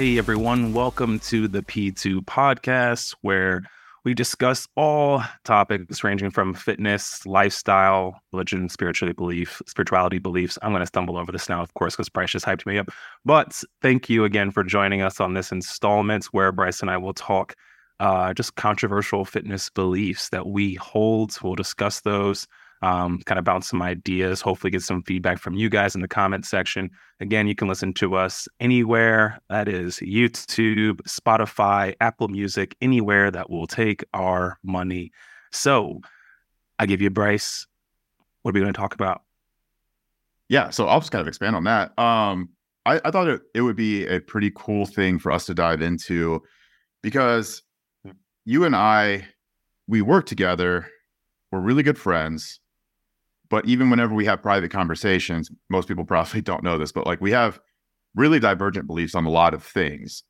Hey 0.00 0.16
everyone, 0.16 0.72
welcome 0.72 1.18
to 1.18 1.46
the 1.46 1.60
P2 1.60 2.24
podcast 2.24 3.14
where 3.20 3.60
we 4.02 4.14
discuss 4.14 4.66
all 4.74 5.22
topics 5.44 6.02
ranging 6.02 6.30
from 6.30 6.54
fitness, 6.54 7.26
lifestyle, 7.26 8.18
religion, 8.32 8.70
spirituality 8.70 9.14
belief, 9.14 9.60
spirituality 9.66 10.18
beliefs. 10.18 10.58
I'm 10.62 10.70
going 10.70 10.80
to 10.80 10.86
stumble 10.86 11.18
over 11.18 11.30
this 11.30 11.50
now, 11.50 11.60
of 11.60 11.74
course, 11.74 11.96
because 11.96 12.08
Bryce 12.08 12.30
just 12.30 12.46
hyped 12.46 12.64
me 12.64 12.78
up. 12.78 12.88
But 13.26 13.62
thank 13.82 14.08
you 14.08 14.24
again 14.24 14.50
for 14.50 14.64
joining 14.64 15.02
us 15.02 15.20
on 15.20 15.34
this 15.34 15.52
installment 15.52 16.24
where 16.32 16.50
Bryce 16.50 16.80
and 16.80 16.90
I 16.90 16.96
will 16.96 17.12
talk 17.12 17.54
uh, 18.00 18.32
just 18.32 18.54
controversial 18.54 19.26
fitness 19.26 19.68
beliefs 19.68 20.30
that 20.30 20.46
we 20.46 20.76
hold. 20.76 21.36
We'll 21.42 21.56
discuss 21.56 22.00
those 22.00 22.46
um, 22.82 23.20
kind 23.26 23.38
of 23.38 23.44
bounce 23.44 23.68
some 23.68 23.82
ideas, 23.82 24.40
hopefully 24.40 24.70
get 24.70 24.82
some 24.82 25.02
feedback 25.02 25.38
from 25.38 25.54
you 25.54 25.68
guys 25.68 25.94
in 25.94 26.00
the 26.00 26.08
comment 26.08 26.46
section. 26.46 26.90
Again, 27.20 27.46
you 27.46 27.54
can 27.54 27.68
listen 27.68 27.92
to 27.94 28.16
us 28.16 28.48
anywhere 28.58 29.38
that 29.50 29.68
is 29.68 29.96
YouTube, 29.96 31.02
Spotify, 31.02 31.94
Apple 32.00 32.28
Music, 32.28 32.74
anywhere 32.80 33.30
that 33.30 33.50
will 33.50 33.66
take 33.66 34.04
our 34.14 34.58
money. 34.62 35.12
So 35.52 36.00
I 36.78 36.86
give 36.86 37.02
you 37.02 37.10
Bryce. 37.10 37.66
What 38.42 38.52
are 38.52 38.54
we 38.54 38.60
going 38.60 38.72
to 38.72 38.78
talk 38.78 38.94
about? 38.94 39.22
Yeah, 40.48 40.70
so 40.70 40.88
I'll 40.88 41.00
just 41.00 41.12
kind 41.12 41.20
of 41.20 41.28
expand 41.28 41.54
on 41.54 41.64
that. 41.64 41.96
Um, 41.98 42.48
I, 42.86 43.00
I 43.04 43.10
thought 43.10 43.28
it, 43.28 43.42
it 43.54 43.60
would 43.60 43.76
be 43.76 44.06
a 44.06 44.20
pretty 44.20 44.50
cool 44.54 44.86
thing 44.86 45.18
for 45.18 45.30
us 45.30 45.44
to 45.46 45.54
dive 45.54 45.82
into 45.82 46.42
because 47.02 47.62
you 48.46 48.64
and 48.64 48.74
I, 48.74 49.28
we 49.86 50.00
work 50.00 50.24
together. 50.24 50.88
We're 51.52 51.60
really 51.60 51.82
good 51.82 51.98
friends 51.98 52.60
but 53.50 53.66
even 53.66 53.90
whenever 53.90 54.14
we 54.14 54.24
have 54.24 54.40
private 54.40 54.70
conversations, 54.70 55.50
most 55.68 55.88
people 55.88 56.04
probably 56.04 56.40
don't 56.40 56.62
know 56.62 56.78
this, 56.78 56.92
but 56.92 57.06
like 57.06 57.20
we 57.20 57.32
have 57.32 57.60
really 58.14 58.40
divergent 58.40 58.86
beliefs 58.86 59.14
on 59.14 59.26
a 59.26 59.30
lot 59.30 59.52
of 59.52 59.62
things. 59.62 60.22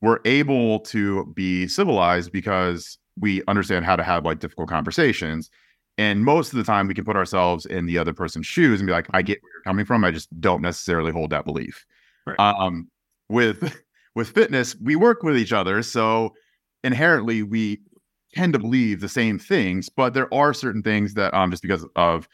We're 0.00 0.20
able 0.24 0.80
to 0.80 1.26
be 1.34 1.66
civilized 1.66 2.32
because 2.32 2.98
we 3.18 3.42
understand 3.48 3.84
how 3.84 3.96
to 3.96 4.02
have 4.02 4.24
like 4.24 4.38
difficult 4.38 4.68
conversations. 4.68 5.50
And 5.98 6.24
most 6.24 6.52
of 6.52 6.56
the 6.56 6.64
time, 6.64 6.88
we 6.88 6.94
can 6.94 7.04
put 7.04 7.16
ourselves 7.16 7.66
in 7.66 7.84
the 7.84 7.98
other 7.98 8.14
person's 8.14 8.46
shoes 8.46 8.80
and 8.80 8.86
be 8.86 8.92
like, 8.92 9.06
I 9.10 9.20
get 9.20 9.42
where 9.42 9.50
you're 9.54 9.62
coming 9.64 9.84
from. 9.84 10.04
I 10.04 10.10
just 10.10 10.28
don't 10.40 10.62
necessarily 10.62 11.12
hold 11.12 11.30
that 11.30 11.44
belief. 11.44 11.84
Right. 12.26 12.38
Um, 12.38 12.88
with 13.28 13.78
with 14.14 14.30
fitness, 14.30 14.74
we 14.80 14.96
work 14.96 15.22
with 15.22 15.36
each 15.36 15.52
other, 15.52 15.82
so 15.82 16.34
inherently 16.82 17.42
we 17.42 17.80
tend 18.34 18.54
to 18.54 18.58
believe 18.58 19.00
the 19.00 19.08
same 19.08 19.38
things. 19.38 19.90
But 19.90 20.14
there 20.14 20.32
are 20.32 20.54
certain 20.54 20.82
things 20.82 21.14
that, 21.14 21.34
um, 21.34 21.50
just 21.50 21.62
because 21.62 21.84
of 21.96 22.28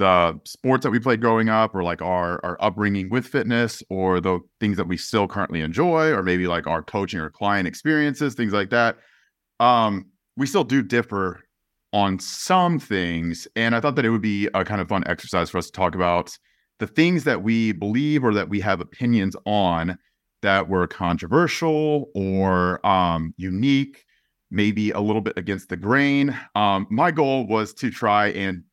the 0.00 0.40
sports 0.46 0.82
that 0.82 0.90
we 0.90 0.98
played 0.98 1.20
growing 1.20 1.50
up 1.50 1.74
or 1.74 1.82
like 1.82 2.00
our 2.00 2.40
our 2.42 2.56
upbringing 2.60 3.10
with 3.10 3.26
fitness 3.26 3.82
or 3.90 4.18
the 4.18 4.40
things 4.58 4.78
that 4.78 4.88
we 4.88 4.96
still 4.96 5.28
currently 5.28 5.60
enjoy 5.60 6.10
or 6.10 6.22
maybe 6.22 6.46
like 6.46 6.66
our 6.66 6.82
coaching 6.82 7.20
or 7.20 7.28
client 7.28 7.68
experiences 7.68 8.34
things 8.34 8.52
like 8.52 8.70
that 8.70 8.96
um 9.60 10.06
we 10.36 10.46
still 10.46 10.64
do 10.64 10.82
differ 10.82 11.40
on 11.92 12.18
some 12.18 12.78
things. 12.78 13.46
And 13.56 13.74
i 13.74 13.80
thought 13.80 13.96
that 13.96 14.04
it 14.04 14.10
would 14.10 14.22
be 14.22 14.48
a 14.54 14.64
kind 14.64 14.80
of 14.80 14.88
fun 14.88 15.04
exercise 15.06 15.50
for 15.50 15.58
us 15.58 15.66
to 15.66 15.72
talk 15.72 15.94
about 15.94 16.36
the 16.78 16.86
things 16.86 17.24
that 17.24 17.42
we 17.42 17.72
believe 17.72 18.24
or 18.24 18.32
that 18.32 18.48
we 18.48 18.60
have 18.60 18.80
opinions 18.80 19.36
on 19.44 19.98
that 20.40 20.68
were 20.68 20.86
controversial 20.86 22.06
or 22.14 22.84
um 22.86 23.34
unique 23.36 24.04
maybe 24.50 24.90
a 24.90 25.00
little 25.00 25.20
bit 25.20 25.36
against 25.36 25.68
the 25.68 25.76
grain. 25.76 26.36
Um 26.54 26.86
my 26.90 27.10
goal 27.10 27.46
was 27.46 27.74
to 27.74 27.90
try 27.90 28.28
and 28.28 28.64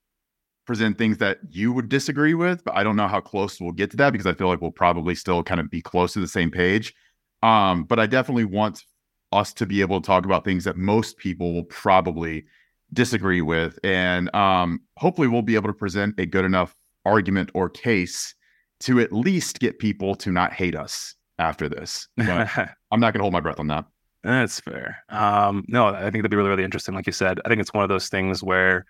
present 0.67 0.97
things 0.97 1.17
that 1.17 1.39
you 1.49 1.71
would 1.71 1.89
disagree 1.89 2.33
with, 2.33 2.63
but 2.63 2.75
I 2.75 2.83
don't 2.83 2.95
know 2.97 3.07
how 3.07 3.21
close 3.21 3.59
we'll 3.59 3.71
get 3.71 3.89
to 3.91 3.97
that 3.97 4.11
because 4.11 4.27
I 4.27 4.33
feel 4.33 4.47
like 4.47 4.61
we'll 4.61 4.71
probably 4.71 5.15
still 5.15 5.41
kind 5.41 5.59
of 5.59 5.71
be 5.71 5.81
close 5.81 6.13
to 6.13 6.19
the 6.19 6.27
same 6.27 6.51
page. 6.51 6.93
Um, 7.41 7.85
but 7.85 7.99
I 7.99 8.05
definitely 8.05 8.45
want 8.45 8.83
us 9.31 9.53
to 9.53 9.65
be 9.65 9.81
able 9.81 10.01
to 10.01 10.05
talk 10.05 10.25
about 10.25 10.45
things 10.45 10.65
that 10.65 10.77
most 10.77 11.17
people 11.17 11.53
will 11.53 11.63
probably 11.63 12.45
disagree 12.93 13.41
with. 13.41 13.79
And 13.83 14.33
um, 14.35 14.81
hopefully 14.97 15.27
we'll 15.27 15.41
be 15.41 15.55
able 15.55 15.67
to 15.67 15.73
present 15.73 16.19
a 16.19 16.25
good 16.25 16.45
enough 16.45 16.75
argument 17.05 17.49
or 17.53 17.69
case 17.69 18.35
to 18.81 18.99
at 18.99 19.11
least 19.11 19.59
get 19.59 19.79
people 19.79 20.15
to 20.15 20.31
not 20.31 20.53
hate 20.53 20.75
us 20.75 21.15
after 21.39 21.69
this. 21.69 22.07
But 22.17 22.49
I'm 22.91 22.99
not 22.99 23.13
going 23.13 23.19
to 23.19 23.23
hold 23.23 23.33
my 23.33 23.39
breath 23.39 23.59
on 23.59 23.67
that. 23.67 23.85
That's 24.23 24.59
fair. 24.59 24.97
Um, 25.09 25.63
no, 25.67 25.87
I 25.87 26.01
think 26.01 26.15
that'd 26.15 26.31
be 26.31 26.37
really, 26.37 26.49
really 26.49 26.63
interesting. 26.63 26.93
Like 26.95 27.07
you 27.07 27.13
said, 27.13 27.39
I 27.45 27.49
think 27.49 27.61
it's 27.61 27.73
one 27.73 27.83
of 27.83 27.89
those 27.89 28.09
things 28.09 28.43
where 28.43 28.85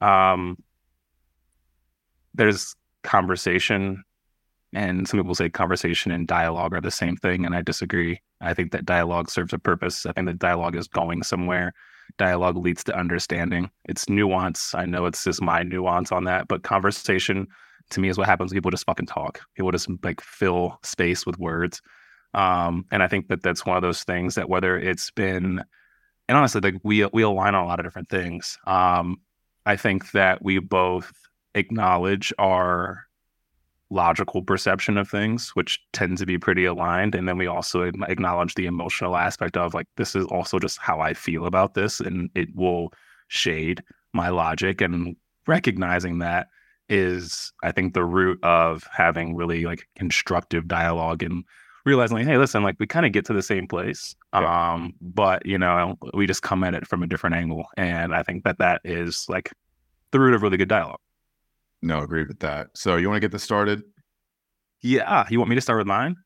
um, 0.00 0.56
there's 2.34 2.74
conversation 3.02 4.04
and 4.72 5.08
some 5.08 5.18
people 5.18 5.34
say 5.34 5.48
conversation 5.48 6.12
and 6.12 6.28
dialogue 6.28 6.72
are 6.74 6.80
the 6.80 6.90
same 6.90 7.16
thing 7.16 7.44
and 7.44 7.54
i 7.54 7.62
disagree. 7.62 8.20
I 8.40 8.54
think 8.54 8.72
that 8.72 8.86
dialogue 8.86 9.30
serves 9.30 9.52
a 9.52 9.58
purpose. 9.58 10.06
I 10.06 10.12
think 10.12 10.26
that 10.26 10.38
dialogue 10.38 10.74
is 10.74 10.88
going 10.88 11.22
somewhere. 11.22 11.74
Dialogue 12.16 12.56
leads 12.56 12.82
to 12.84 12.96
understanding. 12.98 13.70
It's 13.84 14.08
nuance. 14.08 14.74
I 14.74 14.86
know 14.86 15.04
it's 15.06 15.24
just 15.24 15.42
my 15.42 15.62
nuance 15.62 16.12
on 16.12 16.24
that 16.24 16.48
but 16.48 16.62
conversation 16.62 17.46
to 17.90 18.00
me 18.00 18.08
is 18.08 18.16
what 18.16 18.28
happens 18.28 18.52
people 18.52 18.70
just 18.70 18.86
fucking 18.86 19.06
talk. 19.06 19.40
People 19.56 19.72
just 19.72 19.88
like 20.02 20.20
fill 20.20 20.78
space 20.82 21.26
with 21.26 21.38
words. 21.38 21.82
Um, 22.32 22.86
and 22.92 23.02
i 23.02 23.08
think 23.08 23.26
that 23.28 23.42
that's 23.42 23.66
one 23.66 23.76
of 23.76 23.82
those 23.82 24.04
things 24.04 24.36
that 24.36 24.48
whether 24.48 24.78
it's 24.78 25.10
been 25.10 25.64
and 26.28 26.38
honestly 26.38 26.60
like 26.60 26.76
we 26.84 27.04
we 27.06 27.22
align 27.22 27.56
on 27.56 27.64
a 27.64 27.66
lot 27.66 27.80
of 27.80 27.86
different 27.86 28.08
things. 28.08 28.56
Um, 28.66 29.16
i 29.66 29.74
think 29.76 30.12
that 30.12 30.42
we 30.42 30.60
both 30.60 31.12
acknowledge 31.54 32.32
our 32.38 33.06
logical 33.90 34.40
perception 34.42 34.96
of 34.96 35.08
things, 35.08 35.50
which 35.50 35.80
tend 35.92 36.16
to 36.18 36.26
be 36.26 36.38
pretty 36.38 36.64
aligned. 36.64 37.14
And 37.14 37.28
then 37.28 37.36
we 37.36 37.46
also 37.46 37.82
acknowledge 37.82 38.54
the 38.54 38.66
emotional 38.66 39.16
aspect 39.16 39.56
of 39.56 39.74
like, 39.74 39.86
this 39.96 40.14
is 40.14 40.26
also 40.26 40.58
just 40.58 40.78
how 40.78 41.00
I 41.00 41.12
feel 41.12 41.44
about 41.44 41.74
this. 41.74 41.98
And 42.00 42.30
it 42.34 42.54
will 42.54 42.92
shade 43.28 43.82
my 44.12 44.28
logic. 44.28 44.80
And 44.80 45.16
recognizing 45.46 46.18
that 46.18 46.48
is, 46.88 47.52
I 47.62 47.72
think, 47.72 47.94
the 47.94 48.04
root 48.04 48.38
of 48.44 48.86
having 48.92 49.34
really 49.34 49.64
like 49.64 49.88
constructive 49.96 50.68
dialogue 50.68 51.22
and 51.24 51.44
realizing 51.84 52.18
like, 52.18 52.26
hey, 52.26 52.38
listen, 52.38 52.62
like 52.62 52.76
we 52.78 52.86
kind 52.86 53.06
of 53.06 53.12
get 53.12 53.24
to 53.26 53.32
the 53.32 53.42
same 53.42 53.66
place. 53.66 54.14
Yeah. 54.32 54.72
Um, 54.72 54.94
but 55.00 55.44
you 55.46 55.58
know, 55.58 55.98
we 56.14 56.26
just 56.26 56.42
come 56.42 56.62
at 56.62 56.74
it 56.74 56.86
from 56.86 57.02
a 57.02 57.06
different 57.08 57.34
angle. 57.34 57.66
And 57.76 58.14
I 58.14 58.22
think 58.22 58.44
that 58.44 58.58
that 58.58 58.82
is 58.84 59.26
like 59.28 59.52
the 60.12 60.20
root 60.20 60.34
of 60.34 60.42
really 60.42 60.56
good 60.56 60.68
dialogue. 60.68 61.00
No, 61.82 62.00
agree 62.00 62.24
with 62.24 62.40
that. 62.40 62.68
So 62.74 62.96
you 62.96 63.08
want 63.08 63.16
to 63.16 63.20
get 63.20 63.32
this 63.32 63.42
started? 63.42 63.82
Yeah. 64.82 65.26
You 65.30 65.38
want 65.38 65.48
me 65.48 65.54
to 65.56 65.60
start 65.60 65.78
with 65.78 65.86
mine? 65.86 66.16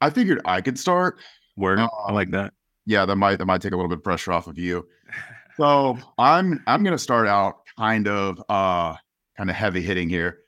I 0.00 0.10
figured 0.10 0.40
I 0.44 0.60
could 0.60 0.78
start. 0.78 1.18
Word. 1.56 1.78
Um, 1.80 1.90
I 2.06 2.12
like 2.12 2.30
that. 2.30 2.52
Yeah, 2.86 3.04
that 3.04 3.16
might 3.16 3.36
that 3.36 3.46
might 3.46 3.60
take 3.60 3.72
a 3.72 3.76
little 3.76 3.88
bit 3.88 3.98
of 3.98 4.04
pressure 4.04 4.32
off 4.32 4.46
of 4.46 4.58
you. 4.58 4.86
So 5.56 5.98
I'm 6.18 6.62
I'm 6.68 6.84
gonna 6.84 6.98
start 6.98 7.26
out 7.26 7.56
kind 7.76 8.06
of 8.06 8.40
uh 8.48 8.94
kind 9.36 9.50
of 9.50 9.56
heavy 9.56 9.80
hitting 9.80 10.08
here. 10.08 10.38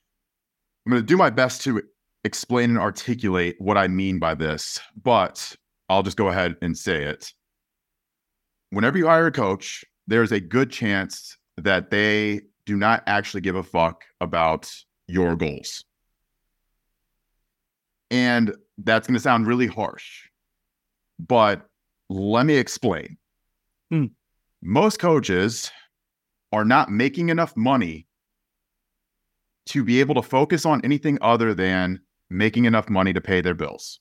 I'm 0.86 0.92
gonna 0.92 1.02
do 1.02 1.16
my 1.16 1.30
best 1.30 1.62
to 1.62 1.82
explain 2.22 2.70
and 2.70 2.78
articulate 2.78 3.56
what 3.58 3.76
I 3.76 3.88
mean 3.88 4.20
by 4.20 4.36
this, 4.36 4.78
but 5.02 5.56
I'll 5.88 6.04
just 6.04 6.16
go 6.16 6.28
ahead 6.28 6.54
and 6.62 6.78
say 6.78 7.02
it. 7.02 7.32
Whenever 8.70 8.98
you 8.98 9.08
hire 9.08 9.26
a 9.26 9.32
coach, 9.32 9.84
there's 10.06 10.30
a 10.30 10.38
good 10.38 10.70
chance 10.70 11.36
that 11.56 11.90
they 11.90 12.42
do 12.70 12.76
not 12.76 13.02
actually 13.08 13.40
give 13.40 13.56
a 13.56 13.64
fuck 13.64 14.04
about 14.20 14.72
your 15.08 15.34
goals. 15.34 15.84
And 18.12 18.54
that's 18.78 19.08
going 19.08 19.16
to 19.16 19.20
sound 19.20 19.48
really 19.48 19.66
harsh, 19.66 20.28
but 21.18 21.66
let 22.08 22.46
me 22.46 22.54
explain. 22.54 23.18
Hmm. 23.90 24.04
Most 24.62 25.00
coaches 25.00 25.72
are 26.52 26.64
not 26.64 26.92
making 26.92 27.30
enough 27.30 27.56
money 27.56 28.06
to 29.66 29.82
be 29.82 29.98
able 29.98 30.14
to 30.14 30.22
focus 30.22 30.64
on 30.64 30.80
anything 30.84 31.18
other 31.20 31.54
than 31.54 31.98
making 32.30 32.66
enough 32.66 32.88
money 32.88 33.12
to 33.12 33.20
pay 33.20 33.40
their 33.40 33.54
bills. 33.54 33.98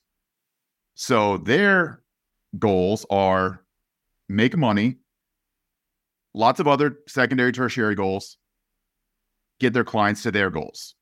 So 0.94 1.38
their 1.38 2.04
goals 2.56 3.04
are 3.10 3.64
make 4.28 4.56
money, 4.56 4.98
lots 6.34 6.60
of 6.60 6.68
other 6.68 6.98
secondary, 7.08 7.50
tertiary 7.50 7.96
goals, 7.96 8.36
get 9.60 9.72
their 9.72 9.84
clients 9.84 10.22
to 10.24 10.30
their 10.32 10.50
goals. 10.50 10.94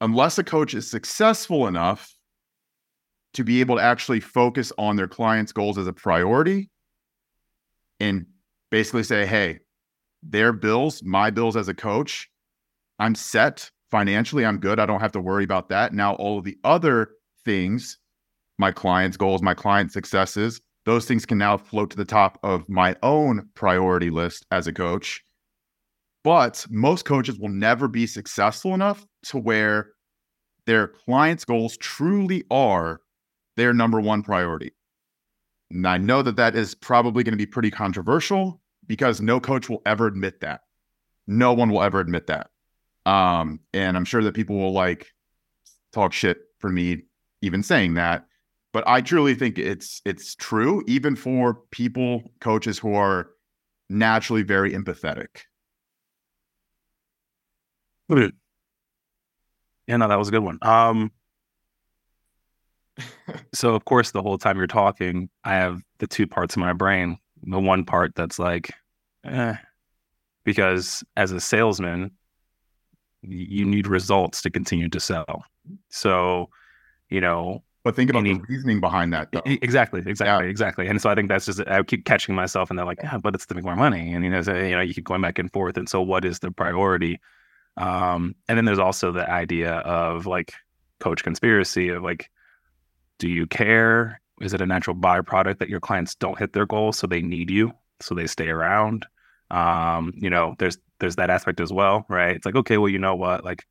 Unless 0.00 0.38
a 0.38 0.44
coach 0.44 0.74
is 0.74 0.90
successful 0.90 1.66
enough 1.66 2.12
to 3.34 3.44
be 3.44 3.60
able 3.60 3.76
to 3.76 3.82
actually 3.82 4.20
focus 4.20 4.72
on 4.78 4.96
their 4.96 5.08
clients' 5.08 5.52
goals 5.52 5.78
as 5.78 5.86
a 5.86 5.92
priority 5.92 6.70
and 8.00 8.26
basically 8.70 9.02
say, 9.02 9.26
hey, 9.26 9.58
their 10.22 10.52
bills, 10.52 11.02
my 11.02 11.30
bills 11.30 11.56
as 11.56 11.68
a 11.68 11.74
coach, 11.74 12.28
I'm 12.98 13.14
set 13.14 13.70
financially, 13.90 14.44
I'm 14.44 14.58
good. 14.58 14.78
I 14.78 14.86
don't 14.86 15.00
have 15.00 15.12
to 15.12 15.20
worry 15.20 15.44
about 15.44 15.68
that. 15.68 15.92
Now, 15.92 16.14
all 16.14 16.38
of 16.38 16.44
the 16.44 16.58
other 16.64 17.10
things, 17.44 17.98
my 18.58 18.72
clients' 18.72 19.16
goals, 19.16 19.42
my 19.42 19.54
client 19.54 19.92
successes, 19.92 20.60
those 20.84 21.06
things 21.06 21.26
can 21.26 21.38
now 21.38 21.56
float 21.56 21.90
to 21.90 21.96
the 21.96 22.04
top 22.04 22.38
of 22.42 22.68
my 22.68 22.96
own 23.02 23.48
priority 23.54 24.10
list 24.10 24.46
as 24.50 24.66
a 24.66 24.72
coach. 24.72 25.22
But 26.28 26.66
most 26.68 27.06
coaches 27.06 27.38
will 27.38 27.48
never 27.48 27.88
be 27.88 28.06
successful 28.06 28.74
enough 28.74 29.06
to 29.28 29.38
where 29.38 29.92
their 30.66 30.88
clients' 30.88 31.46
goals 31.46 31.78
truly 31.78 32.44
are 32.50 33.00
their 33.56 33.72
number 33.72 33.98
one 33.98 34.22
priority. 34.22 34.72
And 35.70 35.88
I 35.88 35.96
know 35.96 36.20
that 36.20 36.36
that 36.36 36.54
is 36.54 36.74
probably 36.74 37.24
going 37.24 37.32
to 37.32 37.38
be 37.38 37.46
pretty 37.46 37.70
controversial 37.70 38.60
because 38.86 39.22
no 39.22 39.40
coach 39.40 39.70
will 39.70 39.80
ever 39.86 40.06
admit 40.06 40.40
that. 40.40 40.60
No 41.26 41.54
one 41.54 41.70
will 41.70 41.82
ever 41.82 41.98
admit 41.98 42.26
that. 42.26 42.50
Um, 43.06 43.60
and 43.72 43.96
I'm 43.96 44.04
sure 44.04 44.22
that 44.22 44.34
people 44.34 44.58
will 44.58 44.74
like 44.74 45.06
talk 45.94 46.12
shit 46.12 46.40
for 46.58 46.68
me 46.68 47.04
even 47.40 47.62
saying 47.62 47.94
that. 47.94 48.26
But 48.74 48.84
I 48.86 49.00
truly 49.00 49.34
think 49.34 49.58
it's 49.58 50.02
it's 50.04 50.34
true, 50.34 50.84
even 50.86 51.16
for 51.16 51.54
people, 51.70 52.22
coaches 52.42 52.78
who 52.78 52.92
are 52.92 53.30
naturally 53.88 54.42
very 54.42 54.74
empathetic. 54.74 55.44
Yeah, 59.86 59.96
no, 59.96 60.08
that 60.08 60.18
was 60.18 60.28
a 60.28 60.30
good 60.30 60.42
one. 60.42 60.58
Um, 60.62 61.10
so 63.54 63.74
of 63.74 63.84
course, 63.84 64.10
the 64.10 64.22
whole 64.22 64.38
time 64.38 64.56
you're 64.56 64.66
talking, 64.66 65.28
I 65.44 65.54
have 65.54 65.82
the 65.98 66.06
two 66.06 66.26
parts 66.26 66.54
of 66.54 66.60
my 66.60 66.72
brain. 66.72 67.18
The 67.44 67.60
one 67.60 67.84
part 67.84 68.14
that's 68.14 68.38
like, 68.38 68.70
eh, 69.24 69.54
because 70.44 71.04
as 71.16 71.32
a 71.32 71.40
salesman, 71.40 72.10
you 73.22 73.64
need 73.64 73.86
results 73.86 74.42
to 74.42 74.50
continue 74.50 74.88
to 74.88 75.00
sell. 75.00 75.44
So, 75.90 76.50
you 77.10 77.20
know, 77.20 77.62
but 77.84 77.94
think 77.96 78.10
about 78.10 78.20
any, 78.20 78.34
the 78.34 78.44
reasoning 78.48 78.80
behind 78.80 79.12
that. 79.12 79.30
Though. 79.32 79.42
Exactly, 79.46 80.02
exactly, 80.04 80.46
yeah. 80.46 80.50
exactly. 80.50 80.88
And 80.88 81.00
so 81.00 81.10
I 81.10 81.14
think 81.14 81.28
that's 81.28 81.46
just 81.46 81.60
I 81.66 81.82
keep 81.82 82.04
catching 82.04 82.34
myself, 82.34 82.70
and 82.70 82.78
they're 82.78 82.86
like, 82.86 83.00
yeah, 83.02 83.18
but 83.18 83.34
it's 83.34 83.46
to 83.46 83.54
make 83.54 83.64
more 83.64 83.76
money, 83.76 84.12
and 84.12 84.24
you 84.24 84.30
know, 84.30 84.42
so, 84.42 84.54
you 84.54 84.74
know, 84.74 84.80
you 84.80 84.94
keep 84.94 85.04
going 85.04 85.22
back 85.22 85.38
and 85.38 85.52
forth. 85.52 85.76
And 85.76 85.88
so, 85.88 86.02
what 86.02 86.24
is 86.24 86.40
the 86.40 86.50
priority? 86.50 87.20
Um, 87.78 88.34
and 88.48 88.58
then 88.58 88.64
there's 88.64 88.78
also 88.78 89.12
the 89.12 89.28
idea 89.30 89.76
of 89.78 90.26
like 90.26 90.52
coach 90.98 91.22
conspiracy 91.22 91.88
of 91.88 92.02
like, 92.02 92.28
do 93.18 93.28
you 93.28 93.46
care? 93.46 94.20
Is 94.40 94.52
it 94.52 94.60
a 94.60 94.66
natural 94.66 94.96
byproduct 94.96 95.58
that 95.58 95.68
your 95.68 95.80
clients 95.80 96.14
don't 96.14 96.38
hit 96.38 96.52
their 96.52 96.66
goals, 96.66 96.98
so 96.98 97.06
they 97.06 97.22
need 97.22 97.50
you, 97.50 97.72
so 98.00 98.14
they 98.14 98.26
stay 98.26 98.48
around? 98.48 99.06
Um, 99.50 100.12
you 100.16 100.28
know, 100.28 100.54
there's 100.58 100.78
there's 100.98 101.16
that 101.16 101.30
aspect 101.30 101.60
as 101.60 101.72
well, 101.72 102.04
right? 102.08 102.36
It's 102.36 102.44
like, 102.44 102.56
okay, 102.56 102.78
well, 102.78 102.88
you 102.88 102.98
know 102.98 103.14
what, 103.16 103.44
like 103.44 103.64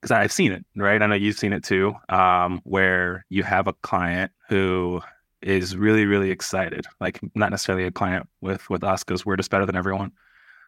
because 0.00 0.10
I've 0.10 0.32
seen 0.32 0.52
it, 0.52 0.64
right? 0.76 1.00
I 1.00 1.06
know 1.06 1.14
you've 1.14 1.38
seen 1.38 1.52
it 1.52 1.62
too, 1.62 1.94
um, 2.08 2.60
where 2.64 3.24
you 3.28 3.44
have 3.44 3.68
a 3.68 3.72
client 3.72 4.32
who 4.48 5.00
is 5.40 5.76
really, 5.76 6.06
really 6.06 6.30
excited. 6.30 6.86
Like 7.00 7.20
not 7.36 7.50
necessarily 7.50 7.84
a 7.84 7.90
client 7.90 8.28
with 8.40 8.68
with 8.68 8.84
us 8.84 9.04
because 9.04 9.24
we're 9.24 9.36
just 9.36 9.50
better 9.50 9.66
than 9.66 9.76
everyone. 9.76 10.12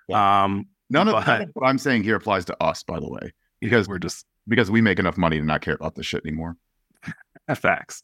Yeah. 0.08 0.44
Um, 0.44 0.66
None 0.90 1.08
of 1.08 1.24
but, 1.24 1.48
what 1.54 1.66
I'm 1.66 1.78
saying 1.78 2.02
here 2.02 2.16
applies 2.16 2.44
to 2.46 2.62
us, 2.62 2.82
by 2.82 3.00
the 3.00 3.08
way, 3.08 3.32
because 3.60 3.88
we're 3.88 3.98
just 3.98 4.26
because 4.46 4.70
we 4.70 4.80
make 4.80 4.98
enough 4.98 5.16
money 5.16 5.38
to 5.38 5.44
not 5.44 5.62
care 5.62 5.74
about 5.74 5.94
this 5.94 6.06
shit 6.06 6.24
anymore. 6.24 6.56
Facts. 7.54 8.02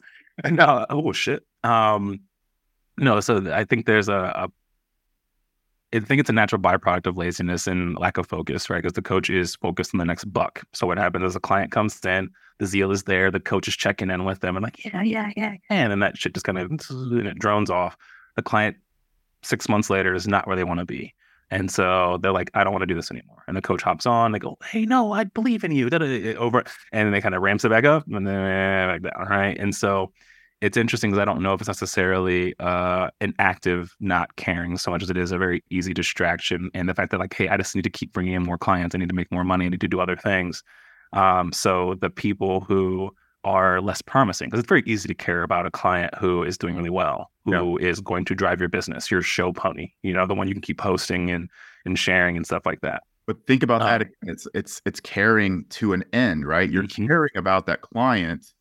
No, 0.50 0.86
oh 0.88 1.12
shit. 1.12 1.44
Um, 1.62 2.20
no, 2.96 3.20
so 3.20 3.52
I 3.52 3.64
think 3.64 3.86
there's 3.86 4.08
a, 4.08 4.14
a 4.14 4.48
I 5.92 6.00
think 6.00 6.20
it's 6.20 6.30
a 6.30 6.34
natural 6.34 6.60
byproduct 6.60 7.06
of 7.06 7.16
laziness 7.16 7.66
and 7.66 7.98
lack 7.98 8.16
of 8.16 8.26
focus, 8.26 8.70
right? 8.70 8.80
Because 8.80 8.92
the 8.92 9.02
coach 9.02 9.28
is 9.28 9.56
focused 9.56 9.92
on 9.92 9.98
the 9.98 10.04
next 10.04 10.24
buck. 10.24 10.62
So 10.72 10.86
what 10.86 10.98
happens 10.98 11.24
is 11.24 11.36
a 11.36 11.40
client 11.40 11.72
comes 11.72 11.98
in, 12.04 12.30
the 12.58 12.66
zeal 12.66 12.92
is 12.92 13.02
there, 13.04 13.30
the 13.30 13.40
coach 13.40 13.66
is 13.66 13.76
checking 13.76 14.10
in 14.10 14.24
with 14.24 14.40
them 14.40 14.56
and 14.56 14.62
like, 14.62 14.84
yeah, 14.84 15.02
yeah, 15.02 15.30
yeah, 15.36 15.56
and 15.68 15.90
then 15.90 15.98
that 16.00 16.16
shit 16.16 16.34
just 16.34 16.46
kind 16.46 16.58
of 16.58 16.70
and 16.90 17.26
it 17.26 17.38
drones 17.38 17.70
off. 17.70 17.96
The 18.36 18.42
client 18.42 18.76
six 19.42 19.68
months 19.68 19.90
later 19.90 20.14
is 20.14 20.28
not 20.28 20.46
where 20.46 20.56
they 20.56 20.64
want 20.64 20.78
to 20.78 20.86
be. 20.86 21.12
And 21.50 21.70
so 21.70 22.18
they're 22.22 22.32
like, 22.32 22.50
I 22.54 22.62
don't 22.62 22.72
want 22.72 22.82
to 22.82 22.86
do 22.86 22.94
this 22.94 23.10
anymore. 23.10 23.42
And 23.48 23.56
the 23.56 23.62
coach 23.62 23.82
hops 23.82 24.06
on. 24.06 24.32
They 24.32 24.38
go, 24.38 24.56
Hey, 24.64 24.86
no, 24.86 25.12
I 25.12 25.24
believe 25.24 25.64
in 25.64 25.72
you. 25.72 25.88
Over, 26.36 26.64
and 26.92 27.06
then 27.06 27.12
they 27.12 27.20
kind 27.20 27.34
of 27.34 27.42
ramps 27.42 27.64
it 27.64 27.70
back 27.70 27.84
up 27.84 28.06
and 28.06 28.26
then 28.26 29.00
back 29.02 29.02
down, 29.02 29.26
right? 29.28 29.58
And 29.58 29.74
so 29.74 30.12
it's 30.60 30.76
interesting 30.76 31.10
because 31.10 31.20
I 31.20 31.24
don't 31.24 31.42
know 31.42 31.54
if 31.54 31.60
it's 31.60 31.68
necessarily 31.68 32.54
uh, 32.60 33.08
an 33.20 33.34
active 33.38 33.96
not 33.98 34.36
caring 34.36 34.76
so 34.76 34.90
much 34.90 35.02
as 35.02 35.10
it 35.10 35.16
is 35.16 35.32
a 35.32 35.38
very 35.38 35.64
easy 35.70 35.94
distraction. 35.94 36.70
And 36.74 36.88
the 36.88 36.94
fact 36.94 37.10
that 37.10 37.18
like, 37.18 37.34
hey, 37.34 37.48
I 37.48 37.56
just 37.56 37.74
need 37.74 37.84
to 37.84 37.90
keep 37.90 38.12
bringing 38.12 38.34
in 38.34 38.42
more 38.42 38.58
clients. 38.58 38.94
I 38.94 38.98
need 38.98 39.08
to 39.08 39.14
make 39.14 39.32
more 39.32 39.44
money. 39.44 39.66
I 39.66 39.68
need 39.70 39.80
to 39.80 39.88
do 39.88 40.00
other 40.00 40.16
things. 40.16 40.62
Um, 41.12 41.52
so 41.52 41.96
the 42.00 42.10
people 42.10 42.60
who 42.60 43.10
are 43.44 43.80
less 43.80 44.02
promising 44.02 44.48
because 44.48 44.60
it's 44.60 44.68
very 44.68 44.82
easy 44.86 45.08
to 45.08 45.14
care 45.14 45.42
about 45.42 45.66
a 45.66 45.70
client 45.70 46.14
who 46.18 46.42
is 46.42 46.58
doing 46.58 46.76
really 46.76 46.90
well, 46.90 47.30
who 47.44 47.80
yeah. 47.80 47.88
is 47.88 48.00
going 48.00 48.24
to 48.26 48.34
drive 48.34 48.60
your 48.60 48.68
business, 48.68 49.10
your 49.10 49.22
show 49.22 49.52
pony, 49.52 49.92
you 50.02 50.12
know, 50.12 50.26
the 50.26 50.34
one 50.34 50.48
you 50.48 50.54
can 50.54 50.62
keep 50.62 50.78
posting 50.78 51.30
and 51.30 51.48
and 51.84 51.98
sharing 51.98 52.36
and 52.36 52.44
stuff 52.44 52.66
like 52.66 52.80
that. 52.82 53.02
But 53.26 53.46
think 53.46 53.62
about 53.62 53.82
um, 53.82 53.88
that. 53.88 54.08
It's 54.22 54.46
it's 54.54 54.82
it's 54.84 55.00
caring 55.00 55.64
to 55.70 55.92
an 55.92 56.04
end, 56.12 56.46
right? 56.46 56.70
You're 56.70 56.82
mm-hmm. 56.82 57.06
caring 57.06 57.36
about 57.36 57.66
that 57.66 57.80
client 57.80 58.52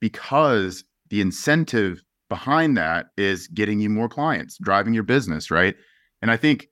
because 0.00 0.84
the 1.10 1.20
incentive 1.20 2.02
behind 2.28 2.76
that 2.76 3.06
is 3.16 3.48
getting 3.48 3.80
you 3.80 3.88
more 3.88 4.08
clients, 4.08 4.58
driving 4.58 4.94
your 4.94 5.02
business, 5.02 5.50
right? 5.50 5.74
And 6.20 6.30
I 6.30 6.36
think 6.36 6.68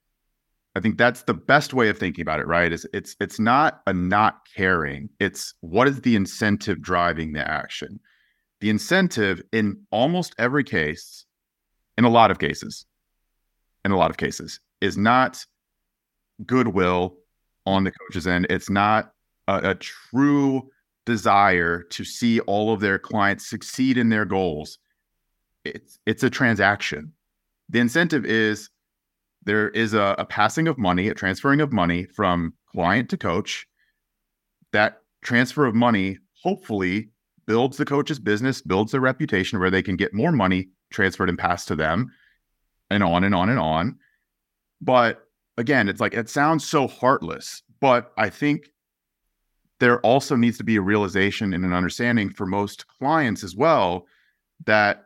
I 0.76 0.80
think 0.80 0.98
that's 0.98 1.22
the 1.22 1.32
best 1.32 1.72
way 1.72 1.88
of 1.88 1.96
thinking 1.96 2.20
about 2.20 2.38
it, 2.38 2.46
right? 2.46 2.70
Is 2.70 2.86
it's 2.92 3.16
it's 3.18 3.40
not 3.40 3.80
a 3.86 3.94
not 3.94 4.46
caring. 4.54 5.08
It's 5.18 5.54
what 5.60 5.88
is 5.88 6.02
the 6.02 6.14
incentive 6.14 6.82
driving 6.82 7.32
the 7.32 7.50
action? 7.50 7.98
The 8.60 8.68
incentive 8.68 9.40
in 9.52 9.80
almost 9.90 10.34
every 10.38 10.64
case, 10.64 11.24
in 11.96 12.04
a 12.04 12.10
lot 12.10 12.30
of 12.30 12.38
cases, 12.38 12.84
in 13.86 13.90
a 13.90 13.96
lot 13.96 14.10
of 14.10 14.18
cases, 14.18 14.60
is 14.82 14.98
not 14.98 15.42
goodwill 16.44 17.16
on 17.64 17.84
the 17.84 17.92
coach's 17.92 18.26
end. 18.26 18.46
It's 18.50 18.68
not 18.68 19.12
a, 19.48 19.70
a 19.70 19.74
true 19.76 20.68
desire 21.06 21.84
to 21.84 22.04
see 22.04 22.40
all 22.40 22.70
of 22.70 22.80
their 22.80 22.98
clients 22.98 23.48
succeed 23.48 23.96
in 23.96 24.10
their 24.10 24.26
goals. 24.26 24.78
It's 25.64 25.98
it's 26.04 26.22
a 26.22 26.28
transaction. 26.28 27.14
The 27.70 27.78
incentive 27.78 28.26
is 28.26 28.68
there 29.46 29.70
is 29.70 29.94
a, 29.94 30.14
a 30.18 30.24
passing 30.24 30.68
of 30.68 30.76
money, 30.76 31.08
a 31.08 31.14
transferring 31.14 31.60
of 31.60 31.72
money 31.72 32.04
from 32.04 32.52
client 32.70 33.08
to 33.10 33.16
coach. 33.16 33.66
That 34.72 35.00
transfer 35.22 35.64
of 35.64 35.74
money 35.74 36.18
hopefully 36.42 37.10
builds 37.46 37.76
the 37.76 37.84
coach's 37.84 38.18
business, 38.18 38.60
builds 38.60 38.92
their 38.92 39.00
reputation 39.00 39.58
where 39.58 39.70
they 39.70 39.82
can 39.82 39.96
get 39.96 40.12
more 40.12 40.32
money 40.32 40.68
transferred 40.90 41.28
and 41.28 41.38
passed 41.38 41.68
to 41.68 41.76
them, 41.76 42.10
and 42.90 43.02
on 43.02 43.22
and 43.22 43.34
on 43.34 43.48
and 43.48 43.58
on. 43.58 43.98
But 44.80 45.24
again, 45.56 45.88
it's 45.88 46.00
like 46.00 46.14
it 46.14 46.28
sounds 46.28 46.66
so 46.66 46.88
heartless, 46.88 47.62
but 47.80 48.12
I 48.18 48.28
think 48.28 48.68
there 49.78 50.00
also 50.00 50.34
needs 50.34 50.58
to 50.58 50.64
be 50.64 50.76
a 50.76 50.80
realization 50.80 51.54
and 51.54 51.64
an 51.64 51.72
understanding 51.72 52.30
for 52.30 52.46
most 52.46 52.86
clients 52.88 53.44
as 53.44 53.54
well 53.54 54.06
that 54.64 55.04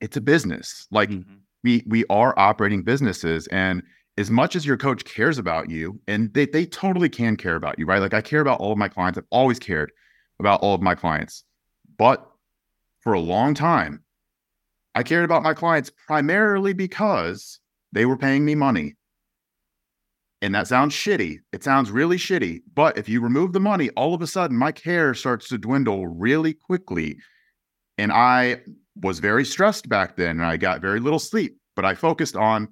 it's 0.00 0.16
a 0.16 0.20
business. 0.20 0.86
Like 0.92 1.10
mm-hmm 1.10 1.41
we 1.62 1.82
we 1.86 2.04
are 2.10 2.38
operating 2.38 2.82
businesses 2.82 3.46
and 3.48 3.82
as 4.18 4.30
much 4.30 4.54
as 4.54 4.66
your 4.66 4.76
coach 4.76 5.04
cares 5.04 5.38
about 5.38 5.70
you 5.70 5.98
and 6.06 6.32
they, 6.34 6.44
they 6.44 6.66
totally 6.66 7.08
can 7.08 7.36
care 7.36 7.56
about 7.56 7.78
you 7.78 7.86
right? 7.86 8.00
Like 8.00 8.14
i 8.14 8.20
care 8.20 8.40
about 8.40 8.60
all 8.60 8.72
of 8.72 8.78
my 8.78 8.88
clients. 8.88 9.18
I've 9.18 9.24
always 9.30 9.58
cared 9.58 9.92
about 10.38 10.60
all 10.60 10.74
of 10.74 10.82
my 10.82 10.94
clients. 10.94 11.44
But 11.98 12.26
for 13.00 13.12
a 13.12 13.20
long 13.20 13.54
time 13.54 14.02
i 14.94 15.02
cared 15.02 15.24
about 15.24 15.42
my 15.42 15.54
clients 15.54 15.90
primarily 16.06 16.72
because 16.72 17.60
they 17.92 18.06
were 18.06 18.16
paying 18.16 18.44
me 18.44 18.54
money. 18.54 18.94
And 20.40 20.54
that 20.56 20.66
sounds 20.66 20.92
shitty. 20.92 21.38
It 21.52 21.62
sounds 21.62 21.92
really 21.92 22.16
shitty. 22.16 22.62
But 22.74 22.98
if 22.98 23.08
you 23.08 23.20
remove 23.20 23.52
the 23.52 23.60
money 23.60 23.90
all 23.90 24.14
of 24.14 24.22
a 24.22 24.26
sudden 24.26 24.56
my 24.56 24.72
care 24.72 25.14
starts 25.14 25.48
to 25.48 25.58
dwindle 25.58 26.06
really 26.06 26.52
quickly. 26.52 27.18
And 27.98 28.12
i 28.12 28.60
was 28.96 29.18
very 29.18 29.44
stressed 29.44 29.88
back 29.88 30.16
then 30.16 30.30
and 30.30 30.44
I 30.44 30.56
got 30.56 30.80
very 30.80 31.00
little 31.00 31.18
sleep, 31.18 31.58
but 31.74 31.84
I 31.84 31.94
focused 31.94 32.36
on 32.36 32.68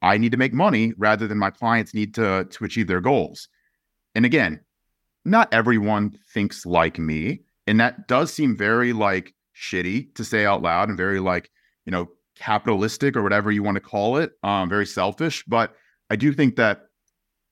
I 0.00 0.16
need 0.16 0.32
to 0.32 0.38
make 0.38 0.52
money 0.52 0.92
rather 0.96 1.26
than 1.26 1.38
my 1.38 1.50
clients 1.50 1.94
need 1.94 2.14
to 2.14 2.46
to 2.50 2.64
achieve 2.64 2.86
their 2.86 3.00
goals. 3.00 3.48
And 4.14 4.24
again, 4.24 4.60
not 5.24 5.52
everyone 5.52 6.18
thinks 6.32 6.64
like 6.64 6.98
me, 6.98 7.40
and 7.66 7.80
that 7.80 8.08
does 8.08 8.32
seem 8.32 8.56
very 8.56 8.92
like 8.92 9.34
shitty 9.56 10.14
to 10.14 10.24
say 10.24 10.46
out 10.46 10.62
loud 10.62 10.88
and 10.88 10.96
very 10.96 11.20
like, 11.20 11.50
you 11.84 11.92
know, 11.92 12.08
capitalistic 12.36 13.16
or 13.16 13.22
whatever 13.22 13.50
you 13.50 13.62
want 13.62 13.74
to 13.74 13.80
call 13.80 14.16
it, 14.16 14.32
um 14.42 14.68
very 14.68 14.86
selfish, 14.86 15.44
but 15.46 15.74
I 16.10 16.16
do 16.16 16.32
think 16.32 16.56
that 16.56 16.82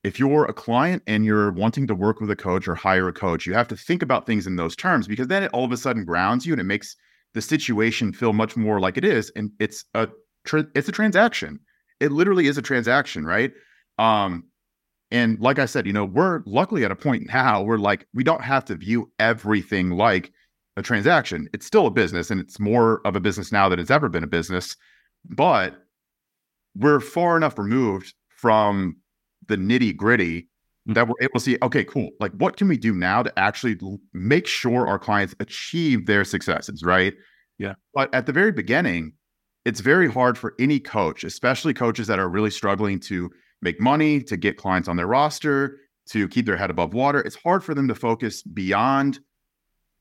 if 0.04 0.20
you're 0.20 0.44
a 0.44 0.52
client 0.52 1.02
and 1.08 1.24
you're 1.24 1.50
wanting 1.50 1.88
to 1.88 1.94
work 1.94 2.20
with 2.20 2.30
a 2.30 2.36
coach 2.36 2.68
or 2.68 2.76
hire 2.76 3.08
a 3.08 3.12
coach, 3.12 3.44
you 3.44 3.54
have 3.54 3.66
to 3.66 3.76
think 3.76 4.02
about 4.02 4.24
things 4.24 4.46
in 4.46 4.54
those 4.54 4.76
terms 4.76 5.08
because 5.08 5.26
then 5.26 5.42
it 5.42 5.50
all 5.52 5.64
of 5.64 5.72
a 5.72 5.76
sudden 5.76 6.04
grounds 6.04 6.46
you 6.46 6.52
and 6.52 6.60
it 6.60 6.64
makes 6.64 6.94
the 7.36 7.42
situation 7.42 8.12
feel 8.12 8.32
much 8.32 8.56
more 8.56 8.80
like 8.80 8.96
it 8.96 9.04
is 9.04 9.30
and 9.36 9.50
it's 9.60 9.84
a 9.94 10.08
tra- 10.44 10.66
it's 10.74 10.88
a 10.88 10.92
transaction 10.92 11.60
it 12.00 12.10
literally 12.10 12.46
is 12.46 12.58
a 12.58 12.62
transaction 12.62 13.24
right 13.24 13.52
um 13.98 14.42
and 15.10 15.38
like 15.38 15.58
i 15.58 15.66
said 15.66 15.86
you 15.86 15.92
know 15.92 16.04
we're 16.04 16.42
luckily 16.46 16.84
at 16.84 16.90
a 16.90 16.96
point 16.96 17.24
now 17.28 17.62
where 17.62 17.78
like 17.78 18.06
we 18.14 18.24
don't 18.24 18.42
have 18.42 18.64
to 18.64 18.74
view 18.74 19.10
everything 19.18 19.90
like 19.90 20.32
a 20.76 20.82
transaction 20.82 21.48
it's 21.52 21.66
still 21.66 21.86
a 21.86 21.90
business 21.90 22.30
and 22.30 22.40
it's 22.40 22.58
more 22.58 23.00
of 23.06 23.14
a 23.14 23.20
business 23.20 23.52
now 23.52 23.68
than 23.68 23.78
it's 23.78 23.90
ever 23.90 24.08
been 24.08 24.24
a 24.24 24.28
business 24.28 24.76
but 25.24 25.76
we're 26.76 27.00
far 27.00 27.36
enough 27.36 27.58
removed 27.58 28.14
from 28.36 28.96
the 29.48 29.56
nitty 29.56 29.96
gritty. 29.96 30.48
That 30.86 31.08
we're 31.08 31.14
able 31.20 31.34
to 31.34 31.40
see, 31.40 31.58
okay, 31.62 31.84
cool. 31.84 32.10
Like, 32.20 32.32
what 32.32 32.56
can 32.56 32.68
we 32.68 32.76
do 32.76 32.94
now 32.94 33.22
to 33.22 33.38
actually 33.38 33.78
make 34.12 34.46
sure 34.46 34.86
our 34.86 34.98
clients 34.98 35.34
achieve 35.40 36.06
their 36.06 36.24
successes, 36.24 36.82
right? 36.84 37.14
Yeah. 37.58 37.74
But 37.92 38.14
at 38.14 38.26
the 38.26 38.32
very 38.32 38.52
beginning, 38.52 39.12
it's 39.64 39.80
very 39.80 40.08
hard 40.08 40.38
for 40.38 40.54
any 40.60 40.78
coach, 40.78 41.24
especially 41.24 41.74
coaches 41.74 42.06
that 42.06 42.20
are 42.20 42.28
really 42.28 42.50
struggling 42.50 43.00
to 43.00 43.30
make 43.62 43.80
money, 43.80 44.22
to 44.22 44.36
get 44.36 44.56
clients 44.56 44.88
on 44.88 44.96
their 44.96 45.08
roster, 45.08 45.78
to 46.10 46.28
keep 46.28 46.46
their 46.46 46.56
head 46.56 46.70
above 46.70 46.94
water. 46.94 47.20
It's 47.20 47.34
hard 47.36 47.64
for 47.64 47.74
them 47.74 47.88
to 47.88 47.94
focus 47.94 48.42
beyond 48.42 49.18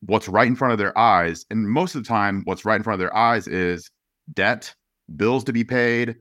what's 0.02 0.28
right 0.28 0.48
in 0.48 0.56
front 0.56 0.74
of 0.74 0.78
their 0.78 0.96
eyes. 0.96 1.46
And 1.50 1.68
most 1.68 1.96
of 1.96 2.04
the 2.04 2.08
time, 2.08 2.42
what's 2.44 2.64
right 2.64 2.76
in 2.76 2.84
front 2.84 2.96
of 2.96 3.00
their 3.00 3.16
eyes 3.16 3.48
is 3.48 3.90
debt, 4.34 4.76
bills 5.16 5.44
to 5.46 5.54
be 5.54 5.64
paid, 5.64 6.16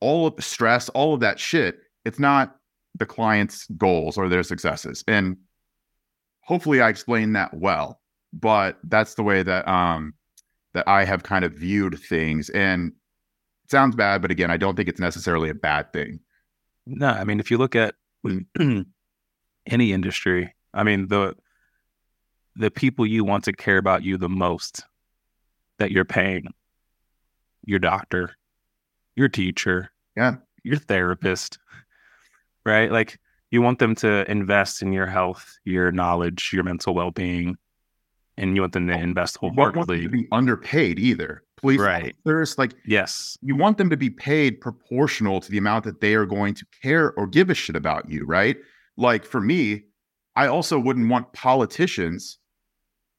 all 0.00 0.28
of 0.28 0.36
the 0.36 0.42
stress, 0.42 0.88
all 0.90 1.14
of 1.14 1.20
that 1.20 1.40
shit. 1.40 1.78
It's 2.04 2.20
not 2.20 2.54
the 2.96 3.06
client's 3.06 3.66
goals 3.76 4.16
or 4.16 4.28
their 4.28 4.42
successes. 4.42 5.02
And 5.08 5.36
hopefully 6.42 6.80
I 6.80 6.88
explained 6.88 7.34
that 7.36 7.54
well. 7.54 8.00
But 8.32 8.78
that's 8.84 9.14
the 9.14 9.22
way 9.22 9.42
that 9.42 9.66
um 9.68 10.14
that 10.74 10.86
I 10.88 11.04
have 11.04 11.22
kind 11.22 11.44
of 11.44 11.52
viewed 11.52 11.98
things. 11.98 12.50
And 12.50 12.92
it 13.64 13.70
sounds 13.70 13.94
bad, 13.96 14.22
but 14.22 14.30
again, 14.30 14.50
I 14.50 14.56
don't 14.56 14.74
think 14.76 14.88
it's 14.88 15.00
necessarily 15.00 15.48
a 15.48 15.54
bad 15.54 15.92
thing. 15.92 16.20
No, 16.86 17.08
I 17.08 17.24
mean, 17.24 17.38
if 17.40 17.50
you 17.50 17.58
look 17.58 17.76
at 17.76 17.94
any 18.60 18.84
industry, 19.92 20.54
I 20.72 20.82
mean 20.82 21.08
the 21.08 21.34
the 22.56 22.70
people 22.70 23.06
you 23.06 23.24
want 23.24 23.44
to 23.44 23.52
care 23.52 23.78
about 23.78 24.02
you 24.04 24.16
the 24.16 24.28
most 24.28 24.84
that 25.78 25.90
you're 25.90 26.04
paying, 26.04 26.46
your 27.64 27.78
doctor, 27.80 28.36
your 29.16 29.28
teacher, 29.28 29.90
Yeah. 30.16 30.36
your 30.62 30.76
therapist, 30.76 31.58
right? 32.64 32.90
Like 32.90 33.18
you 33.50 33.62
want 33.62 33.78
them 33.78 33.94
to 33.96 34.28
invest 34.30 34.82
in 34.82 34.92
your 34.92 35.06
health, 35.06 35.58
your 35.64 35.92
knowledge, 35.92 36.50
your 36.52 36.64
mental 36.64 36.94
well 36.94 37.10
being, 37.10 37.56
and 38.36 38.54
you 38.56 38.62
want 38.62 38.72
them 38.72 38.86
to 38.88 38.94
oh, 38.94 38.98
invest 39.00 39.38
You 39.40 39.48
want 39.54 39.74
them 39.74 39.84
wholeheartedly. 39.84 40.02
to 40.02 40.08
be 40.08 40.28
underpaid 40.32 40.98
either. 40.98 41.42
Police 41.56 41.80
Right. 41.80 42.14
officers, 42.26 42.58
like 42.58 42.74
Yes. 42.84 43.38
you 43.42 43.56
want 43.56 43.78
them 43.78 43.88
to 43.90 43.96
be 43.96 44.10
paid 44.10 44.60
proportional 44.60 45.40
to 45.40 45.50
the 45.50 45.58
amount 45.58 45.84
that 45.84 46.00
they 46.00 46.14
are 46.14 46.26
going 46.26 46.54
to 46.54 46.66
care 46.82 47.12
or 47.14 47.26
give 47.26 47.48
a 47.48 47.54
shit 47.54 47.76
about 47.76 48.10
you, 48.10 48.26
right? 48.26 48.56
Like 48.96 49.24
for 49.24 49.40
me, 49.40 49.84
I 50.36 50.48
also 50.48 50.78
wouldn't 50.78 51.08
want 51.08 51.32
politicians 51.32 52.38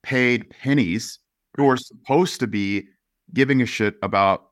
paid 0.04 0.50
pennies 0.50 1.20
who 1.58 1.68
are 1.70 1.78
supposed 1.78 2.40
to 2.42 2.48
be 2.48 2.88
giving 3.34 3.62
a 3.62 3.66
shit 3.66 3.96
about 4.04 4.50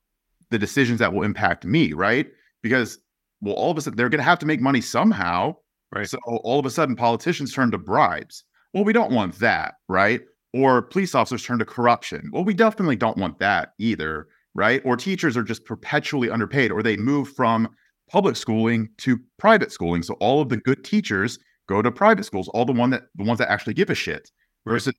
the 0.50 0.58
decisions 0.58 1.00
that 1.00 1.14
will 1.14 1.24
impact 1.24 1.66
me, 1.66 1.94
right? 1.94 2.28
Because 2.62 3.00
well, 3.44 3.56
all 3.56 3.72
of 3.72 3.78
a 3.78 3.82
sudden 3.82 3.98
they're 3.98 4.10
going 4.10 4.20
to 4.20 4.24
have 4.24 4.40
to 4.40 4.46
make 4.46 4.62
money 4.62 4.82
somehow. 4.82 5.56
Right. 5.94 6.10
So 6.10 6.18
all 6.26 6.60
of 6.60 6.66
a 6.66 6.72
sudden 6.72 6.96
politicians 6.96 7.54
turn 7.54 7.70
to 7.72 7.78
bribes. 7.78 8.46
Well, 8.74 8.84
we 8.84 8.94
don't 8.94 9.12
want 9.12 9.38
that, 9.40 9.76
right? 9.88 10.22
Or 10.54 10.82
police 10.82 11.14
officers 11.14 11.44
turn 11.44 11.60
to 11.60 11.66
corruption. 11.66 12.32
Well, 12.34 12.44
we 12.44 12.56
definitely 12.56 12.96
don't 12.96 13.18
want 13.18 13.38
that 13.40 13.74
either, 13.78 14.28
right? 14.56 14.82
Or 14.86 14.98
teachers 14.98 15.38
are 15.38 15.44
just 15.44 15.66
perpetually 15.66 16.32
underpaid, 16.32 16.72
or 16.72 16.82
they 16.82 16.98
move 16.98 17.30
from 17.30 17.70
public 18.10 18.36
schooling 18.36 18.90
to 19.00 19.20
private 19.38 19.72
schooling. 19.72 20.02
So 20.02 20.16
all 20.16 20.42
of 20.42 20.50
the 20.50 20.58
good 20.58 20.84
teachers 20.84 21.38
go 21.68 21.82
to 21.82 21.92
private 21.92 22.24
schools, 22.24 22.48
all 22.50 22.66
the 22.66 22.74
one 22.74 22.90
that 22.90 23.04
the 23.16 23.24
ones 23.24 23.40
that 23.40 23.52
actually 23.52 23.76
give 23.76 23.92
a 23.92 23.96
shit. 23.96 24.32
Versus 24.66 24.94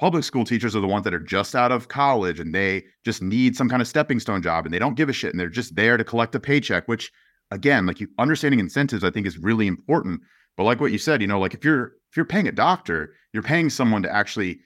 public 0.00 0.24
school 0.24 0.44
teachers 0.44 0.74
are 0.74 0.80
the 0.80 0.86
ones 0.86 1.04
that 1.04 1.14
are 1.14 1.20
just 1.20 1.54
out 1.54 1.72
of 1.72 1.88
college 1.88 2.40
and 2.40 2.54
they 2.54 2.82
just 3.04 3.22
need 3.22 3.54
some 3.54 3.68
kind 3.68 3.80
of 3.80 3.88
stepping 3.88 4.18
stone 4.18 4.42
job 4.42 4.64
and 4.64 4.74
they 4.74 4.78
don't 4.78 4.96
give 4.96 5.08
a 5.08 5.12
shit 5.12 5.30
and 5.30 5.38
they're 5.38 5.48
just 5.48 5.76
there 5.76 5.96
to 5.96 6.04
collect 6.04 6.34
a 6.34 6.40
paycheck, 6.40 6.88
which 6.88 7.10
again, 7.50 7.86
like 7.86 8.00
you 8.00 8.08
understanding 8.18 8.60
incentives, 8.60 9.04
I 9.04 9.10
think 9.10 9.26
is 9.26 9.38
really 9.38 9.66
important. 9.66 10.20
But 10.56 10.64
like 10.64 10.80
what 10.80 10.92
you 10.92 10.98
said, 10.98 11.20
you 11.20 11.26
know, 11.26 11.40
like 11.40 11.54
if 11.54 11.64
you're 11.64 11.92
if 12.10 12.16
you're 12.16 12.24
paying 12.24 12.48
a 12.48 12.52
doctor, 12.52 13.14
you're 13.32 13.42
paying 13.42 13.70
someone 13.70 14.02
to 14.02 14.12
actually 14.14 14.60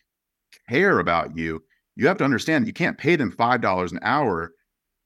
care 0.68 0.98
about 0.98 1.36
you. 1.36 1.62
You 1.96 2.08
have 2.08 2.18
to 2.18 2.24
understand 2.24 2.66
you 2.66 2.72
can't 2.72 2.98
pay 2.98 3.16
them 3.16 3.30
five 3.30 3.60
dollars 3.60 3.92
an 3.92 4.00
hour 4.02 4.52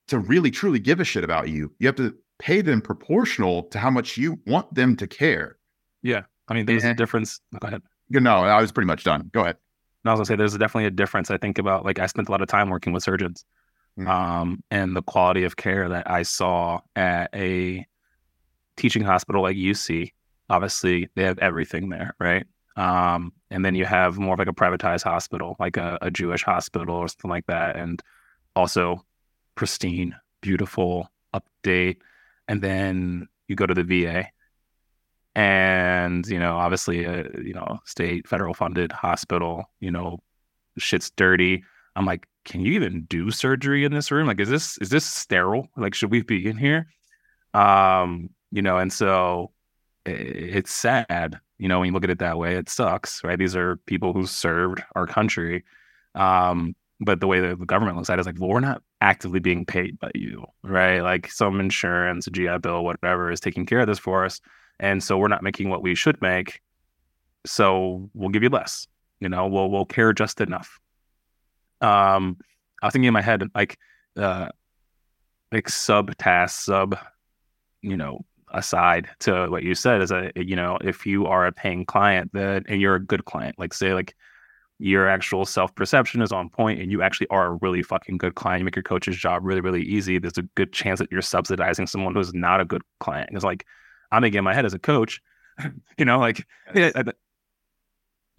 to 0.07 0.19
really 0.19 0.49
truly 0.51 0.79
give 0.79 0.99
a 0.99 1.03
shit 1.03 1.23
about 1.23 1.49
you. 1.49 1.71
You 1.79 1.87
have 1.87 1.95
to 1.97 2.15
pay 2.39 2.61
them 2.61 2.81
proportional 2.81 3.63
to 3.63 3.77
how 3.79 3.89
much 3.91 4.17
you 4.17 4.39
want 4.47 4.73
them 4.73 4.95
to 4.95 5.05
care. 5.07 5.57
Yeah. 6.01 6.23
I 6.47 6.53
mean, 6.53 6.65
there's 6.65 6.83
Yeah. 6.83 6.89
a 6.89 6.91
eh. 6.91 6.95
difference. 6.95 7.41
Go 7.59 7.67
ahead. 7.67 7.83
You 8.07 8.19
know, 8.19 8.37
I 8.37 8.59
was 8.59 8.71
pretty 8.71 8.87
much 8.87 9.03
done. 9.03 9.29
Go 9.33 9.41
ahead. 9.41 9.57
And 10.03 10.09
I 10.09 10.13
was 10.13 10.19
gonna 10.19 10.25
say 10.25 10.35
there's 10.37 10.57
definitely 10.57 10.85
a 10.85 10.91
difference. 10.91 11.29
I 11.29 11.37
think 11.37 11.59
about 11.59 11.85
like 11.85 11.99
I 11.99 12.05
spent 12.07 12.27
a 12.29 12.31
lot 12.31 12.41
of 12.41 12.47
time 12.47 12.69
working 12.69 12.93
with 12.93 13.03
surgeons. 13.03 13.45
Um, 14.07 14.63
and 14.71 14.95
the 14.95 15.01
quality 15.01 15.43
of 15.43 15.55
care 15.55 15.89
that 15.89 16.09
I 16.09 16.23
saw 16.23 16.81
at 16.95 17.29
a 17.33 17.85
teaching 18.77 19.03
hospital 19.03 19.41
like 19.41 19.57
UC. 19.57 20.11
Obviously, 20.49 21.09
they 21.15 21.23
have 21.23 21.39
everything 21.39 21.89
there, 21.89 22.15
right? 22.19 22.45
Um, 22.75 23.33
and 23.51 23.63
then 23.63 23.75
you 23.75 23.85
have 23.85 24.17
more 24.17 24.33
of 24.33 24.39
like 24.39 24.47
a 24.47 24.53
privatized 24.53 25.03
hospital, 25.03 25.55
like 25.59 25.77
a, 25.77 25.97
a 26.01 26.09
Jewish 26.09 26.43
hospital 26.43 26.95
or 26.95 27.07
something 27.07 27.29
like 27.29 27.45
that, 27.47 27.75
and 27.75 28.01
also 28.55 29.05
pristine, 29.55 30.15
beautiful, 30.41 31.11
update. 31.33 31.97
And 32.47 32.61
then 32.61 33.27
you 33.47 33.55
go 33.55 33.65
to 33.65 33.73
the 33.73 33.83
VA, 33.83 34.27
and 35.35 36.25
you 36.27 36.39
know, 36.39 36.57
obviously, 36.57 37.03
a 37.05 37.27
you 37.43 37.53
know, 37.53 37.79
state, 37.85 38.27
federal 38.27 38.53
funded 38.53 38.91
hospital. 38.91 39.69
You 39.79 39.91
know, 39.91 40.19
shit's 40.77 41.11
dirty. 41.11 41.63
I'm 41.95 42.05
like, 42.05 42.27
can 42.49 42.61
you 42.61 42.73
even 42.73 43.03
do 43.03 43.31
surgery 43.31 43.85
in 43.85 43.93
this 43.93 44.11
room? 44.11 44.27
Like, 44.27 44.39
is 44.41 44.49
this 44.49 44.77
is 44.79 44.89
this 44.89 45.05
sterile? 45.05 45.69
Like, 45.77 45.93
should 45.95 46.11
we 46.11 46.23
be 46.23 46.47
in 46.47 46.57
here? 46.57 46.87
Um, 47.53 48.29
you 48.51 48.61
know, 48.61 48.77
and 48.79 48.91
so 48.93 49.51
i- 50.07 50.11
it's 50.11 50.73
sad. 50.73 51.39
You 51.59 51.67
know, 51.69 51.79
when 51.79 51.87
you 51.87 51.93
look 51.93 52.03
at 52.05 52.09
it 52.11 52.19
that 52.19 52.37
way, 52.37 52.55
it 52.57 52.69
sucks, 52.69 53.23
right? 53.23 53.37
These 53.39 53.55
are 53.55 53.77
people 53.85 54.13
who 54.13 54.25
served 54.27 54.83
our 54.95 55.07
country. 55.07 55.63
Um, 56.15 56.75
but 57.01 57.19
the 57.21 57.27
way 57.27 57.39
that 57.41 57.59
the 57.59 57.65
government 57.65 57.97
looks 57.97 58.09
at 58.09 58.19
it 58.19 58.21
is 58.21 58.25
like, 58.27 58.39
well, 58.39 58.49
we're 58.49 58.59
not 58.61 58.83
actively 59.01 59.39
being 59.39 59.65
paid 59.65 59.99
by 59.99 60.11
you, 60.15 60.45
right? 60.63 61.01
Like 61.01 61.31
some 61.31 61.59
insurance, 61.59 62.27
GI 62.31 62.57
Bill, 62.59 62.83
whatever 62.83 63.31
is 63.31 63.39
taking 63.41 63.65
care 63.65 63.79
of 63.81 63.87
this 63.87 63.99
for 63.99 64.25
us. 64.25 64.41
And 64.79 65.03
so 65.03 65.17
we're 65.17 65.27
not 65.29 65.43
making 65.43 65.69
what 65.69 65.81
we 65.83 65.95
should 65.95 66.21
make. 66.21 66.61
So 67.45 68.09
we'll 68.13 68.29
give 68.29 68.43
you 68.43 68.49
less. 68.49 68.87
You 69.19 69.29
know, 69.29 69.47
we'll 69.47 69.69
we'll 69.71 69.85
care 69.85 70.13
just 70.13 70.41
enough. 70.41 70.79
Um, 71.81 72.37
I 72.81 72.87
was 72.87 72.93
thinking 72.93 73.07
in 73.07 73.13
my 73.13 73.21
head 73.21 73.43
like 73.55 73.77
uh 74.17 74.49
like 75.51 75.69
sub 75.69 76.15
task, 76.17 76.61
sub, 76.63 76.97
you 77.81 77.97
know, 77.97 78.19
aside 78.51 79.09
to 79.19 79.47
what 79.47 79.63
you 79.63 79.75
said 79.75 80.01
is 80.01 80.11
a 80.11 80.31
you 80.35 80.55
know, 80.55 80.77
if 80.81 81.05
you 81.05 81.25
are 81.27 81.45
a 81.45 81.51
paying 81.51 81.85
client 81.85 82.31
that 82.33 82.63
and 82.67 82.81
you're 82.81 82.95
a 82.95 83.03
good 83.03 83.25
client, 83.25 83.57
like 83.57 83.73
say 83.73 83.93
like 83.93 84.15
your 84.79 85.07
actual 85.09 85.45
self 85.45 85.73
perception 85.75 86.21
is 86.21 86.31
on 86.31 86.49
point 86.49 86.79
and 86.81 86.91
you 86.91 87.01
actually 87.01 87.27
are 87.29 87.47
a 87.47 87.57
really 87.61 87.83
fucking 87.83 88.17
good 88.17 88.35
client, 88.35 88.59
you 88.59 88.65
make 88.65 88.75
your 88.75 88.83
coach's 88.83 89.17
job 89.17 89.43
really, 89.43 89.61
really 89.61 89.83
easy, 89.83 90.19
there's 90.19 90.37
a 90.37 90.43
good 90.55 90.71
chance 90.73 90.99
that 90.99 91.11
you're 91.11 91.21
subsidizing 91.21 91.87
someone 91.87 92.13
who's 92.15 92.33
not 92.33 92.61
a 92.61 92.65
good 92.65 92.81
client. 92.99 93.29
It's 93.33 93.43
like 93.43 93.65
I'm 94.11 94.21
thinking 94.21 94.39
in 94.39 94.43
my 94.45 94.53
head 94.53 94.65
as 94.65 94.73
a 94.73 94.79
coach, 94.79 95.21
you 95.97 96.05
know, 96.05 96.19
like 96.19 96.45
that- 96.73 97.15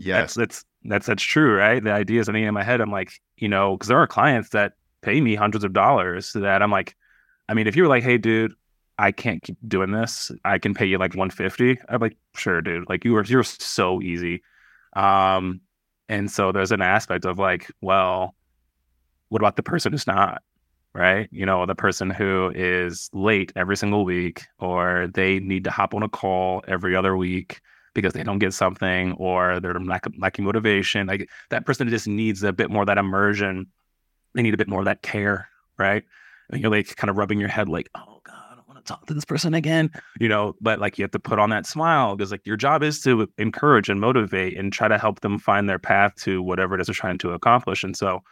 Yes. 0.00 0.34
that's 0.34 0.34
that's 0.34 0.64
that's 0.84 1.06
that's 1.06 1.22
true, 1.22 1.56
right? 1.56 1.82
The 1.82 1.92
idea 1.92 2.20
is 2.20 2.28
I 2.28 2.32
think 2.32 2.46
in 2.46 2.54
my 2.54 2.62
head, 2.62 2.80
I'm 2.80 2.90
like, 2.90 3.12
you 3.36 3.48
know, 3.48 3.76
because 3.76 3.88
there 3.88 3.98
are 3.98 4.06
clients 4.06 4.50
that 4.50 4.72
pay 5.02 5.20
me 5.20 5.34
hundreds 5.34 5.64
of 5.64 5.72
dollars 5.72 6.32
that 6.32 6.62
I'm 6.62 6.70
like, 6.70 6.96
I 7.48 7.54
mean, 7.54 7.66
if 7.66 7.76
you 7.76 7.82
were 7.82 7.88
like, 7.88 8.02
hey, 8.02 8.18
dude, 8.18 8.54
I 8.98 9.12
can't 9.12 9.42
keep 9.42 9.56
doing 9.66 9.92
this, 9.92 10.30
I 10.44 10.58
can 10.58 10.74
pay 10.74 10.86
you 10.86 10.98
like 10.98 11.14
150. 11.14 11.78
I'm 11.88 12.00
like, 12.00 12.16
sure, 12.34 12.60
dude. 12.62 12.88
Like 12.88 13.04
you 13.04 13.12
were 13.12 13.24
you're 13.24 13.42
so 13.44 14.00
easy. 14.00 14.42
Um, 14.94 15.60
and 16.08 16.30
so 16.30 16.50
there's 16.50 16.72
an 16.72 16.82
aspect 16.82 17.24
of 17.24 17.38
like, 17.38 17.70
well, 17.80 18.34
what 19.28 19.42
about 19.42 19.56
the 19.56 19.62
person 19.62 19.92
who's 19.92 20.06
not? 20.06 20.42
Right. 20.92 21.28
You 21.30 21.46
know, 21.46 21.66
the 21.66 21.74
person 21.76 22.10
who 22.10 22.50
is 22.54 23.10
late 23.12 23.52
every 23.54 23.76
single 23.76 24.04
week, 24.04 24.42
or 24.58 25.08
they 25.14 25.38
need 25.38 25.64
to 25.64 25.70
hop 25.70 25.94
on 25.94 26.02
a 26.02 26.08
call 26.08 26.64
every 26.66 26.96
other 26.96 27.16
week 27.16 27.60
because 27.94 28.12
they 28.12 28.22
don't 28.22 28.38
get 28.38 28.54
something 28.54 29.12
or 29.12 29.60
they're 29.60 29.74
lack, 29.74 30.06
lacking 30.18 30.44
motivation. 30.44 31.06
Like 31.06 31.28
that 31.50 31.66
person 31.66 31.88
just 31.88 32.06
needs 32.06 32.42
a 32.42 32.52
bit 32.52 32.70
more 32.70 32.84
that 32.84 32.98
immersion. 32.98 33.66
They 34.34 34.42
need 34.42 34.54
a 34.54 34.58
bit 34.58 34.68
more 34.68 34.80
of 34.80 34.84
that 34.84 35.02
care, 35.02 35.48
right? 35.78 36.04
And 36.50 36.60
you're 36.60 36.70
like 36.70 36.96
kind 36.96 37.10
of 37.10 37.16
rubbing 37.16 37.40
your 37.40 37.48
head, 37.48 37.68
like, 37.68 37.88
oh 37.94 38.20
God, 38.24 38.34
I 38.50 38.54
don't 38.54 38.68
want 38.68 38.78
to 38.78 38.84
talk 38.84 39.06
to 39.06 39.14
this 39.14 39.24
person 39.24 39.54
again, 39.54 39.90
you 40.20 40.28
know. 40.28 40.54
But 40.60 40.78
like 40.78 40.98
you 40.98 41.04
have 41.04 41.10
to 41.12 41.18
put 41.18 41.38
on 41.38 41.50
that 41.50 41.66
smile 41.66 42.16
because 42.16 42.30
like 42.30 42.46
your 42.46 42.56
job 42.56 42.82
is 42.82 43.00
to 43.02 43.28
encourage 43.38 43.88
and 43.88 44.00
motivate 44.00 44.56
and 44.56 44.72
try 44.72 44.88
to 44.88 44.98
help 44.98 45.20
them 45.20 45.38
find 45.38 45.68
their 45.68 45.78
path 45.78 46.14
to 46.22 46.42
whatever 46.42 46.74
it 46.74 46.80
is 46.80 46.86
they're 46.86 46.94
trying 46.94 47.18
to 47.18 47.32
accomplish. 47.32 47.84
And 47.84 47.96
so, 47.96 48.22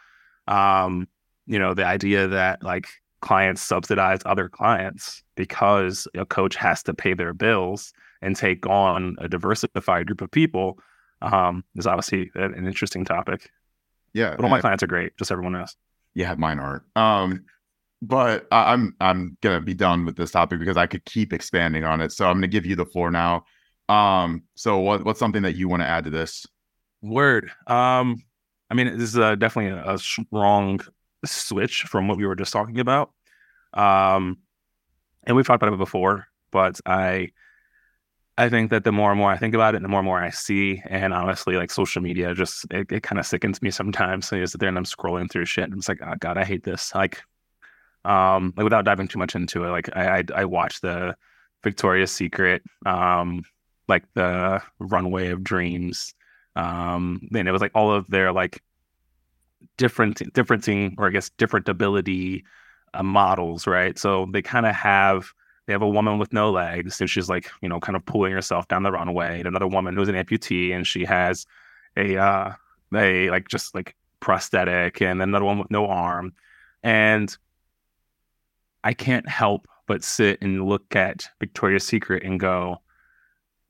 um, 0.47 1.07
you 1.47 1.59
know, 1.59 1.73
the 1.73 1.85
idea 1.85 2.27
that 2.27 2.63
like 2.63 2.87
clients 3.21 3.61
subsidize 3.61 4.21
other 4.25 4.49
clients 4.49 5.23
because 5.35 6.07
a 6.15 6.25
coach 6.25 6.55
has 6.55 6.83
to 6.83 6.93
pay 6.93 7.13
their 7.13 7.33
bills 7.33 7.93
and 8.21 8.35
take 8.35 8.65
on 8.67 9.15
a 9.19 9.27
diversified 9.27 10.07
group 10.07 10.21
of 10.21 10.31
people 10.31 10.79
um, 11.21 11.63
is 11.75 11.87
obviously 11.87 12.31
an 12.35 12.53
an 12.53 12.67
interesting 12.67 13.05
topic. 13.05 13.49
Yeah. 14.13 14.35
But 14.35 14.43
all 14.43 14.49
my 14.49 14.61
clients 14.61 14.83
are 14.83 14.87
great, 14.87 15.15
just 15.17 15.31
everyone 15.31 15.55
else. 15.55 15.75
Yeah, 16.13 16.33
mine 16.35 16.59
aren't. 16.59 16.83
Um, 16.95 17.45
but 18.01 18.47
I, 18.51 18.73
I'm 18.73 18.95
I'm 18.99 19.37
gonna 19.41 19.61
be 19.61 19.73
done 19.73 20.05
with 20.05 20.15
this 20.15 20.31
topic 20.31 20.59
because 20.59 20.77
I 20.77 20.87
could 20.87 21.05
keep 21.05 21.33
expanding 21.33 21.83
on 21.83 22.01
it. 22.01 22.11
So 22.11 22.25
I'm 22.25 22.37
gonna 22.37 22.47
give 22.47 22.65
you 22.65 22.75
the 22.75 22.85
floor 22.85 23.11
now. 23.11 23.45
Um, 23.87 24.43
so 24.55 24.79
what 24.79 25.03
what's 25.03 25.19
something 25.19 25.41
that 25.43 25.55
you 25.55 25.67
want 25.67 25.81
to 25.81 25.87
add 25.87 26.05
to 26.05 26.09
this? 26.09 26.45
Word. 27.01 27.51
Um, 27.67 28.23
I 28.69 28.75
mean, 28.75 28.97
this 28.97 29.09
is 29.09 29.17
uh, 29.17 29.35
definitely 29.35 29.71
a, 29.71 29.95
a 29.95 29.97
strong 29.97 30.79
switch 31.25 31.83
from 31.83 32.07
what 32.07 32.17
we 32.17 32.25
were 32.25 32.35
just 32.35 32.53
talking 32.53 32.79
about. 32.79 33.11
Um, 33.73 34.37
and 35.23 35.35
we've 35.35 35.45
talked 35.45 35.61
about 35.61 35.73
it 35.73 35.77
before, 35.77 36.27
but 36.51 36.79
I 36.85 37.31
I 38.37 38.47
think 38.47 38.69
that 38.71 38.85
the 38.85 38.93
more 38.93 39.11
and 39.11 39.19
more 39.19 39.29
I 39.29 39.37
think 39.37 39.53
about 39.53 39.75
it, 39.75 39.81
the 39.81 39.89
more 39.89 39.99
and 39.99 40.05
more 40.05 40.17
I 40.17 40.29
see, 40.29 40.81
and 40.89 41.13
honestly, 41.13 41.57
like 41.57 41.71
social 41.71 42.01
media, 42.01 42.33
just 42.33 42.65
it, 42.71 42.89
it 42.89 43.03
kind 43.03 43.19
of 43.19 43.25
sickens 43.25 43.61
me 43.61 43.69
sometimes. 43.69 44.27
So 44.27 44.37
you 44.37 44.47
sit 44.47 44.61
there 44.61 44.69
and 44.69 44.77
I'm 44.77 44.85
scrolling 44.85 45.29
through 45.29 45.45
shit, 45.45 45.65
and 45.65 45.73
it's 45.73 45.89
like, 45.89 45.99
oh 46.01 46.13
god, 46.19 46.37
I 46.37 46.45
hate 46.45 46.63
this. 46.63 46.95
Like, 46.95 47.21
um, 48.05 48.53
like 48.55 48.63
without 48.63 48.85
diving 48.85 49.09
too 49.09 49.19
much 49.19 49.35
into 49.35 49.65
it, 49.65 49.69
like 49.71 49.89
I 49.95 50.19
I, 50.19 50.23
I 50.35 50.45
watched 50.45 50.81
the 50.81 51.17
Victoria's 51.65 52.13
Secret, 52.13 52.63
um, 52.85 53.43
like 53.89 54.05
the 54.13 54.61
Runway 54.79 55.31
of 55.31 55.43
Dreams, 55.43 56.13
um, 56.55 57.27
and 57.35 57.45
it 57.45 57.51
was 57.51 57.61
like 57.61 57.75
all 57.75 57.91
of 57.91 58.07
their 58.07 58.31
like 58.31 58.63
different 59.77 60.17
differencing 60.33 60.95
or 60.97 61.07
I 61.07 61.11
guess 61.11 61.29
different 61.31 61.69
ability 61.69 62.43
uh, 62.93 63.03
models, 63.03 63.67
right? 63.67 63.97
So 63.97 64.27
they 64.31 64.41
kind 64.41 64.65
of 64.65 64.75
have 64.75 65.33
they 65.69 65.73
have 65.73 65.81
a 65.83 65.87
woman 65.87 66.17
with 66.17 66.33
no 66.33 66.49
legs, 66.49 66.99
and 66.99 67.07
she's 67.07 67.29
like, 67.29 67.51
you 67.61 67.69
know, 67.69 67.79
kind 67.79 67.95
of 67.95 68.03
pulling 68.03 68.33
herself 68.33 68.67
down 68.67 68.81
the 68.81 68.91
runway. 68.91 69.37
And 69.37 69.47
another 69.47 69.67
woman 69.67 69.95
who's 69.95 70.09
an 70.09 70.15
amputee, 70.15 70.73
and 70.73 70.85
she 70.87 71.05
has 71.05 71.45
a 71.95 72.17
uh, 72.17 72.53
a 72.93 73.29
like 73.29 73.47
just 73.47 73.75
like 73.75 73.95
prosthetic, 74.19 75.01
and 75.01 75.21
another 75.21 75.45
one 75.45 75.59
with 75.59 75.69
no 75.69 75.85
arm. 75.85 76.33
And 76.81 77.35
I 78.83 78.93
can't 78.93 79.29
help 79.29 79.67
but 79.85 80.03
sit 80.03 80.41
and 80.41 80.67
look 80.67 80.95
at 80.95 81.27
Victoria's 81.39 81.85
Secret 81.85 82.23
and 82.23 82.39
go, 82.39 82.77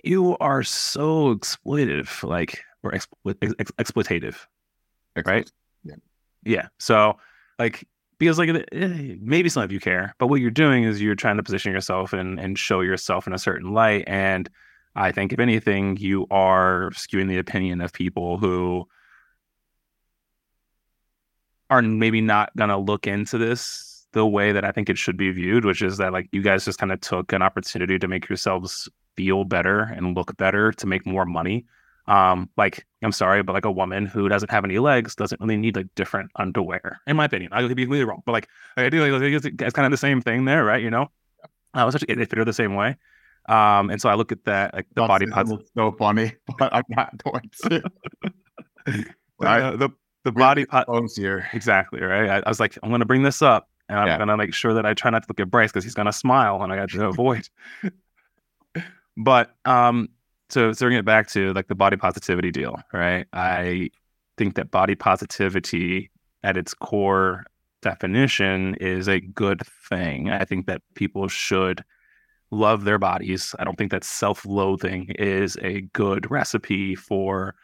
"You 0.04 0.38
are 0.38 0.64
so 0.64 1.36
exploitative, 1.36 2.24
like 2.24 2.64
or 2.82 2.96
ex- 2.96 3.08
exploitative, 3.42 4.38
right?" 5.26 5.52
Yeah. 6.44 6.68
So, 6.80 7.18
like, 7.58 7.88
because 8.18 8.38
like 8.38 8.50
eh, 8.50 9.16
maybe 9.20 9.50
some 9.50 9.64
of 9.64 9.72
you 9.72 9.80
care, 9.80 10.14
but 10.20 10.28
what 10.28 10.42
you're 10.42 10.52
doing 10.52 10.84
is 10.84 11.02
you're 11.02 11.16
trying 11.16 11.38
to 11.38 11.44
position 11.44 11.72
yourself 11.72 12.14
and 12.14 12.40
and 12.40 12.58
show 12.60 12.82
yourself 12.82 13.28
in 13.28 13.34
a 13.34 13.40
certain 13.40 13.74
light. 13.74 14.04
And 14.08 14.50
I 14.96 15.12
think 15.12 15.34
if 15.34 15.40
anything, 15.40 15.98
you 15.98 16.28
are 16.30 16.92
skewing 16.92 17.30
the 17.30 17.38
opinion 17.38 17.82
of 17.82 17.94
people 17.94 18.38
who 18.38 18.88
are 21.70 21.82
maybe 21.82 22.22
not 22.22 22.56
gonna 22.56 22.78
look 22.78 23.08
into 23.08 23.38
this 23.38 24.08
the 24.12 24.26
way 24.26 24.52
that 24.52 24.66
I 24.66 24.72
think 24.72 24.90
it 24.90 24.98
should 24.98 25.18
be 25.18 25.32
viewed, 25.32 25.66
which 25.66 25.82
is 25.82 25.98
that 25.98 26.12
like 26.14 26.28
you 26.32 26.42
guys 26.42 26.66
just 26.66 26.80
kind 26.80 26.92
of 26.92 27.00
took 27.02 27.32
an 27.32 27.42
opportunity 27.44 28.00
to 28.00 28.08
make 28.08 28.28
yourselves 28.28 28.90
feel 29.16 29.44
better 29.44 29.82
and 29.82 30.16
look 30.16 30.36
better 30.38 30.72
to 30.74 30.88
make 30.88 31.06
more 31.06 31.26
money 31.26 31.66
um, 32.10 32.50
like 32.58 32.86
I'm 33.04 33.12
sorry, 33.14 33.44
but 33.44 33.54
like 33.54 33.66
a 33.66 33.72
woman 33.72 34.06
who 34.06 34.28
doesn't 34.28 34.52
have 34.52 34.66
any 34.66 34.80
legs 34.80 35.16
doesn't 35.16 35.40
really 35.40 35.58
need 35.58 35.76
like 35.76 35.88
different 35.96 36.32
underwear, 36.36 37.00
in 37.08 37.16
my 37.16 37.26
opinion. 37.26 37.54
I 37.54 37.62
could 37.62 37.76
be 37.76 37.84
completely 37.84 38.06
wrong, 38.06 38.22
but 38.26 38.34
like 38.34 38.48
I 38.76 38.90
do 38.90 39.02
like 39.06 39.22
it's, 39.22 39.46
it's 39.46 39.74
kind 39.74 39.86
of 39.86 39.92
the 39.92 39.98
same 39.98 40.22
thing 40.22 40.46
there, 40.46 40.66
right? 40.66 40.84
You 40.84 40.90
know, 40.90 41.04
uh, 41.74 41.84
was 41.86 41.94
such 41.94 42.06
they 42.08 42.16
fit 42.26 42.38
her 42.38 42.46
the 42.46 42.54
same 42.54 42.76
way. 42.76 42.98
Um, 43.48 43.90
and 43.90 44.02
so 44.02 44.10
I 44.10 44.16
look 44.16 44.32
at 44.32 44.44
that 44.46 44.74
like 44.74 44.88
the 44.94 45.02
That's 45.02 45.08
body 45.08 45.26
parts. 45.28 45.54
so 45.78 45.92
funny, 45.94 46.34
but 46.60 46.74
I'm 46.74 46.84
not 46.90 47.24
going 47.24 47.50
to. 47.64 47.84
uh, 49.42 49.76
the 49.78 49.90
the 50.26 50.32
body 50.32 50.66
Close 50.66 51.16
here. 51.16 51.48
exactly 51.54 52.02
right. 52.02 52.30
I, 52.30 52.38
I 52.46 52.50
was 52.50 52.60
like, 52.60 52.78
I'm 52.84 52.92
gonna 52.92 53.06
bring 53.06 53.24
this 53.24 53.42
up, 53.42 53.70
and 53.88 53.98
I'm 54.00 54.08
Yeah. 54.08 54.18
gonna 54.18 54.38
make 54.38 54.54
sure 54.54 54.74
that 54.74 54.86
I 54.86 54.94
try 54.94 55.12
not 55.12 55.24
to 55.24 55.28
look 55.30 55.40
at 55.40 55.50
Bryce 55.50 55.72
because 55.72 55.84
he's 55.84 55.94
gonna 55.96 56.14
smile, 56.14 56.62
and 56.62 56.74
I 56.74 56.76
got 56.76 56.90
to 56.90 57.06
avoid. 57.06 57.48
but 59.18 59.56
um, 59.66 60.10
so 60.50 60.72
to 60.74 60.86
bring 60.86 60.98
it 60.98 61.06
back 61.06 61.28
to 61.30 61.54
like 61.54 61.68
the 61.68 61.76
body 61.76 61.98
positivity 61.98 62.52
deal, 62.52 62.80
right? 62.94 63.28
I 63.34 63.90
think 64.38 64.56
that 64.56 64.72
body 64.72 64.96
positivity 64.96 66.12
at 66.44 66.58
its 66.58 66.74
core 66.74 67.46
definition 67.82 68.76
is 68.76 69.08
a 69.08 69.20
good 69.20 69.62
thing. 69.90 70.30
I 70.30 70.46
think 70.46 70.68
that 70.68 70.82
people 70.96 71.28
should 71.28 71.84
love 72.52 72.84
their 72.84 72.98
bodies. 72.98 73.56
I 73.60 73.64
don't 73.64 73.78
think 73.78 73.92
that 73.92 74.04
self-loathing 74.04 75.12
is 75.20 75.58
a 75.62 75.82
good 75.82 76.30
recipe 76.32 76.96
for 76.96 77.56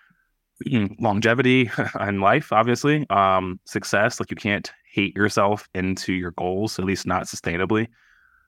mm, 0.65 0.95
longevity 0.99 1.71
in 1.99 2.19
life, 2.19 2.51
obviously. 2.51 3.05
Um, 3.09 3.59
success, 3.65 4.19
like 4.19 4.31
you 4.31 4.37
can't 4.37 4.71
hate 4.91 5.15
yourself 5.15 5.67
into 5.73 6.13
your 6.13 6.31
goals, 6.31 6.79
at 6.79 6.85
least 6.85 7.07
not 7.07 7.23
sustainably. 7.23 7.87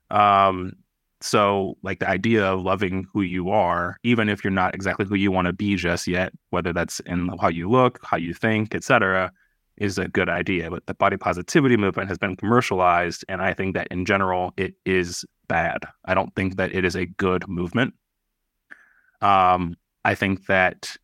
Um, 0.09 0.73
so 1.21 1.77
like 1.81 1.99
the 1.99 2.09
idea 2.09 2.45
of 2.45 2.61
loving 2.61 3.07
who 3.11 3.21
you 3.21 3.49
are, 3.49 3.97
even 4.03 4.29
if 4.29 4.43
you're 4.43 4.51
not 4.51 4.75
exactly 4.75 5.05
who 5.05 5.15
you 5.15 5.31
want 5.31 5.47
to 5.47 5.53
be 5.53 5.75
just 5.75 6.07
yet, 6.07 6.31
whether 6.51 6.73
that's 6.73 6.99
in 7.01 7.29
how 7.39 7.47
you 7.47 7.69
look, 7.69 7.99
how 8.03 8.17
you 8.17 8.33
think, 8.33 8.75
etc., 8.75 9.31
is 9.77 9.97
a 9.97 10.07
good 10.07 10.29
idea. 10.29 10.69
But 10.69 10.85
the 10.85 10.93
body 10.93 11.17
positivity 11.17 11.77
movement 11.77 12.09
has 12.09 12.17
been 12.17 12.35
commercialized, 12.35 13.25
and 13.29 13.41
I 13.41 13.53
think 13.53 13.75
that 13.75 13.87
in 13.89 14.05
general 14.05 14.53
it 14.57 14.73
is 14.85 15.25
bad. 15.47 15.79
I 16.05 16.13
don't 16.13 16.33
think 16.35 16.57
that 16.57 16.73
it 16.73 16.85
is 16.85 16.95
a 16.95 17.05
good 17.05 17.47
movement. 17.47 17.93
Um, 19.21 19.75
I 20.05 20.15
think 20.15 20.45
that 20.47 20.95